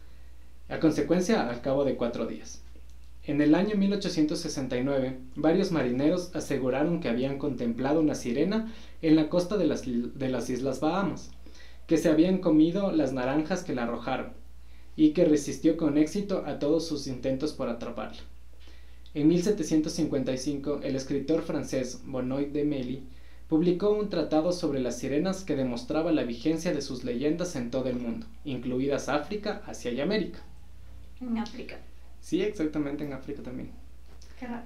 En 3.22 3.42
el 3.42 3.54
año 3.54 3.76
1869, 3.76 5.18
varios 5.34 5.70
marineros 5.70 6.34
aseguraron 6.34 6.98
que 7.00 7.10
habían 7.10 7.36
contemplado 7.36 8.00
una 8.00 8.14
sirena 8.14 8.72
en 9.02 9.16
la 9.16 9.28
costa 9.28 9.58
de 9.58 9.66
las, 9.66 9.82
de 9.84 10.28
las 10.30 10.48
Islas 10.48 10.80
Bahamas, 10.80 11.30
que 11.86 11.98
se 11.98 12.08
habían 12.08 12.38
comido 12.38 12.90
las 12.90 13.12
naranjas 13.12 13.64
que 13.64 13.74
la 13.74 13.82
arrojaron, 13.82 14.45
y 14.96 15.10
que 15.12 15.24
resistió 15.24 15.76
con 15.76 15.98
éxito 15.98 16.44
a 16.46 16.58
todos 16.58 16.86
sus 16.86 17.06
intentos 17.06 17.52
por 17.52 17.68
atraparla. 17.68 18.22
En 19.14 19.28
1755, 19.28 20.80
el 20.82 20.96
escritor 20.96 21.42
francés 21.42 22.02
Benoit 22.06 22.52
de 22.52 22.64
Mély 22.64 23.02
publicó 23.48 23.90
un 23.90 24.10
tratado 24.10 24.52
sobre 24.52 24.80
las 24.80 24.98
sirenas 24.98 25.44
que 25.44 25.56
demostraba 25.56 26.12
la 26.12 26.24
vigencia 26.24 26.72
de 26.72 26.82
sus 26.82 27.04
leyendas 27.04 27.56
en 27.56 27.70
todo 27.70 27.88
el 27.88 27.96
mundo, 27.96 28.26
incluidas 28.44 29.08
África, 29.08 29.62
Asia 29.66 29.92
y 29.92 30.00
América. 30.00 30.40
En 31.20 31.36
África. 31.38 31.76
Sí, 32.20 32.42
exactamente 32.42 33.04
en 33.04 33.12
África 33.14 33.42
también. 33.42 33.70
Qué 34.38 34.46
raro. 34.46 34.64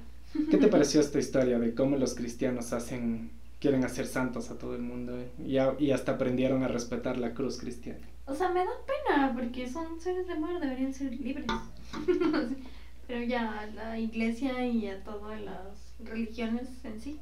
¿Qué 0.51 0.59
te 0.59 0.69
pareció 0.69 1.01
esta 1.03 1.19
historia 1.19 1.59
de 1.59 1.75
cómo 1.75 1.97
los 1.97 2.15
cristianos 2.15 2.73
hacen, 2.75 3.31
quieren 3.59 3.85
hacer 3.85 4.07
santos 4.07 4.51
a 4.51 4.59
todo 4.59 4.75
el 4.77 4.83
mundo 4.83 5.19
eh? 5.19 5.31
y, 5.47 5.57
a- 5.59 5.77
y 5.79 5.93
hasta 5.93 6.13
aprendieron 6.13 6.63
a 6.65 6.69
respetar 6.69 7.19
la 7.19 7.35
cruz 7.35 7.59
cristiana? 7.59 8.10
O 8.31 8.35
sea, 8.35 8.49
me 8.49 8.61
da 8.61 8.71
pena 8.87 9.33
porque 9.35 9.69
son 9.69 10.01
seres 10.01 10.29
de 10.29 10.37
mar, 10.37 10.61
deberían 10.61 10.95
ser 10.95 11.13
libres. 11.13 11.47
Pero 13.09 13.25
ya 13.25 13.61
a 13.61 13.67
la 13.67 13.99
iglesia 13.99 14.65
y 14.65 14.87
a 14.87 15.03
todas 15.03 15.41
las 15.41 15.95
religiones 15.99 16.69
en 16.85 17.01
sí 17.01 17.19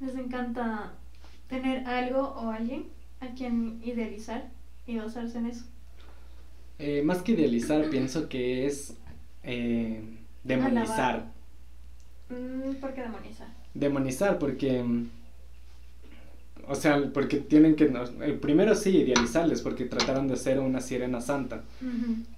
les 0.00 0.16
encanta 0.16 0.92
tener 1.48 1.86
algo 1.86 2.20
o 2.20 2.50
alguien 2.50 2.86
a 3.20 3.28
quien 3.34 3.80
idealizar 3.84 4.50
y 4.88 4.96
basarse 4.96 5.38
en 5.38 5.46
eso. 5.46 5.64
Eh, 6.80 7.02
más 7.02 7.22
que 7.22 7.32
idealizar, 7.32 7.88
pienso 7.88 8.28
que 8.28 8.66
es 8.66 8.96
eh, 9.44 10.02
demonizar. 10.42 11.30
Mm, 12.28 12.74
¿Por 12.80 12.92
qué 12.92 13.02
demonizar? 13.02 13.48
Demonizar 13.72 14.38
porque... 14.40 14.84
O 16.68 16.74
sea, 16.74 17.10
porque 17.12 17.38
tienen 17.38 17.76
que... 17.76 17.84
eh, 17.84 18.38
primero 18.40 18.74
sí, 18.74 18.90
idealizarles 18.98 19.62
porque 19.62 19.84
trataron 19.84 20.28
de 20.28 20.36
ser 20.36 20.60
una 20.60 20.80
sirena 20.80 21.20
santa, 21.20 21.62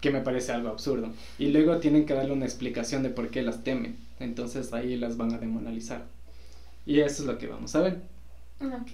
que 0.00 0.10
me 0.10 0.20
parece 0.20 0.52
algo 0.52 0.68
absurdo. 0.68 1.12
Y 1.38 1.48
luego 1.48 1.78
tienen 1.78 2.06
que 2.06 2.14
darle 2.14 2.32
una 2.32 2.44
explicación 2.46 3.02
de 3.02 3.10
por 3.10 3.30
qué 3.30 3.42
las 3.42 3.64
temen. 3.64 3.96
Entonces 4.20 4.72
ahí 4.72 4.96
las 4.96 5.16
van 5.16 5.32
a 5.34 5.38
demonizar. 5.38 6.04
Y 6.86 7.00
eso 7.00 7.22
es 7.22 7.28
lo 7.28 7.38
que 7.38 7.46
vamos 7.48 7.74
a 7.76 7.80
ver. 7.80 8.02
Ok. 8.60 8.90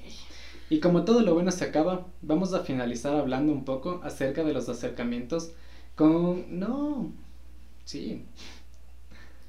Y 0.70 0.80
como 0.80 1.04
todo 1.04 1.20
lo 1.20 1.34
bueno 1.34 1.50
se 1.50 1.64
acaba, 1.64 2.06
vamos 2.22 2.54
a 2.54 2.60
finalizar 2.64 3.14
hablando 3.14 3.52
un 3.52 3.64
poco 3.64 4.00
acerca 4.04 4.42
de 4.44 4.52
los 4.54 4.68
acercamientos 4.68 5.52
con... 5.96 6.58
No. 6.58 7.12
Sí. 7.84 8.24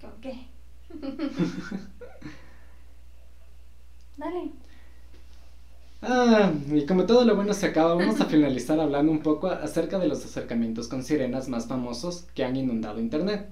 ¿Con 0.01 0.11
qué? 0.21 0.47
Dale. 4.17 4.51
Ah, 6.05 6.51
y 6.71 6.85
como 6.85 7.05
todo 7.05 7.23
lo 7.23 7.35
bueno 7.35 7.53
se 7.53 7.67
acaba, 7.67 7.95
vamos 7.95 8.19
a 8.19 8.25
finalizar 8.25 8.79
hablando 8.79 9.11
un 9.11 9.21
poco 9.21 9.47
acerca 9.47 9.99
de 9.99 10.07
los 10.07 10.23
acercamientos 10.25 10.87
con 10.89 11.03
sirenas 11.03 11.47
más 11.47 11.67
famosos 11.67 12.25
que 12.35 12.43
han 12.43 12.55
inundado 12.57 12.99
Internet. 12.99 13.47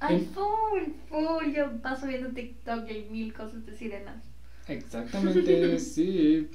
Ay, 0.00 0.16
En- 0.16 0.26
full, 0.30 0.92
full. 1.08 1.52
Yo 1.54 1.80
paso 1.82 2.06
viendo 2.06 2.30
TikTok 2.30 2.88
y 2.88 2.92
hay 2.92 3.08
mil 3.10 3.32
cosas 3.32 3.64
de 3.66 3.74
sirenas. 3.76 4.24
Exactamente, 4.68 5.78
sí. 5.78 6.48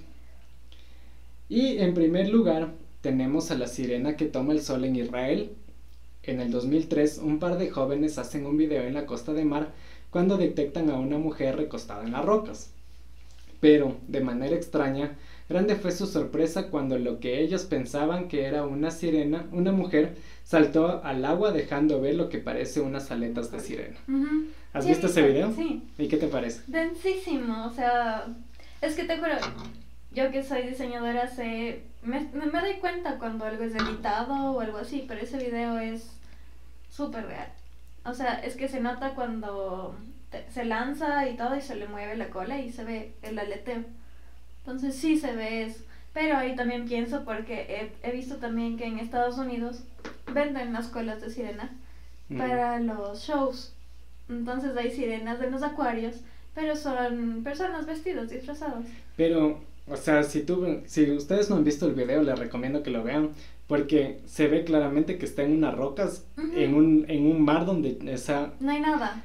Y 1.49 1.77
en 1.79 1.93
primer 1.93 2.29
lugar, 2.29 2.73
tenemos 3.01 3.51
a 3.51 3.55
la 3.55 3.67
sirena 3.67 4.15
que 4.15 4.25
toma 4.25 4.53
el 4.53 4.61
sol 4.61 4.83
en 4.85 4.95
Israel. 4.95 5.51
En 6.23 6.39
el 6.41 6.51
2003, 6.51 7.19
un 7.19 7.39
par 7.39 7.57
de 7.57 7.69
jóvenes 7.71 8.17
hacen 8.19 8.45
un 8.45 8.57
video 8.57 8.83
en 8.83 8.93
la 8.95 9.05
costa 9.07 9.33
de 9.33 9.45
mar 9.45 9.73
cuando 10.11 10.37
detectan 10.37 10.89
a 10.91 10.99
una 10.99 11.17
mujer 11.19 11.55
recostada 11.57 12.03
en 12.03 12.13
las 12.13 12.25
rocas. 12.25 12.71
Pero, 13.65 13.97
de 14.07 14.21
manera 14.21 14.55
extraña, 14.55 15.15
grande 15.49 15.75
fue 15.75 15.91
su 15.91 16.05
sorpresa 16.05 16.67
cuando 16.69 16.99
lo 16.99 17.19
que 17.19 17.41
ellos 17.41 17.63
pensaban 17.63 18.27
que 18.27 18.43
era 18.45 18.61
una 18.63 18.91
sirena, 18.91 19.47
una 19.51 19.71
mujer, 19.71 20.17
saltó 20.43 21.03
al 21.03 21.25
agua 21.25 21.51
dejando 21.51 21.99
ver 21.99 22.13
lo 22.13 22.29
que 22.29 22.37
parece 22.37 22.79
unas 22.79 23.09
aletas 23.09 23.51
de 23.51 23.59
sirena. 23.59 23.97
¿Has 24.71 24.83
Sí, 24.83 24.91
visto 24.91 25.07
ese 25.07 25.23
video? 25.23 25.51
Sí. 25.51 25.81
¿Y 25.97 26.07
qué 26.07 26.17
te 26.17 26.27
parece? 26.27 26.61
Densísimo, 26.67 27.65
o 27.65 27.71
sea, 27.71 28.27
es 28.81 28.93
que 28.95 29.05
te 29.05 29.17
juro, 29.17 29.33
yo 30.11 30.29
que 30.29 30.43
soy 30.43 30.67
diseñadora 30.67 31.27
sé, 31.27 31.81
me, 32.03 32.19
me, 32.33 32.45
me 32.45 32.61
doy 32.61 32.75
cuenta 32.79 33.17
cuando 33.17 33.45
algo 33.45 33.63
es 33.63 33.73
editado 33.73 34.51
o 34.51 34.59
algo 34.59 34.77
así, 34.77 35.05
pero 35.07 35.21
ese 35.21 35.39
video 35.39 35.79
es 35.79 36.11
súper 36.91 37.25
real. 37.25 37.51
O 38.05 38.13
sea, 38.13 38.35
es 38.35 38.55
que 38.55 38.67
se 38.67 38.79
nota 38.79 39.15
cuando 39.15 39.95
te- 40.31 40.49
se 40.51 40.65
lanza 40.65 41.27
y 41.29 41.35
todo 41.37 41.55
y 41.55 41.61
se 41.61 41.75
le 41.75 41.87
mueve 41.87 42.15
la 42.17 42.29
cola 42.29 42.59
y 42.59 42.71
se 42.71 42.83
ve 42.83 43.13
el 43.21 43.37
aleteo. 43.39 43.83
Entonces 44.59 44.95
sí 44.95 45.17
se 45.17 45.33
ve 45.35 45.63
eso. 45.63 45.83
Pero 46.13 46.37
ahí 46.37 46.55
también 46.55 46.85
pienso 46.87 47.25
porque 47.25 47.91
he, 48.01 48.07
he 48.07 48.11
visto 48.11 48.37
también 48.37 48.77
que 48.77 48.85
en 48.85 48.99
Estados 48.99 49.37
Unidos 49.37 49.81
venden 50.33 50.73
las 50.73 50.87
colas 50.87 51.21
de 51.21 51.29
sirena 51.29 51.71
Mm. 52.27 52.37
para 52.39 52.79
los 52.79 53.19
shows. 53.21 53.75
Entonces 54.29 54.75
hay 54.75 54.89
sirenas 54.89 55.39
en 55.41 55.51
los 55.51 55.61
acuarios, 55.61 56.15
pero 56.55 56.75
son 56.75 57.41
personas 57.43 57.85
vestidas, 57.85 58.31
disfrazadas. 58.31 58.83
Pero, 59.15 59.59
o 59.87 59.95
sea, 59.95 60.23
si 60.23 60.41
tú, 60.41 60.81
si 60.87 61.11
ustedes 61.11 61.51
no 61.51 61.57
han 61.57 61.63
visto 61.63 61.85
el 61.85 61.93
video, 61.93 62.23
les 62.23 62.39
recomiendo 62.39 62.81
que 62.81 62.89
lo 62.89 63.03
vean, 63.03 63.29
porque 63.67 64.21
se 64.25 64.47
ve 64.47 64.63
claramente 64.63 65.19
que 65.19 65.25
está 65.27 65.43
en 65.43 65.51
unas 65.55 65.75
rocas, 65.75 66.25
en 66.55 66.73
un, 66.73 67.05
en 67.09 67.27
un 67.27 67.43
mar 67.43 67.65
donde, 67.67 67.99
o 68.11 68.17
sea, 68.17 68.53
No 68.59 68.71
hay 68.71 68.79
nada. 68.81 69.23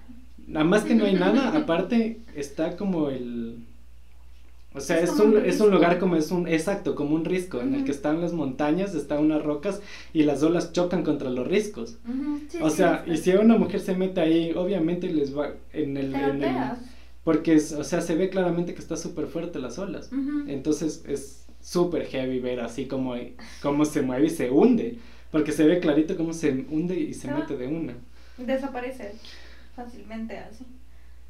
Nada 0.51 0.64
más 0.64 0.82
que 0.84 0.94
no 0.94 1.05
hay 1.05 1.14
nada, 1.14 1.48
aparte 1.57 2.20
está 2.34 2.76
como 2.76 3.09
el, 3.09 3.64
o 4.74 4.80
sea, 4.80 4.98
Es 4.98 5.05
es, 5.05 5.11
como 5.12 5.24
un, 5.32 5.36
un 5.38 5.44
es 5.44 5.61
un 5.61 5.70
lugar 5.70 5.98
como 5.98 6.16
es 6.16 6.30
un, 6.30 6.46
exacto, 6.46 6.94
como 6.94 7.14
un 7.16 7.24
risco, 7.24 7.61
en 7.61 7.74
el 7.74 7.84
que 7.84 7.90
están 7.90 8.20
las 8.20 8.32
montañas, 8.32 8.94
están 8.94 9.18
unas 9.24 9.42
rocas 9.42 9.80
y 10.12 10.22
las 10.22 10.42
olas 10.42 10.72
chocan 10.72 11.03
contra 11.03 11.28
los 11.30 11.46
riscos. 11.46 11.96
Ujú, 12.09 12.40
sí, 12.48 12.59
O 12.62 12.70
sí, 12.70 12.76
sea, 12.76 12.96
está. 12.98 13.12
y 13.12 13.16
si 13.16 13.30
una 13.32 13.57
mujer 13.59 13.80
se 13.80 13.96
mete 13.96 14.20
ahí, 14.20 14.53
obviamente 14.55 15.09
les 15.12 15.36
va 15.36 15.51
en 15.72 15.96
el, 15.96 16.14
en 16.14 16.42
el- 16.44 16.55
porque, 17.24 17.55
es- 17.55 17.72
o 17.72 17.82
sea, 17.84 18.01
se 18.01 18.14
ve 18.14 18.28
claramente 18.30 18.72
que 18.74 18.80
está 18.80 18.96
súper 18.96 19.26
fuerte 19.26 19.59
las 19.59 19.78
olas. 19.78 20.11
Ujú. 20.12 20.44
Entonces 20.48 21.05
es 21.07 21.44
súper 21.61 22.07
heavy 22.07 22.38
ver 22.40 22.61
así 22.61 22.86
como 22.86 23.14
cómo 23.61 23.84
se 23.84 24.03
mueve 24.03 24.26
y 24.26 24.30
se 24.30 24.51
hunde. 24.51 24.98
Porque 25.32 25.53
se 25.53 25.64
ve 25.64 25.78
clarito 25.80 26.16
cómo 26.16 26.32
se 26.32 26.51
hunde 26.70 26.98
y 26.98 27.12
se 27.14 27.28
Ah. 27.30 27.36
mete 27.38 27.57
de 27.57 27.66
una. 27.68 27.94
Desaparece 28.38 29.12
fácilmente 29.85 30.39
así. 30.39 30.66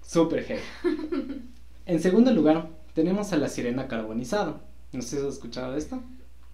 Súper 0.02 0.44
heavy. 0.44 0.62
En 1.86 2.00
segundo 2.00 2.32
lugar, 2.32 2.68
tenemos 2.94 3.32
a 3.32 3.36
la 3.36 3.48
sirena 3.48 3.88
carbonizada. 3.88 4.60
No 4.92 5.02
sé 5.02 5.08
si 5.08 5.26
has 5.26 5.34
escuchado 5.34 5.72
de 5.72 5.78
esto. 5.78 5.96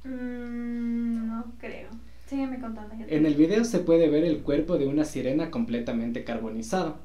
Mm, 0.05 1.28
no 1.28 1.53
creo. 1.59 1.88
Sígueme 2.26 2.61
contando. 2.61 2.94
En 3.07 3.26
el 3.26 3.34
video 3.34 3.64
se 3.64 3.78
puede 3.80 4.09
ver 4.09 4.24
el 4.24 4.42
cuerpo 4.42 4.78
de 4.78 4.86
una 4.86 5.05
sirena 5.05 5.51
completamente 5.51 6.24
carbonizado. 6.24 6.97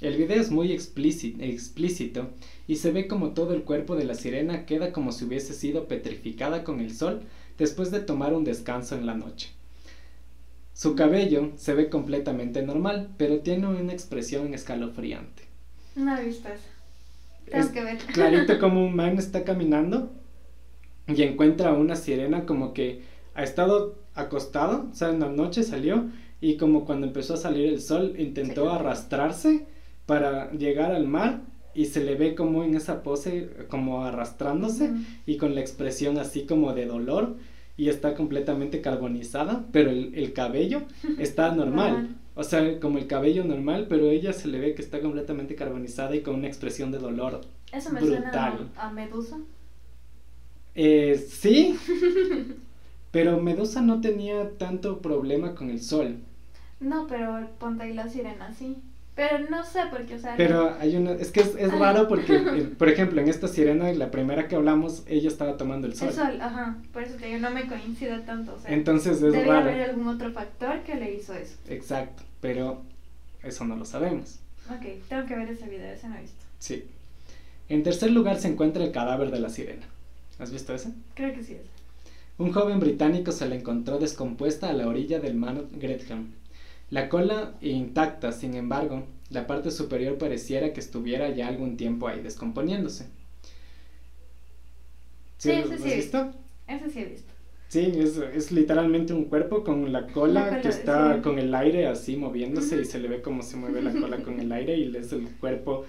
El 0.00 0.16
video 0.16 0.40
es 0.40 0.50
muy 0.50 0.72
explícito 0.72 2.28
y 2.68 2.76
se 2.76 2.92
ve 2.92 3.08
como 3.08 3.30
todo 3.30 3.54
el 3.54 3.64
cuerpo 3.64 3.96
de 3.96 4.04
la 4.04 4.14
sirena 4.14 4.64
queda 4.64 4.92
como 4.92 5.10
si 5.10 5.24
hubiese 5.24 5.54
sido 5.54 5.88
petrificada 5.88 6.62
con 6.62 6.78
el 6.80 6.94
sol 6.94 7.22
después 7.58 7.90
de 7.90 8.00
tomar 8.00 8.32
un 8.32 8.44
descanso 8.44 8.94
en 8.94 9.06
la 9.06 9.14
noche. 9.14 9.57
Su 10.78 10.94
cabello 10.94 11.50
se 11.56 11.74
ve 11.74 11.88
completamente 11.90 12.62
normal, 12.62 13.08
pero 13.16 13.40
tiene 13.40 13.66
una 13.66 13.92
expresión 13.92 14.54
escalofriante. 14.54 15.42
No 15.96 16.16
he 16.16 16.26
visto 16.26 16.46
eso. 16.46 16.68
Tengo 17.46 17.64
Es 17.64 17.70
que 17.72 17.82
ver. 17.82 17.96
clarito 18.14 18.60
como 18.60 18.86
un 18.86 18.94
man 18.94 19.18
está 19.18 19.42
caminando 19.42 20.12
y 21.08 21.20
encuentra 21.22 21.70
a 21.70 21.72
una 21.72 21.96
sirena 21.96 22.46
como 22.46 22.74
que 22.74 23.02
ha 23.34 23.42
estado 23.42 23.96
acostado, 24.14 24.86
o 24.92 24.94
sea, 24.94 25.08
en 25.08 25.18
la 25.18 25.28
noche 25.28 25.64
salió 25.64 26.04
y 26.40 26.56
como 26.58 26.84
cuando 26.84 27.08
empezó 27.08 27.34
a 27.34 27.38
salir 27.38 27.66
el 27.66 27.80
sol 27.80 28.14
intentó 28.16 28.70
Sí. 28.70 28.76
arrastrarse 28.76 29.66
para 30.06 30.52
llegar 30.52 30.92
al 30.92 31.08
mar 31.08 31.40
y 31.74 31.86
se 31.86 32.04
le 32.04 32.14
ve 32.14 32.36
como 32.36 32.62
en 32.62 32.76
esa 32.76 33.02
pose 33.02 33.50
como 33.68 34.04
arrastrándose 34.04 34.90
Ujú. 34.90 35.00
y 35.26 35.38
con 35.38 35.56
la 35.56 35.60
expresión 35.60 36.18
así 36.18 36.46
como 36.46 36.72
de 36.72 36.86
dolor 36.86 37.34
y 37.78 37.88
está 37.90 38.14
completamente 38.14 38.82
carbonizada, 38.82 39.66
pero 39.72 39.90
el, 39.90 40.14
el 40.16 40.34
cabello 40.34 40.82
está 41.18 41.54
normal. 41.54 42.16
O 42.34 42.44
sea, 42.44 42.80
como 42.80 42.98
el 42.98 43.08
cabello 43.08 43.44
normal, 43.44 43.86
pero 43.88 44.10
ella 44.10 44.32
se 44.34 44.48
le 44.48 44.60
ve 44.60 44.74
que 44.74 44.82
está 44.82 45.00
completamente 45.00 45.56
carbonizada 45.56 46.14
y 46.16 46.22
con 46.22 46.36
una 46.36 46.48
expresión 46.48 46.92
de 46.92 46.98
dolor. 46.98 47.42
Eso 47.72 47.90
me 47.92 48.00
Brutal. 48.00 48.02
suena 48.02 48.72
a, 48.76 48.88
a 48.88 48.92
Medusa. 48.92 49.38
Eh, 50.74 51.16
sí, 51.28 51.76
pero 53.10 53.40
Medusa 53.42 53.80
no 53.82 54.00
tenía 54.00 54.56
tanto 54.58 55.00
problema 55.02 55.54
con 55.54 55.70
el 55.70 55.80
sol. 55.82 56.18
No, 56.80 57.06
pero 57.06 57.48
ponte 57.58 57.84
ahí 57.84 57.92
la 57.94 58.08
sirena, 58.08 58.52
sí. 58.52 58.76
Pero 59.18 59.50
no 59.50 59.64
sé, 59.64 59.80
porque, 59.90 60.14
o 60.14 60.18
sea. 60.20 60.36
Pero 60.36 60.76
hay 60.78 60.94
una, 60.94 61.10
es 61.10 61.32
que 61.32 61.40
es, 61.40 61.56
es 61.56 61.76
raro 61.76 62.06
porque, 62.06 62.36
eh, 62.36 62.70
por 62.78 62.88
ejemplo, 62.88 63.20
en 63.20 63.28
esta 63.28 63.48
sirena, 63.48 63.92
la 63.92 64.12
primera 64.12 64.46
que 64.46 64.54
hablamos, 64.54 65.02
ella 65.08 65.26
estaba 65.26 65.56
tomando 65.56 65.88
el 65.88 65.96
sol. 65.96 66.10
El 66.10 66.14
sol, 66.14 66.40
ajá. 66.40 66.78
Por 66.92 67.02
eso 67.02 67.16
te 67.16 67.26
digo, 67.26 67.40
no 67.40 67.50
me 67.50 67.66
coincide 67.66 68.20
tanto. 68.20 68.54
O 68.54 68.60
sea, 68.60 68.72
Entonces 68.72 69.16
es 69.16 69.32
debe 69.32 69.44
raro. 69.44 69.68
haber 69.70 69.90
algún 69.90 70.06
otro 70.06 70.30
factor 70.30 70.84
que 70.84 70.94
le 70.94 71.14
hizo 71.14 71.34
eso. 71.34 71.56
Exacto, 71.68 72.22
pero 72.40 72.80
eso 73.42 73.64
no 73.64 73.74
lo 73.74 73.84
sabemos. 73.84 74.38
Ok, 74.70 74.86
tengo 75.08 75.26
que 75.26 75.34
ver 75.34 75.48
ese 75.48 75.68
video, 75.68 75.92
ese 75.92 76.08
no 76.08 76.14
he 76.16 76.20
visto. 76.20 76.44
Sí. 76.60 76.84
En 77.68 77.82
tercer 77.82 78.12
lugar 78.12 78.38
se 78.38 78.46
encuentra 78.46 78.84
el 78.84 78.92
cadáver 78.92 79.32
de 79.32 79.40
la 79.40 79.48
sirena. 79.48 79.86
¿Has 80.38 80.52
visto 80.52 80.72
ese? 80.72 80.90
Creo 81.14 81.34
que 81.34 81.42
sí 81.42 81.54
es. 81.54 81.66
Un 82.38 82.52
joven 82.52 82.78
británico 82.78 83.32
se 83.32 83.48
la 83.48 83.56
encontró 83.56 83.98
descompuesta 83.98 84.68
a 84.68 84.74
la 84.74 84.86
orilla 84.86 85.18
del 85.18 85.34
mar 85.34 85.64
Gretham. 85.72 86.28
La 86.90 87.08
cola 87.08 87.56
intacta, 87.62 88.32
sin 88.32 88.54
embargo, 88.54 89.06
la 89.30 89.46
parte 89.46 89.70
superior 89.70 90.18
pareciera 90.18 90.72
que 90.74 90.80
estuviera 90.80 91.30
ya 91.30 91.48
algún 91.48 91.76
tiempo 91.78 92.08
ahí 92.08 92.20
descomponiéndose. 92.20 93.08
Sí, 95.38 95.64
lo 95.64 95.76
sí 95.78 95.90
has 95.90 95.94
visto? 95.94 96.32
Ese 96.66 96.90
sí 96.90 97.00
he 97.00 97.04
visto. 97.06 97.32
Sí, 97.68 97.92
es, 97.98 98.16
es 98.16 98.50
literalmente 98.50 99.12
un 99.12 99.26
cuerpo 99.26 99.62
con 99.62 99.92
la 99.92 100.10
cola, 100.10 100.40
La 100.40 100.48
cola, 100.48 100.60
que 100.60 100.68
está 100.68 101.16
sí. 101.16 101.22
con 101.22 101.38
el 101.38 101.54
aire 101.54 101.86
así 101.86 102.16
moviéndose 102.16 102.80
y 102.80 102.84
se 102.86 102.98
le 102.98 103.08
ve 103.08 103.20
cómo 103.22 103.42
se 103.42 103.56
mueve 103.58 103.82
la 103.82 103.96
cola 103.98 104.22
con 104.22 104.40
el 104.40 104.50
aire 104.52 104.76
y 104.78 104.94
es 104.96 105.12
el 105.12 105.28
cuerpo 105.38 105.84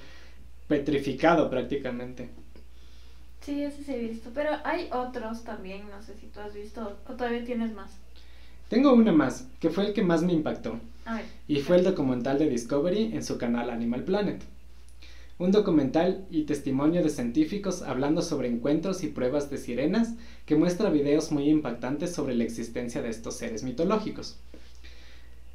petrificado 0.68 1.50
prácticamente. 1.50 2.30
Sí, 3.42 3.64
ese 3.64 3.84
sí 3.84 3.94
he 3.94 3.98
visto. 4.00 4.32
Pero 4.34 4.52
hay 4.64 4.90
otros 4.92 5.44
también, 5.44 5.90
no 5.90 6.02
sé 6.02 6.16
si 6.16 6.28
tú 6.28 6.40
has 6.40 6.54
visto 6.54 7.00
o 7.08 7.14
todavía 7.16 7.44
tienes 7.46 7.74
más. 7.74 7.92
Tengo 8.70 8.94
una 8.94 9.12
más, 9.12 9.48
que 9.60 9.72
fue 9.72 9.88
el 9.88 9.94
que 9.94 10.04
más 10.04 10.22
me 10.22 10.32
impactó. 10.32 10.80
Y 11.48 11.62
fue 11.62 11.78
el 11.78 11.84
documental 11.84 12.38
de 12.38 12.48
Discovery 12.48 13.16
en 13.16 13.24
su 13.24 13.40
canal 13.40 13.72
Animal 13.72 14.04
Planet. 14.04 14.44
Un 15.40 15.52
documental 15.52 16.28
y 16.30 16.44
testimonio 16.44 17.02
de 17.02 17.10
científicos 17.10 17.82
hablando 17.82 18.22
sobre 18.22 18.48
encuentros 18.48 19.04
y 19.04 19.08
pruebas 19.08 19.50
de 19.50 19.58
sirenas 19.58 20.14
que 20.46 20.56
muestra 20.56 20.92
videos 20.92 21.32
muy 21.32 21.50
impactantes 21.50 22.14
sobre 22.14 22.36
la 22.36 22.44
existencia 22.44 23.02
de 23.02 23.10
estos 23.10 23.34
seres 23.34 23.64
mitológicos. 23.64 24.38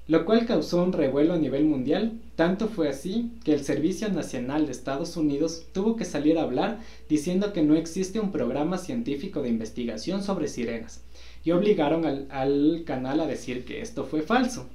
Lo 0.08 0.24
cual 0.24 0.44
causó 0.44 0.82
un 0.82 0.92
revuelo 0.92 1.34
a 1.34 1.38
nivel 1.38 1.66
mundial, 1.66 2.18
tanto 2.34 2.66
fue 2.66 2.88
así 2.88 3.30
que 3.44 3.54
el 3.54 3.62
Servicio 3.62 4.08
Nacional 4.08 4.66
de 4.66 4.72
Estados 4.72 5.16
Unidos 5.16 5.66
tuvo 5.72 5.94
que 5.94 6.04
salir 6.04 6.36
a 6.36 6.42
hablar 6.42 6.80
diciendo 7.08 7.52
que 7.52 7.62
no 7.62 7.76
existe 7.76 8.18
un 8.18 8.32
programa 8.32 8.76
científico 8.76 9.40
de 9.40 9.50
investigación 9.50 10.24
sobre 10.24 10.48
sirenas 10.48 11.03
y 11.44 11.52
obligaron 11.52 12.06
al, 12.06 12.26
al 12.30 12.84
canal 12.86 13.20
a 13.20 13.26
decir 13.26 13.64
que 13.64 13.80
esto 13.80 14.04
fue 14.04 14.22
falso. 14.22 14.68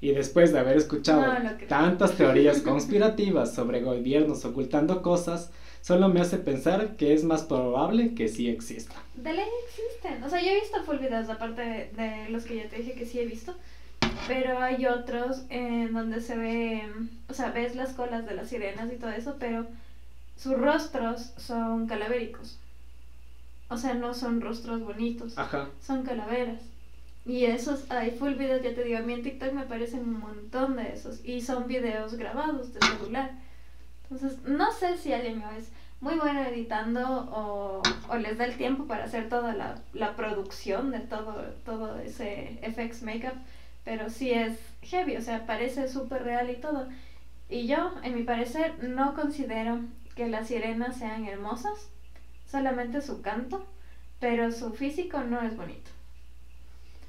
Y 0.00 0.12
después 0.12 0.52
de 0.52 0.58
haber 0.58 0.76
escuchado 0.76 1.22
No, 1.22 1.50
tantas 1.68 2.12
teorías 2.16 2.60
conspirativas 2.60 3.54
sobre 3.54 3.80
gobiernos 3.80 4.44
ocultando 4.44 5.02
cosas, 5.02 5.50
solo 5.82 6.08
me 6.08 6.20
hace 6.20 6.38
pensar 6.38 6.96
que 6.96 7.14
es 7.14 7.24
más 7.24 7.44
probable 7.44 8.14
que 8.14 8.28
sí 8.28 8.48
exista. 8.48 8.94
De 9.14 9.32
ley 9.32 9.46
existen. 9.66 10.22
O 10.22 10.28
sea, 10.28 10.42
yo 10.42 10.50
he 10.50 10.60
visto 10.60 10.82
full 10.84 10.98
videos, 10.98 11.28
aparte 11.28 11.62
de, 11.62 12.02
de 12.02 12.30
los 12.30 12.44
que 12.44 12.56
ya 12.56 12.68
te 12.68 12.76
dije 12.76 12.92
que 12.92 13.06
sí 13.06 13.18
he 13.20 13.26
visto. 13.26 13.54
Pero 14.28 14.58
hay 14.58 14.86
otros 14.86 15.42
en 15.50 15.92
donde 15.92 16.20
se 16.20 16.36
ve, 16.36 16.82
o 17.28 17.34
sea, 17.34 17.50
ves 17.50 17.76
las 17.76 17.92
colas 17.92 18.26
de 18.26 18.34
las 18.34 18.48
sirenas 18.48 18.92
y 18.92 18.96
todo 18.96 19.10
eso, 19.10 19.36
pero 19.38 19.66
sus 20.36 20.56
rostros 20.58 21.32
son 21.36 21.86
calavéricos. 21.86 22.58
O 23.68 23.76
sea, 23.76 23.94
no 23.94 24.14
son 24.14 24.40
rostros 24.40 24.82
bonitos, 24.82 25.36
Ajá. 25.38 25.68
son 25.80 26.02
calaveras. 26.04 26.62
Y 27.24 27.44
esos, 27.46 27.90
hay 27.90 28.12
full 28.12 28.34
videos, 28.34 28.62
ya 28.62 28.74
te 28.74 28.84
digo, 28.84 28.98
a 28.98 29.02
mí 29.02 29.12
en 29.12 29.22
TikTok 29.24 29.52
me 29.52 29.62
aparecen 29.62 30.00
un 30.00 30.20
montón 30.20 30.76
de 30.76 30.92
esos. 30.92 31.24
Y 31.24 31.40
son 31.40 31.66
videos 31.66 32.14
grabados 32.14 32.72
de 32.72 32.80
celular. 32.80 33.32
Entonces, 34.04 34.38
no 34.44 34.70
sé 34.72 34.96
si 34.96 35.12
alguien 35.12 35.42
es 35.58 35.70
muy 36.00 36.14
bueno 36.14 36.40
editando 36.44 37.02
o, 37.32 37.82
o 38.08 38.16
les 38.16 38.38
da 38.38 38.44
el 38.44 38.56
tiempo 38.56 38.84
para 38.86 39.04
hacer 39.04 39.28
toda 39.28 39.54
la, 39.54 39.80
la 39.92 40.14
producción 40.14 40.92
de 40.92 41.00
todo, 41.00 41.42
todo 41.64 41.98
ese 41.98 42.60
FX 42.62 43.02
Makeup, 43.02 43.34
pero 43.84 44.08
sí 44.10 44.30
es 44.30 44.58
heavy, 44.82 45.16
o 45.16 45.22
sea, 45.22 45.46
parece 45.46 45.88
súper 45.88 46.22
real 46.22 46.48
y 46.50 46.56
todo. 46.56 46.86
Y 47.48 47.66
yo, 47.66 47.92
en 48.04 48.14
mi 48.14 48.22
parecer, 48.22 48.74
no 48.84 49.14
considero 49.14 49.80
que 50.14 50.28
las 50.28 50.48
sirenas 50.48 50.96
sean 50.98 51.24
hermosas, 51.26 51.90
solamente 52.50 53.00
su 53.00 53.22
canto, 53.22 53.64
pero 54.20 54.50
su 54.52 54.72
físico 54.72 55.20
no 55.22 55.42
es 55.42 55.56
bonito. 55.56 55.90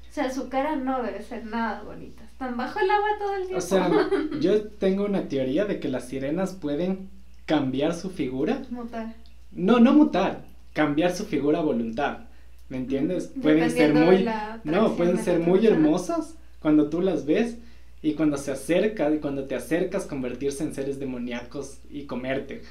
O 0.08 0.12
sea, 0.12 0.30
su 0.30 0.48
cara 0.48 0.76
no 0.76 1.02
debe 1.02 1.22
ser 1.22 1.44
nada 1.44 1.82
bonita. 1.82 2.24
Están 2.24 2.56
bajo 2.56 2.78
el 2.80 2.90
agua 2.90 3.08
todo 3.18 3.34
el 3.36 3.46
tiempo. 3.46 3.58
O 3.58 3.60
sea, 3.60 3.90
yo 4.40 4.68
tengo 4.68 5.04
una 5.04 5.28
teoría 5.28 5.64
de 5.64 5.80
que 5.80 5.88
las 5.88 6.08
sirenas 6.08 6.54
pueden 6.54 7.10
cambiar 7.44 7.94
su 7.94 8.10
figura. 8.10 8.62
Mutar. 8.70 9.14
No, 9.52 9.80
no 9.80 9.92
mutar, 9.92 10.44
cambiar 10.72 11.14
su 11.14 11.24
figura 11.24 11.58
a 11.58 11.62
voluntad. 11.62 12.20
¿Me 12.68 12.76
entiendes? 12.76 13.32
Pueden 13.40 13.70
ser 13.70 13.94
muy 13.94 14.28
No, 14.64 14.94
pueden 14.94 15.16
de 15.16 15.22
ser 15.22 15.40
muy 15.40 15.66
hermosas 15.66 16.34
cuando 16.60 16.90
tú 16.90 17.00
las 17.00 17.24
ves 17.24 17.56
y 18.02 18.14
cuando 18.14 18.36
se 18.36 18.52
acercan 18.52 19.14
y 19.14 19.18
cuando 19.18 19.44
te 19.44 19.54
acercas 19.54 20.04
convertirse 20.04 20.64
en 20.64 20.74
seres 20.74 20.98
demoníacos 20.98 21.78
y 21.90 22.04
comerte. 22.04 22.62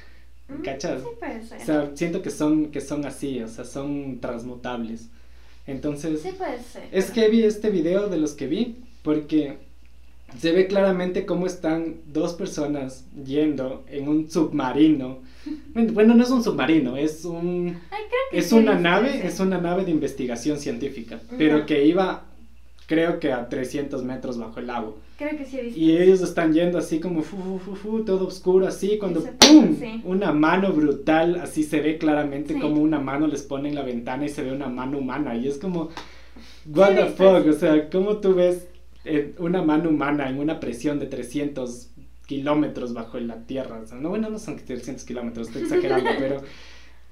Mm, 0.48 0.62
¿Cachas? 0.62 1.02
Sí, 1.02 1.08
puede 1.18 1.42
ser. 1.44 1.60
O 1.60 1.64
sea, 1.64 1.90
siento 1.94 2.22
que 2.22 2.30
son 2.30 2.70
que 2.70 2.80
son 2.80 3.04
así, 3.04 3.40
o 3.42 3.48
sea, 3.48 3.64
son 3.64 4.18
transmutables. 4.20 5.08
Entonces, 5.66 6.22
sí, 6.22 6.30
puede 6.36 6.62
ser. 6.62 6.88
es 6.92 7.10
que 7.10 7.28
vi 7.28 7.42
este 7.44 7.68
video 7.70 8.08
de 8.08 8.18
los 8.18 8.32
que 8.32 8.46
vi 8.46 8.76
porque 9.02 9.58
se 10.38 10.52
ve 10.52 10.66
claramente 10.66 11.26
cómo 11.26 11.46
están 11.46 11.96
dos 12.12 12.32
personas 12.34 13.04
yendo 13.24 13.84
en 13.90 14.08
un 14.08 14.30
submarino. 14.30 15.18
Bueno, 15.74 16.14
no 16.14 16.24
es 16.24 16.30
un 16.30 16.42
submarino, 16.42 16.96
es 16.96 17.24
un 17.24 17.68
Ay, 17.90 18.02
creo 18.08 18.20
que 18.32 18.38
es 18.38 18.48
sí 18.48 18.54
una 18.54 18.72
visto 18.72 18.82
nave, 18.82 19.18
ese. 19.18 19.26
es 19.28 19.40
una 19.40 19.58
nave 19.60 19.84
de 19.84 19.92
investigación 19.92 20.58
científica, 20.58 21.20
pero 21.38 21.64
que 21.66 21.84
iba 21.86 22.24
creo 22.88 23.20
que 23.20 23.30
a 23.32 23.48
300 23.48 24.02
metros 24.02 24.38
bajo 24.38 24.58
el 24.60 24.70
agua. 24.70 24.94
Creo 25.18 25.36
que 25.36 25.44
sí 25.44 25.58
he 25.58 25.62
visto 25.62 25.78
Y 25.78 25.96
ellos 25.98 26.22
están 26.22 26.54
yendo 26.54 26.78
así 26.78 27.00
como 27.00 27.22
fu, 27.22 27.36
fu, 27.36 27.58
fu, 27.58 27.76
fu, 27.76 28.04
todo 28.04 28.26
oscuro 28.26 28.66
así, 28.66 28.96
cuando 28.98 29.22
¡pum! 29.22 29.76
sí. 29.78 30.00
Una 30.04 30.32
mano 30.32 30.72
brutal, 30.72 31.36
así 31.36 31.64
se 31.64 31.80
ve 31.80 31.98
claramente 31.98 32.54
Sí. 32.54 32.60
como 32.60 32.80
una 32.80 32.98
mano 32.98 33.26
les 33.26 33.42
pone 33.42 33.68
en 33.68 33.74
la 33.74 33.82
ventana 33.82 34.24
y 34.24 34.30
se 34.30 34.42
ve 34.42 34.52
una 34.52 34.68
mano 34.68 34.98
humana 34.98 35.36
y 35.36 35.46
es 35.46 35.58
como 35.58 35.90
what 36.66 36.90
Sí, 36.90 36.94
the 36.96 37.06
fuck, 37.10 37.46
o 37.46 37.52
sea, 37.52 37.90
¿cómo 37.90 38.16
tú 38.18 38.34
ves 38.34 38.68
eh, 39.04 39.34
una 39.38 39.62
mano 39.62 39.90
humana 39.90 40.28
en 40.30 40.38
una 40.38 40.58
presión 40.58 40.98
de 40.98 41.06
300 41.06 41.90
kilómetros 42.26 42.94
bajo 42.94 43.18
la 43.20 43.44
tierra? 43.44 43.80
O 43.82 43.86
sea, 43.86 43.98
no, 43.98 44.08
bueno, 44.08 44.30
no 44.30 44.38
son 44.38 44.56
300 44.56 45.04
kilómetros, 45.04 45.48
estoy 45.48 45.62
exagerando, 45.62 46.08
pero 46.18 46.40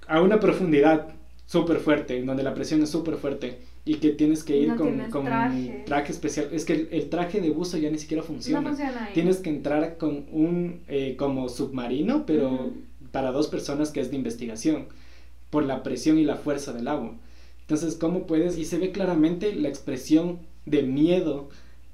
a 0.08 0.22
una 0.22 0.40
profundidad 0.40 1.08
súper 1.44 1.78
fuerte, 1.80 2.16
en 2.16 2.24
donde 2.24 2.42
la 2.42 2.54
presión 2.54 2.82
es 2.82 2.88
súper 2.90 3.16
fuerte 3.16 3.58
y 3.86 3.94
que 3.94 4.10
tienes 4.10 4.42
que 4.44 4.56
ir 4.58 4.68
No 4.68 4.76
con, 4.76 4.98
con 5.10 5.24
traje. 5.24 5.84
traje 5.86 6.12
especial. 6.12 6.48
Es 6.52 6.64
que 6.66 6.72
el, 6.74 6.88
el 6.90 7.08
traje 7.08 7.40
de 7.40 7.50
buzo 7.50 7.78
ya 7.78 7.88
ni 7.90 7.98
siquiera 7.98 8.22
funciona. 8.22 8.60
No 8.60 8.68
funciona 8.68 9.04
ahí. 9.06 9.14
Tienes 9.14 9.38
que 9.38 9.48
entrar 9.48 9.96
con 9.96 10.26
un 10.32 10.80
eh, 10.88 11.14
como 11.16 11.48
submarino, 11.48 12.26
pero 12.26 12.50
Ujú. 12.50 12.72
para 13.12 13.30
dos 13.32 13.46
personas 13.46 13.90
que 13.92 14.00
es 14.00 14.10
de 14.10 14.16
investigación, 14.16 14.86
por 15.50 15.64
la 15.64 15.82
presión 15.84 16.18
y 16.18 16.24
la 16.24 16.36
fuerza 16.36 16.72
del 16.74 16.88
agua. 16.88 17.14
Entonces, 17.62 17.94
¿cómo 17.96 18.26
puedes? 18.26 18.58
Y 18.58 18.64
se 18.64 18.76
ve 18.78 18.90
claramente 18.92 19.54
la 19.54 19.68
expresión 19.68 20.40
de 20.66 20.82
miedo 20.82 21.48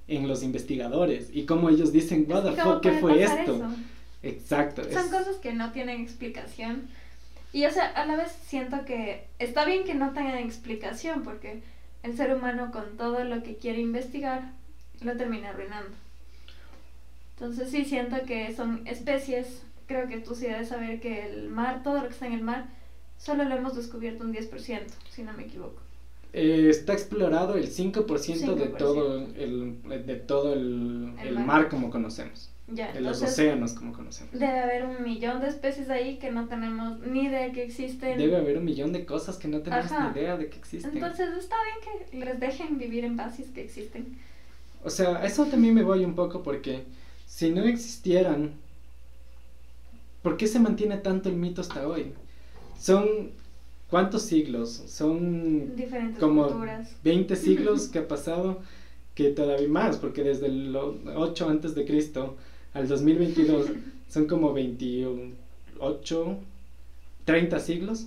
en 0.09 0.27
los 0.29 0.43
investigadores 0.43 1.29
y 1.33 1.45
cómo 1.45 1.69
ellos 1.71 1.93
dicen, 1.93 2.27
what 2.29 2.43
the 2.43 2.59
¿cómo 2.61 2.75
fuck, 2.75 2.83
¿qué 2.83 2.93
fue 2.93 3.23
esto? 3.23 3.55
eso? 3.57 3.71
Exacto. 4.23 4.83
Son 4.85 5.05
es- 5.05 5.11
cosas 5.11 5.37
que 5.43 5.53
no 5.53 5.73
tienen 5.73 6.01
explicación. 6.01 6.83
Y 7.53 7.67
o 7.67 7.71
sea, 7.71 7.87
a 7.89 8.07
la 8.07 8.17
vez 8.17 8.33
siento 8.47 8.85
que 8.87 9.25
está 9.39 9.67
bien 9.67 9.85
que 9.85 9.95
no 9.95 10.13
tengan 10.15 10.39
explicación 10.39 11.23
porque 11.23 11.61
el 12.03 12.17
ser 12.17 12.35
humano 12.35 12.71
con 12.73 12.97
todo 12.97 13.25
lo 13.25 13.43
que 13.43 13.57
quiere 13.57 13.81
investigar 13.81 14.53
lo 15.01 15.17
termina 15.17 15.51
arruinando. 15.51 15.91
Entonces 17.37 17.71
sí 17.71 17.85
siento 17.85 18.25
que 18.27 18.55
son 18.55 18.87
especies, 18.87 19.63
creo 19.87 20.09
que 20.09 20.19
tú 20.21 20.35
sí 20.35 20.47
debes 20.47 20.69
saber 20.69 21.01
que 21.01 21.27
el 21.27 21.49
mar, 21.49 21.83
todo 21.83 21.97
lo 21.97 22.03
que 22.09 22.15
está 22.15 22.27
en 22.27 22.35
el 22.35 22.43
mar, 22.43 22.67
solo 23.19 23.45
lo 23.45 23.55
hemos 23.57 23.75
descubierto 23.77 24.25
un 24.25 24.33
10%, 24.33 24.83
si 25.11 25.23
no 25.23 25.33
me 25.33 25.45
equivoco. 25.45 25.81
Eh, 26.33 26.69
está 26.71 26.93
explorado 26.95 27.57
el 27.57 27.69
5%, 27.69 28.55
de 28.55 28.73
5%. 28.73 28.77
todo 28.77 29.19
el, 29.19 29.83
de 30.07 30.17
todo 30.17 30.55
el, 30.55 31.15
El 31.19 31.29
el 31.29 31.35
mar. 31.35 31.47
mar 31.47 31.69
como 31.69 31.91
conocemos, 31.91 32.52
Ya, 32.75 32.93
de 32.93 33.01
los 33.01 33.17
entonces, 33.19 33.31
océanos 33.39 33.73
como 33.75 33.93
conocemos. 33.93 34.33
Debe 34.33 34.59
haber 34.61 34.85
un 34.87 35.03
millón 35.03 35.41
de 35.41 35.49
especies 35.49 35.91
ahí 35.91 36.19
que 36.19 36.31
no 36.31 36.49
tenemos 36.49 36.99
ni 37.01 37.25
idea 37.25 37.53
que 37.53 37.63
existen. 37.65 38.17
Debe 38.19 38.37
haber 38.37 38.57
un 38.59 38.65
millón 38.65 38.93
de 38.93 39.05
cosas 39.05 39.37
que 39.37 39.49
no 39.49 39.61
tenemos 39.61 39.87
Ajá. 39.93 40.11
ni 40.13 40.19
idea 40.21 40.37
de 40.37 40.49
que 40.49 40.59
existen. 40.59 40.93
Entonces 40.95 41.29
está 41.39 41.57
bien 41.65 42.09
que 42.11 42.17
les 42.19 42.41
dejen 42.41 42.79
vivir 42.79 43.05
en 43.05 43.17
paz 43.17 43.37
si 43.37 43.43
es 43.43 43.49
que 43.51 43.63
existen. 43.63 44.17
O 44.85 44.91
sea, 44.91 45.25
eso 45.25 45.45
también 45.47 45.75
me 45.75 45.83
voy 45.83 46.05
un 46.05 46.15
poco 46.15 46.43
porque 46.43 46.85
si 47.27 47.51
no 47.51 47.63
existieran, 47.65 48.53
¿por 50.23 50.37
qué 50.37 50.47
se 50.47 50.59
mantiene 50.61 50.97
tanto 50.99 51.29
el 51.29 51.37
mito 51.37 51.61
hasta 51.61 51.87
hoy? 51.87 52.13
Son, 52.79 53.07
¿cuántos 53.91 54.23
siglos? 54.23 54.71
Son 54.71 55.77
Diferentes 55.77 56.19
como 56.19 56.47
culturas. 56.49 56.91
20 57.05 57.37
siglos 57.37 57.89
que 57.93 58.01
ha 58.01 58.09
pasado, 58.09 58.61
que 59.15 59.29
todavía 59.31 59.69
más, 59.69 59.99
porque 59.99 60.23
desde 60.23 60.47
el 60.47 60.75
o- 60.75 60.99
8 61.17 61.49
antes 61.49 61.75
de 61.75 61.85
Cristo 61.85 62.37
al 62.75 62.89
2022 62.89 63.71
son 64.09 64.27
como 64.27 64.53
28, 64.53 66.39
30 67.25 67.61
siglos. 67.61 68.07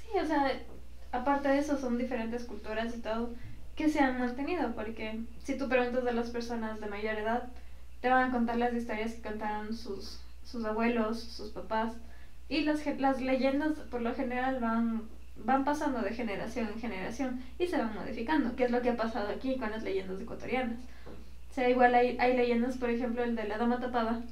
Sí, 0.00 0.18
o 0.18 0.26
sea, 0.26 0.60
aparte 1.12 1.48
de 1.48 1.58
eso 1.58 1.78
son 1.78 1.98
diferentes 1.98 2.44
culturas 2.44 2.94
y 2.94 3.00
todo 3.00 3.30
que 3.76 3.88
se 3.88 4.00
han 4.00 4.18
mantenido, 4.18 4.72
porque 4.74 5.20
si 5.42 5.56
tú 5.56 5.68
preguntas 5.68 6.06
a 6.06 6.12
las 6.12 6.30
personas 6.30 6.80
de 6.80 6.86
mayor 6.86 7.16
edad, 7.16 7.48
te 8.00 8.08
van 8.08 8.28
a 8.28 8.32
contar 8.32 8.56
las 8.58 8.74
historias 8.74 9.14
que 9.14 9.22
contaron 9.22 9.74
sus, 9.74 10.20
sus 10.44 10.64
abuelos, 10.64 11.20
sus 11.20 11.50
papás, 11.50 11.94
y 12.48 12.62
las, 12.64 12.84
las 12.98 13.20
leyendas 13.20 13.78
por 13.90 14.02
lo 14.02 14.14
general 14.14 14.60
van, 14.60 15.02
van 15.44 15.64
pasando 15.64 16.02
de 16.02 16.10
generación 16.10 16.68
en 16.68 16.80
generación 16.80 17.42
y 17.58 17.66
se 17.66 17.78
van 17.78 17.94
modificando, 17.94 18.54
que 18.56 18.64
es 18.64 18.70
lo 18.70 18.82
que 18.82 18.90
ha 18.90 18.96
pasado 18.96 19.28
aquí 19.30 19.56
con 19.56 19.70
las 19.70 19.82
leyendas 19.82 20.20
ecuatorianas. 20.20 20.78
O 21.52 21.54
sea, 21.54 21.68
igual 21.68 21.94
hay, 21.94 22.16
hay 22.18 22.34
leyendas, 22.34 22.78
por 22.78 22.88
ejemplo, 22.88 23.22
el 23.22 23.36
de 23.36 23.46
la 23.46 23.58
dama 23.58 23.78
tapada, 23.78 24.22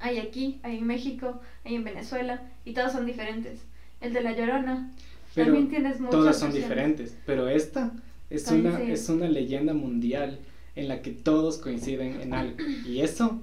hay 0.00 0.18
aquí, 0.18 0.60
hay 0.62 0.78
en 0.78 0.86
México, 0.86 1.38
hay 1.62 1.74
en 1.74 1.84
Venezuela, 1.84 2.40
y 2.64 2.72
todas 2.72 2.92
son 2.92 3.04
diferentes. 3.04 3.60
El 4.00 4.14
de 4.14 4.22
la 4.22 4.32
llorona, 4.32 4.90
Pero 5.34 5.48
también 5.48 5.68
tienes 5.68 6.00
muchas 6.00 6.10
todas 6.10 6.38
son 6.38 6.48
versiones. 6.48 6.70
diferentes. 6.70 7.16
Pero 7.26 7.48
esta 7.48 7.92
es 8.30 8.48
una, 8.48 8.80
es 8.82 9.10
una 9.10 9.28
leyenda 9.28 9.74
mundial 9.74 10.38
en 10.74 10.88
la 10.88 11.02
que 11.02 11.10
todos 11.10 11.58
coinciden 11.58 12.18
en 12.22 12.32
algo. 12.32 12.56
Y 12.86 13.02
eso 13.02 13.42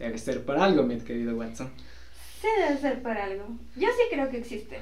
debe 0.00 0.18
ser 0.18 0.44
por 0.44 0.58
algo, 0.58 0.82
mi 0.82 0.98
querido 0.98 1.36
Watson. 1.36 1.70
Sí, 2.42 2.48
debe 2.58 2.76
ser 2.78 3.02
por 3.02 3.16
algo. 3.16 3.46
Yo 3.76 3.86
sí 3.86 4.02
creo 4.10 4.28
que 4.30 4.38
existen. 4.38 4.80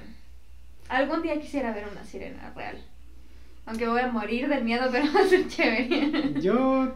Algún 0.89 1.21
día 1.23 1.39
quisiera 1.39 1.75
ver 1.75 1.85
una 1.93 2.05
sirena 2.05 2.55
real. 2.57 2.79
Aunque 3.67 3.87
voy 3.87 4.01
a 4.01 4.09
morir 4.11 4.49
del 4.49 4.65
miedo, 4.65 4.89
pero 4.93 5.05
va 5.13 5.21
a 5.21 5.29
ser 5.29 5.47
chévere. 5.47 6.41
Yo 6.41 6.95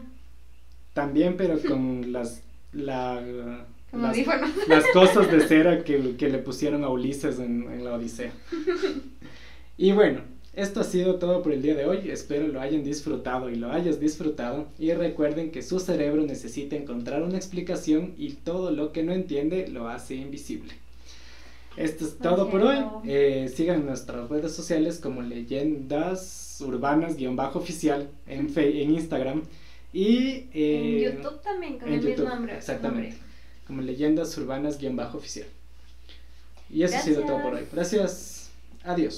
también, 1.01 1.35
pero 1.37 1.53
con 1.67 2.11
las, 2.11 2.41
la, 2.73 3.21
las, 3.91 4.15
las 4.67 4.85
cosas 4.93 5.31
de 5.31 5.39
cera 5.47 5.83
que, 5.83 6.15
que 6.17 6.29
le 6.29 6.37
pusieron 6.39 6.83
a 6.83 6.89
Ulises 6.89 7.39
en, 7.39 7.53
en 7.71 7.83
la 7.83 7.93
Odisea. 7.95 8.31
Y 9.81 9.93
bueno, 9.93 10.19
esto 10.55 10.81
ha 10.81 10.83
sido 10.83 11.15
todo 11.15 11.41
por 11.41 11.53
el 11.53 11.61
día 11.61 11.73
de 11.73 11.85
hoy. 11.85 12.09
Espero 12.11 12.47
lo 12.49 12.59
hayan 12.59 12.83
disfrutado 12.83 13.49
y 13.49 13.55
lo 13.55 13.71
hayas 13.71 13.97
disfrutado. 14.01 14.67
Y 14.77 14.91
recuerden 14.91 15.51
que 15.51 15.61
su 15.61 15.79
cerebro 15.79 16.21
necesita 16.23 16.75
encontrar 16.75 17.23
una 17.23 17.37
explicación 17.37 18.13
y 18.17 18.33
todo 18.33 18.71
lo 18.71 18.91
que 18.91 19.03
no 19.03 19.13
entiende 19.13 19.69
lo 19.69 19.87
hace 19.87 20.15
invisible. 20.15 20.73
Esto 21.77 22.03
es 22.03 22.17
todo 22.17 22.49
por 22.49 22.61
hoy. 22.63 22.75
Eh, 23.05 23.49
sigan 23.55 23.85
nuestras 23.85 24.27
redes 24.29 24.51
sociales 24.51 24.99
como 24.99 25.21
leyendas 25.21 26.57
urbanas-oficial 26.59 28.09
en, 28.27 28.49
Fe- 28.49 28.83
en 28.83 28.91
Instagram. 28.95 29.43
Y 29.91 30.47
eh, 30.53 31.07
en 31.07 31.13
YouTube 31.13 31.41
también, 31.41 31.79
con 31.79 31.89
el 31.89 31.95
mismo 31.95 32.09
YouTube, 32.11 32.29
nombre. 32.29 32.57
exactamente. 32.57 33.09
nombre. 33.09 33.29
como 33.65 33.81
leyendas 33.81 34.37
urbanas-oficial. 34.37 35.47
Y 36.69 36.83
eso 36.83 36.97
ha 36.97 37.01
sido 37.01 37.23
todo 37.23 37.41
por 37.41 37.55
hoy. 37.55 37.65
Gracias. 37.71 38.51
Adiós. 38.83 39.17